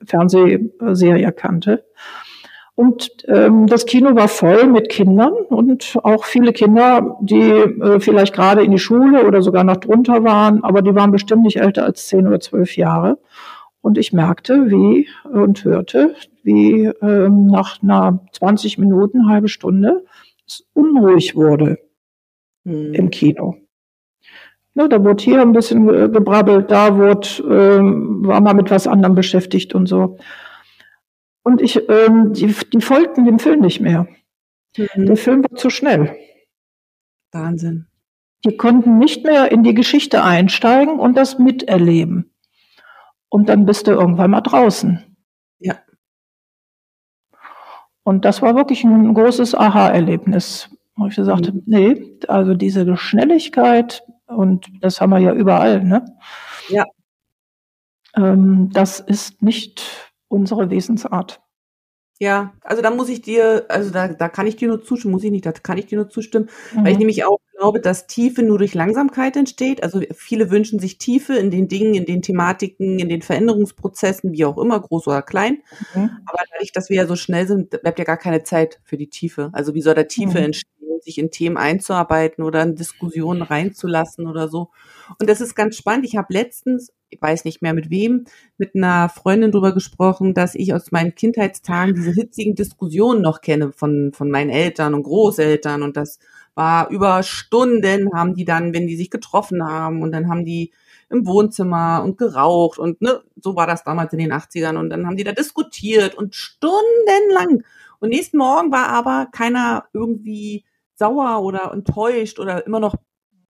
Fernsehserie 0.05 1.31
kannte. 1.31 1.85
Und 2.75 3.09
ähm, 3.29 3.67
das 3.67 3.85
Kino 3.85 4.13
war 4.17 4.27
voll 4.27 4.67
mit 4.67 4.89
Kindern 4.89 5.31
und 5.31 5.97
auch 6.03 6.25
viele 6.25 6.51
Kinder, 6.51 7.15
die 7.21 7.39
äh, 7.39 8.01
vielleicht 8.01 8.33
gerade 8.33 8.61
in 8.61 8.71
die 8.71 8.77
Schule 8.77 9.25
oder 9.25 9.41
sogar 9.41 9.63
noch 9.63 9.77
drunter 9.77 10.25
waren, 10.25 10.61
aber 10.61 10.81
die 10.81 10.93
waren 10.93 11.13
bestimmt 11.13 11.43
nicht 11.43 11.61
älter 11.61 11.85
als 11.85 12.07
zehn 12.07 12.27
oder 12.27 12.41
zwölf 12.41 12.75
Jahre. 12.75 13.17
Und 13.79 13.97
ich 13.97 14.11
merkte, 14.11 14.69
wie 14.69 15.07
und 15.23 15.63
hörte, 15.63 16.15
wie 16.43 16.91
ähm, 17.01 17.47
nach 17.47 17.81
einer 17.81 18.19
20 18.33 18.77
Minuten, 18.77 19.29
halbe 19.29 19.47
Stunde, 19.47 20.03
unruhig 20.73 21.35
wurde 21.35 21.79
hm. 22.65 22.93
im 22.93 23.09
Kino. 23.09 23.55
Ne, 24.75 24.89
da 24.89 25.03
wurde 25.03 25.23
hier 25.23 25.41
ein 25.41 25.53
bisschen 25.53 25.85
gebrabbelt, 26.11 26.71
da 26.71 26.97
wurde, 26.97 27.27
ähm, 27.43 28.25
war 28.25 28.41
man 28.41 28.55
mit 28.55 28.71
was 28.71 28.87
anderem 28.87 29.13
beschäftigt 29.13 29.75
und 29.75 29.85
so. 29.85 30.17
Und 31.43 31.61
ich, 31.61 31.87
ähm, 31.89 32.33
die, 32.33 32.55
die 32.73 32.81
folgten 32.81 33.25
dem 33.25 33.37
Film 33.37 33.59
nicht 33.59 33.81
mehr. 33.81 34.07
Mhm. 34.77 35.05
Der 35.05 35.17
Film 35.17 35.43
war 35.43 35.55
zu 35.55 35.69
schnell. 35.69 36.15
Wahnsinn. 37.31 37.87
Die 38.45 38.57
konnten 38.57 38.97
nicht 38.97 39.23
mehr 39.23 39.51
in 39.51 39.63
die 39.63 39.73
Geschichte 39.73 40.23
einsteigen 40.23 40.99
und 40.99 41.15
das 41.15 41.37
miterleben. 41.37 42.31
Und 43.29 43.49
dann 43.49 43.65
bist 43.65 43.87
du 43.87 43.91
irgendwann 43.91 44.31
mal 44.31 44.41
draußen. 44.41 45.12
Und 48.03 48.25
das 48.25 48.41
war 48.41 48.55
wirklich 48.55 48.83
ein 48.83 49.13
großes 49.13 49.55
Aha-Erlebnis, 49.55 50.69
wo 50.95 51.07
ich 51.07 51.15
gesagt 51.15 51.53
mhm. 51.53 51.63
nee, 51.65 52.17
also 52.27 52.53
diese 52.53 52.97
Schnelligkeit, 52.97 54.03
und 54.27 54.67
das 54.81 54.99
haben 54.99 55.11
wir 55.11 55.19
ja 55.19 55.33
überall, 55.33 55.83
ne? 55.83 56.05
Ja. 56.69 56.85
Ähm, 58.15 58.69
das 58.73 58.99
ist 58.99 59.41
nicht 59.41 60.13
unsere 60.27 60.69
Wesensart. 60.69 61.42
Ja, 62.23 62.53
also 62.61 62.81
da 62.81 62.89
muss 62.89 63.09
ich 63.09 63.21
dir, 63.21 63.65
also 63.67 63.89
da, 63.89 64.07
da 64.07 64.29
kann 64.29 64.47
ich 64.47 64.55
dir 64.55 64.69
nur 64.69 64.81
zustimmen, 64.81 65.11
muss 65.11 65.25
ich 65.25 65.31
nicht, 65.31 65.45
da 65.45 65.51
kann 65.51 65.77
ich 65.77 65.87
dir 65.87 65.97
nur 65.97 66.07
zustimmen, 66.07 66.47
mhm. 66.73 66.77
weil 66.77 66.87
ich 66.87 66.93
mhm. 66.93 66.99
nämlich 66.99 67.25
auch 67.25 67.39
glaube, 67.57 67.81
dass 67.81 68.07
Tiefe 68.07 68.43
nur 68.43 68.59
durch 68.59 68.73
Langsamkeit 68.73 69.35
entsteht. 69.35 69.83
Also 69.83 70.01
viele 70.15 70.49
wünschen 70.49 70.79
sich 70.79 70.99
Tiefe 70.99 71.35
in 71.35 71.51
den 71.51 71.67
Dingen, 71.67 71.95
in 71.95 72.05
den 72.05 72.21
Thematiken, 72.21 72.97
in 72.97 73.09
den 73.09 73.21
Veränderungsprozessen, 73.21 74.31
wie 74.31 74.45
auch 74.45 74.57
immer, 74.57 74.79
groß 74.79 75.07
oder 75.07 75.21
klein. 75.21 75.63
Mhm. 75.93 76.11
Aber 76.25 76.39
dadurch, 76.53 76.71
dass 76.71 76.89
wir 76.89 76.95
ja 76.95 77.07
so 77.07 77.17
schnell 77.17 77.45
sind, 77.45 77.69
bleibt 77.81 77.99
ja 77.99 78.05
gar 78.05 78.17
keine 78.17 78.43
Zeit 78.43 78.79
für 78.85 78.95
die 78.95 79.09
Tiefe. 79.09 79.49
Also 79.51 79.73
wie 79.73 79.81
soll 79.81 79.95
da 79.95 80.03
Tiefe 80.03 80.39
mhm. 80.39 80.45
entstehen? 80.45 80.72
Sich 81.01 81.17
in 81.17 81.31
Themen 81.31 81.57
einzuarbeiten 81.57 82.43
oder 82.43 82.63
in 82.63 82.75
Diskussionen 82.75 83.41
reinzulassen 83.41 84.27
oder 84.27 84.47
so. 84.47 84.69
Und 85.19 85.29
das 85.29 85.41
ist 85.41 85.55
ganz 85.55 85.75
spannend. 85.75 86.05
Ich 86.05 86.15
habe 86.15 86.33
letztens, 86.33 86.93
ich 87.09 87.21
weiß 87.21 87.45
nicht 87.45 87.61
mehr 87.61 87.73
mit 87.73 87.89
wem, 87.89 88.25
mit 88.57 88.75
einer 88.75 89.09
Freundin 89.09 89.51
drüber 89.51 89.73
gesprochen, 89.73 90.33
dass 90.33 90.55
ich 90.55 90.73
aus 90.73 90.91
meinen 90.91 91.15
Kindheitstagen 91.15 91.95
diese 91.95 92.11
hitzigen 92.11 92.55
Diskussionen 92.55 93.21
noch 93.21 93.41
kenne 93.41 93.71
von, 93.71 94.11
von 94.13 94.29
meinen 94.29 94.49
Eltern 94.49 94.93
und 94.93 95.03
Großeltern. 95.03 95.83
Und 95.83 95.97
das 95.97 96.19
war 96.55 96.89
über 96.89 97.23
Stunden 97.23 98.11
haben 98.13 98.35
die 98.35 98.45
dann, 98.45 98.73
wenn 98.73 98.87
die 98.87 98.95
sich 98.95 99.09
getroffen 99.09 99.63
haben 99.63 100.01
und 100.01 100.11
dann 100.11 100.29
haben 100.29 100.45
die 100.45 100.71
im 101.09 101.27
Wohnzimmer 101.27 102.01
und 102.03 102.17
geraucht 102.17 102.79
und 102.79 103.01
ne, 103.01 103.21
so 103.35 103.55
war 103.55 103.67
das 103.67 103.83
damals 103.83 104.13
in 104.13 104.19
den 104.19 104.33
80ern 104.33 104.77
und 104.77 104.89
dann 104.89 105.05
haben 105.05 105.17
die 105.17 105.23
da 105.23 105.31
diskutiert 105.31 106.15
und 106.15 106.35
stundenlang. 106.35 107.63
Und 107.99 108.09
nächsten 108.09 108.37
Morgen 108.37 108.71
war 108.71 108.89
aber 108.89 109.27
keiner 109.31 109.85
irgendwie 109.93 110.65
sauer 111.03 111.43
oder 111.43 111.73
enttäuscht 111.73 112.39
oder 112.39 112.65
immer 112.65 112.79
noch 112.79 112.95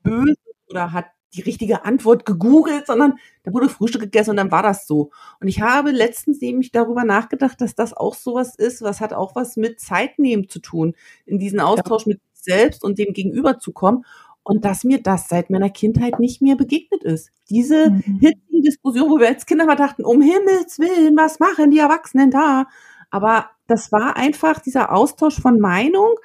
böse 0.02 0.36
oder 0.68 0.92
hat 0.92 1.06
die 1.36 1.42
richtige 1.42 1.86
Antwort 1.86 2.26
gegoogelt, 2.26 2.88
sondern 2.88 3.16
da 3.44 3.54
wurde 3.54 3.70
Frühstück 3.70 4.02
gegessen 4.02 4.32
und 4.32 4.38
dann 4.38 4.52
war 4.52 4.64
das 4.64 4.88
so. 4.88 5.12
Und 5.40 5.48
ich 5.48 5.62
habe 5.62 5.92
letztens 5.92 6.42
nämlich 6.42 6.72
darüber 6.72 7.04
nachgedacht, 7.04 7.62
dass 7.62 7.76
das 7.76 7.94
auch 7.94 8.16
sowas 8.16 8.56
ist, 8.56 8.82
was 8.82 9.02
hat 9.02 9.14
auch 9.14 9.36
was 9.36 9.56
mit 9.56 9.80
Zeitnehmen 9.80 10.50
zu 10.50 10.60
tun, 10.60 10.96
in 11.26 11.40
diesen 11.40 11.60
Austausch 11.60 12.06
mit 12.06 12.20
selbst 12.34 12.84
und 12.84 12.98
dem 12.98 13.14
Gegenüber 13.14 13.60
zu 13.60 13.72
kommen. 13.72 14.06
Und 14.44 14.66
dass 14.66 14.84
mir 14.84 15.02
das 15.02 15.30
seit 15.30 15.50
meiner 15.50 15.70
Kindheit 15.70 16.20
nicht 16.20 16.42
mehr 16.42 16.58
begegnet 16.58 17.02
ist. 17.04 17.30
Diese 17.50 17.92
mhm. 17.92 18.20
hitzigen 18.20 18.62
Diskussionen, 18.62 19.10
wo 19.10 19.20
wir 19.20 19.30
als 19.30 19.46
Kinder 19.46 19.66
mal 19.66 19.76
dachten, 19.76 20.04
um 20.04 20.22
Himmels 20.22 20.80
Willen, 20.80 21.16
was 21.16 21.40
machen 21.40 21.72
die 21.72 21.80
Erwachsenen 21.80 22.30
da? 22.30 22.68
Aber 23.10 23.52
das 23.68 23.92
war 23.94 24.18
einfach 24.18 24.60
dieser 24.60 24.92
Austausch 24.92 25.40
von 25.40 25.60
Meinung, 25.60 26.16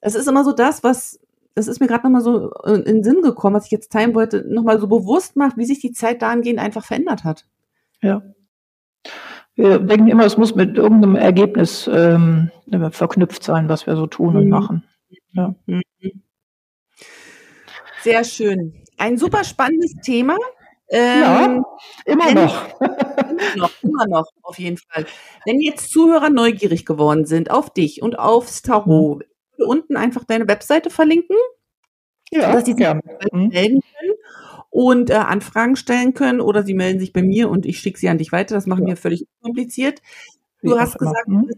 es 0.00 0.14
ist 0.14 0.28
immer 0.28 0.44
so 0.44 0.52
das, 0.52 0.84
was, 0.84 1.20
das 1.54 1.68
ist 1.68 1.80
mir 1.80 1.86
gerade 1.86 2.04
nochmal 2.04 2.20
so 2.20 2.52
in 2.64 2.84
den 2.84 3.04
Sinn 3.04 3.22
gekommen, 3.22 3.56
was 3.56 3.66
ich 3.66 3.72
jetzt 3.72 3.92
teilen 3.92 4.14
wollte, 4.14 4.44
nochmal 4.48 4.80
so 4.80 4.86
bewusst 4.86 5.36
macht, 5.36 5.56
wie 5.56 5.64
sich 5.64 5.80
die 5.80 5.92
Zeit 5.92 6.22
dahingehend 6.22 6.60
einfach 6.60 6.84
verändert 6.84 7.24
hat. 7.24 7.46
Ja. 8.00 8.22
Wir 9.54 9.80
denken 9.80 10.08
immer, 10.08 10.24
es 10.24 10.36
muss 10.36 10.54
mit 10.54 10.76
irgendeinem 10.76 11.16
Ergebnis 11.16 11.90
ähm, 11.92 12.50
verknüpft 12.90 13.42
sein, 13.42 13.68
was 13.68 13.86
wir 13.86 13.96
so 13.96 14.06
tun 14.06 14.36
und 14.36 14.44
mhm. 14.44 14.50
machen. 14.50 14.84
Ja. 15.32 15.54
Mhm. 15.66 15.82
Sehr 18.02 18.22
schön. 18.22 18.74
Ein 18.96 19.18
super 19.18 19.42
spannendes 19.42 19.94
Thema. 20.02 20.36
Ähm, 20.90 21.20
ja, 21.20 21.62
immer 22.06 22.32
noch. 22.34 22.80
immer 22.80 23.56
noch. 23.56 23.72
Immer 23.82 24.06
noch, 24.06 24.26
auf 24.42 24.58
jeden 24.58 24.78
Fall. 24.78 25.06
Wenn 25.44 25.60
jetzt 25.60 25.90
Zuhörer 25.90 26.30
neugierig 26.30 26.86
geworden 26.86 27.26
sind 27.26 27.50
auf 27.50 27.70
dich 27.70 28.00
und 28.00 28.18
aufs 28.18 28.62
Tarot, 28.62 29.18
mhm 29.18 29.37
unten 29.66 29.96
einfach 29.96 30.24
deine 30.24 30.48
Webseite 30.48 30.90
verlinken, 30.90 31.36
ja, 32.30 32.52
dass 32.52 32.64
die 32.64 32.72
sich 32.72 32.80
ja. 32.80 32.94
Mhm. 32.94 33.48
melden 33.48 33.80
können 33.80 34.14
und 34.70 35.10
äh, 35.10 35.14
Anfragen 35.14 35.76
stellen 35.76 36.14
können 36.14 36.40
oder 36.40 36.62
sie 36.62 36.74
melden 36.74 37.00
sich 37.00 37.12
bei 37.12 37.22
mir 37.22 37.48
und 37.50 37.66
ich 37.66 37.78
schicke 37.80 37.98
sie 37.98 38.08
an 38.08 38.18
dich 38.18 38.32
weiter. 38.32 38.54
Das 38.54 38.66
machen 38.66 38.82
ja. 38.82 38.88
wir 38.88 38.96
völlig 38.96 39.26
kompliziert. 39.42 40.00
Du 40.62 40.74
Wie 40.74 40.78
hast 40.78 40.98
gesagt, 40.98 41.28
mhm. 41.28 41.50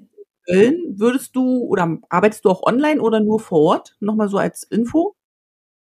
Köln. 0.46 0.94
Würdest 0.96 1.36
du 1.36 1.64
oder 1.64 1.98
arbeitest 2.08 2.44
du 2.44 2.50
auch 2.50 2.62
online 2.62 3.00
oder 3.00 3.20
nur 3.20 3.40
vor 3.40 3.60
Ort? 3.60 3.96
Nochmal 4.00 4.28
so 4.28 4.38
als 4.38 4.62
Info. 4.64 5.14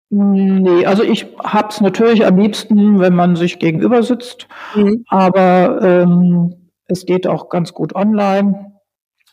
Nee, 0.10 0.86
also 0.86 1.02
ich 1.02 1.26
habe 1.44 1.70
es 1.70 1.82
natürlich 1.82 2.26
am 2.26 2.38
liebsten, 2.38 3.00
wenn 3.00 3.16
man 3.16 3.36
sich 3.36 3.58
gegenüber 3.58 4.04
sitzt, 4.04 4.48
mhm. 4.76 5.04
aber 5.08 5.82
ähm, 5.82 6.70
es 6.86 7.08
geht 7.08 7.26
auch 7.26 7.50
ganz 7.50 7.74
gut 7.74 7.96
online. 7.96 8.73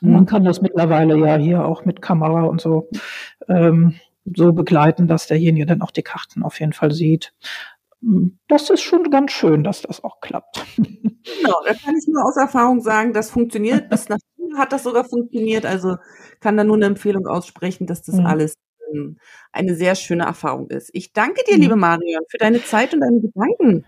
Man 0.00 0.26
kann 0.26 0.44
das 0.44 0.62
mittlerweile 0.62 1.16
ja 1.18 1.36
hier 1.36 1.64
auch 1.64 1.84
mit 1.84 2.00
Kamera 2.00 2.44
und 2.44 2.60
so 2.60 2.88
ähm, 3.48 3.96
so 4.24 4.52
begleiten, 4.52 5.08
dass 5.08 5.26
derjenige 5.26 5.66
dann 5.66 5.82
auch 5.82 5.90
die 5.90 6.02
Karten 6.02 6.42
auf 6.42 6.60
jeden 6.60 6.72
Fall 6.72 6.92
sieht. 6.92 7.32
Das 8.48 8.70
ist 8.70 8.80
schon 8.80 9.10
ganz 9.10 9.32
schön, 9.32 9.62
dass 9.62 9.82
das 9.82 10.02
auch 10.02 10.20
klappt. 10.20 10.64
Genau, 10.76 11.56
da 11.66 11.74
kann 11.74 11.94
ich 11.96 12.08
nur 12.08 12.24
aus 12.24 12.38
Erfahrung 12.38 12.80
sagen, 12.80 13.12
das 13.12 13.30
funktioniert. 13.30 13.90
Bis 13.90 14.08
nach 14.08 14.16
hat 14.56 14.72
das 14.72 14.84
sogar 14.84 15.04
funktioniert. 15.04 15.66
Also 15.66 15.96
kann 16.40 16.56
da 16.56 16.64
nur 16.64 16.76
eine 16.76 16.86
Empfehlung 16.86 17.26
aussprechen, 17.26 17.86
dass 17.86 18.02
das 18.02 18.16
mhm. 18.16 18.26
alles 18.26 18.54
ähm, 18.92 19.18
eine 19.52 19.74
sehr 19.74 19.94
schöne 19.94 20.24
Erfahrung 20.24 20.70
ist. 20.70 20.90
Ich 20.92 21.12
danke 21.12 21.42
dir, 21.46 21.58
liebe 21.58 21.76
Marion, 21.76 22.22
für 22.28 22.38
deine 22.38 22.62
Zeit 22.64 22.94
und 22.94 23.00
deine 23.00 23.20
Gedanken. 23.20 23.86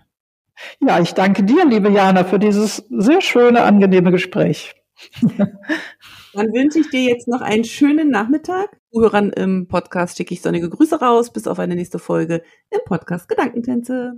Ja, 0.79 0.99
ich 0.99 1.13
danke 1.13 1.43
dir, 1.43 1.65
liebe 1.65 1.89
Jana, 1.89 2.23
für 2.23 2.37
dieses 2.37 2.77
sehr 2.89 3.21
schöne, 3.21 3.63
angenehme 3.63 4.11
Gespräch. 4.11 4.75
Dann 6.33 6.47
wünsche 6.47 6.79
ich 6.79 6.89
dir 6.89 7.03
jetzt 7.03 7.27
noch 7.27 7.41
einen 7.41 7.63
schönen 7.63 8.09
Nachmittag. 8.09 8.77
Zuhörern 8.91 9.29
im 9.31 9.67
Podcast 9.67 10.17
schicke 10.17 10.33
ich 10.33 10.41
sonnige 10.41 10.69
Grüße 10.69 10.99
raus. 10.99 11.31
Bis 11.31 11.47
auf 11.47 11.59
eine 11.59 11.75
nächste 11.75 11.99
Folge 11.99 12.41
im 12.71 12.79
Podcast 12.85 13.27
Gedankentänze. 13.29 14.13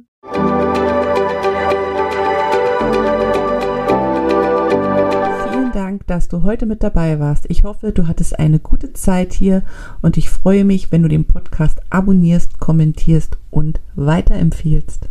Vielen 5.52 5.72
Dank, 5.74 6.08
dass 6.08 6.28
du 6.28 6.44
heute 6.44 6.66
mit 6.66 6.84
dabei 6.84 7.20
warst. 7.20 7.46
Ich 7.50 7.64
hoffe, 7.64 7.92
du 7.92 8.08
hattest 8.08 8.40
eine 8.40 8.60
gute 8.60 8.94
Zeit 8.94 9.34
hier 9.34 9.64
und 10.02 10.18
ich 10.18 10.30
freue 10.30 10.64
mich, 10.64 10.92
wenn 10.92 11.04
du 11.04 11.10
den 11.10 11.26
Podcast 11.26 11.82
abonnierst, 11.90 12.60
kommentierst 12.60 13.38
und 13.52 13.82
weiterempfiehlst. 13.96 15.10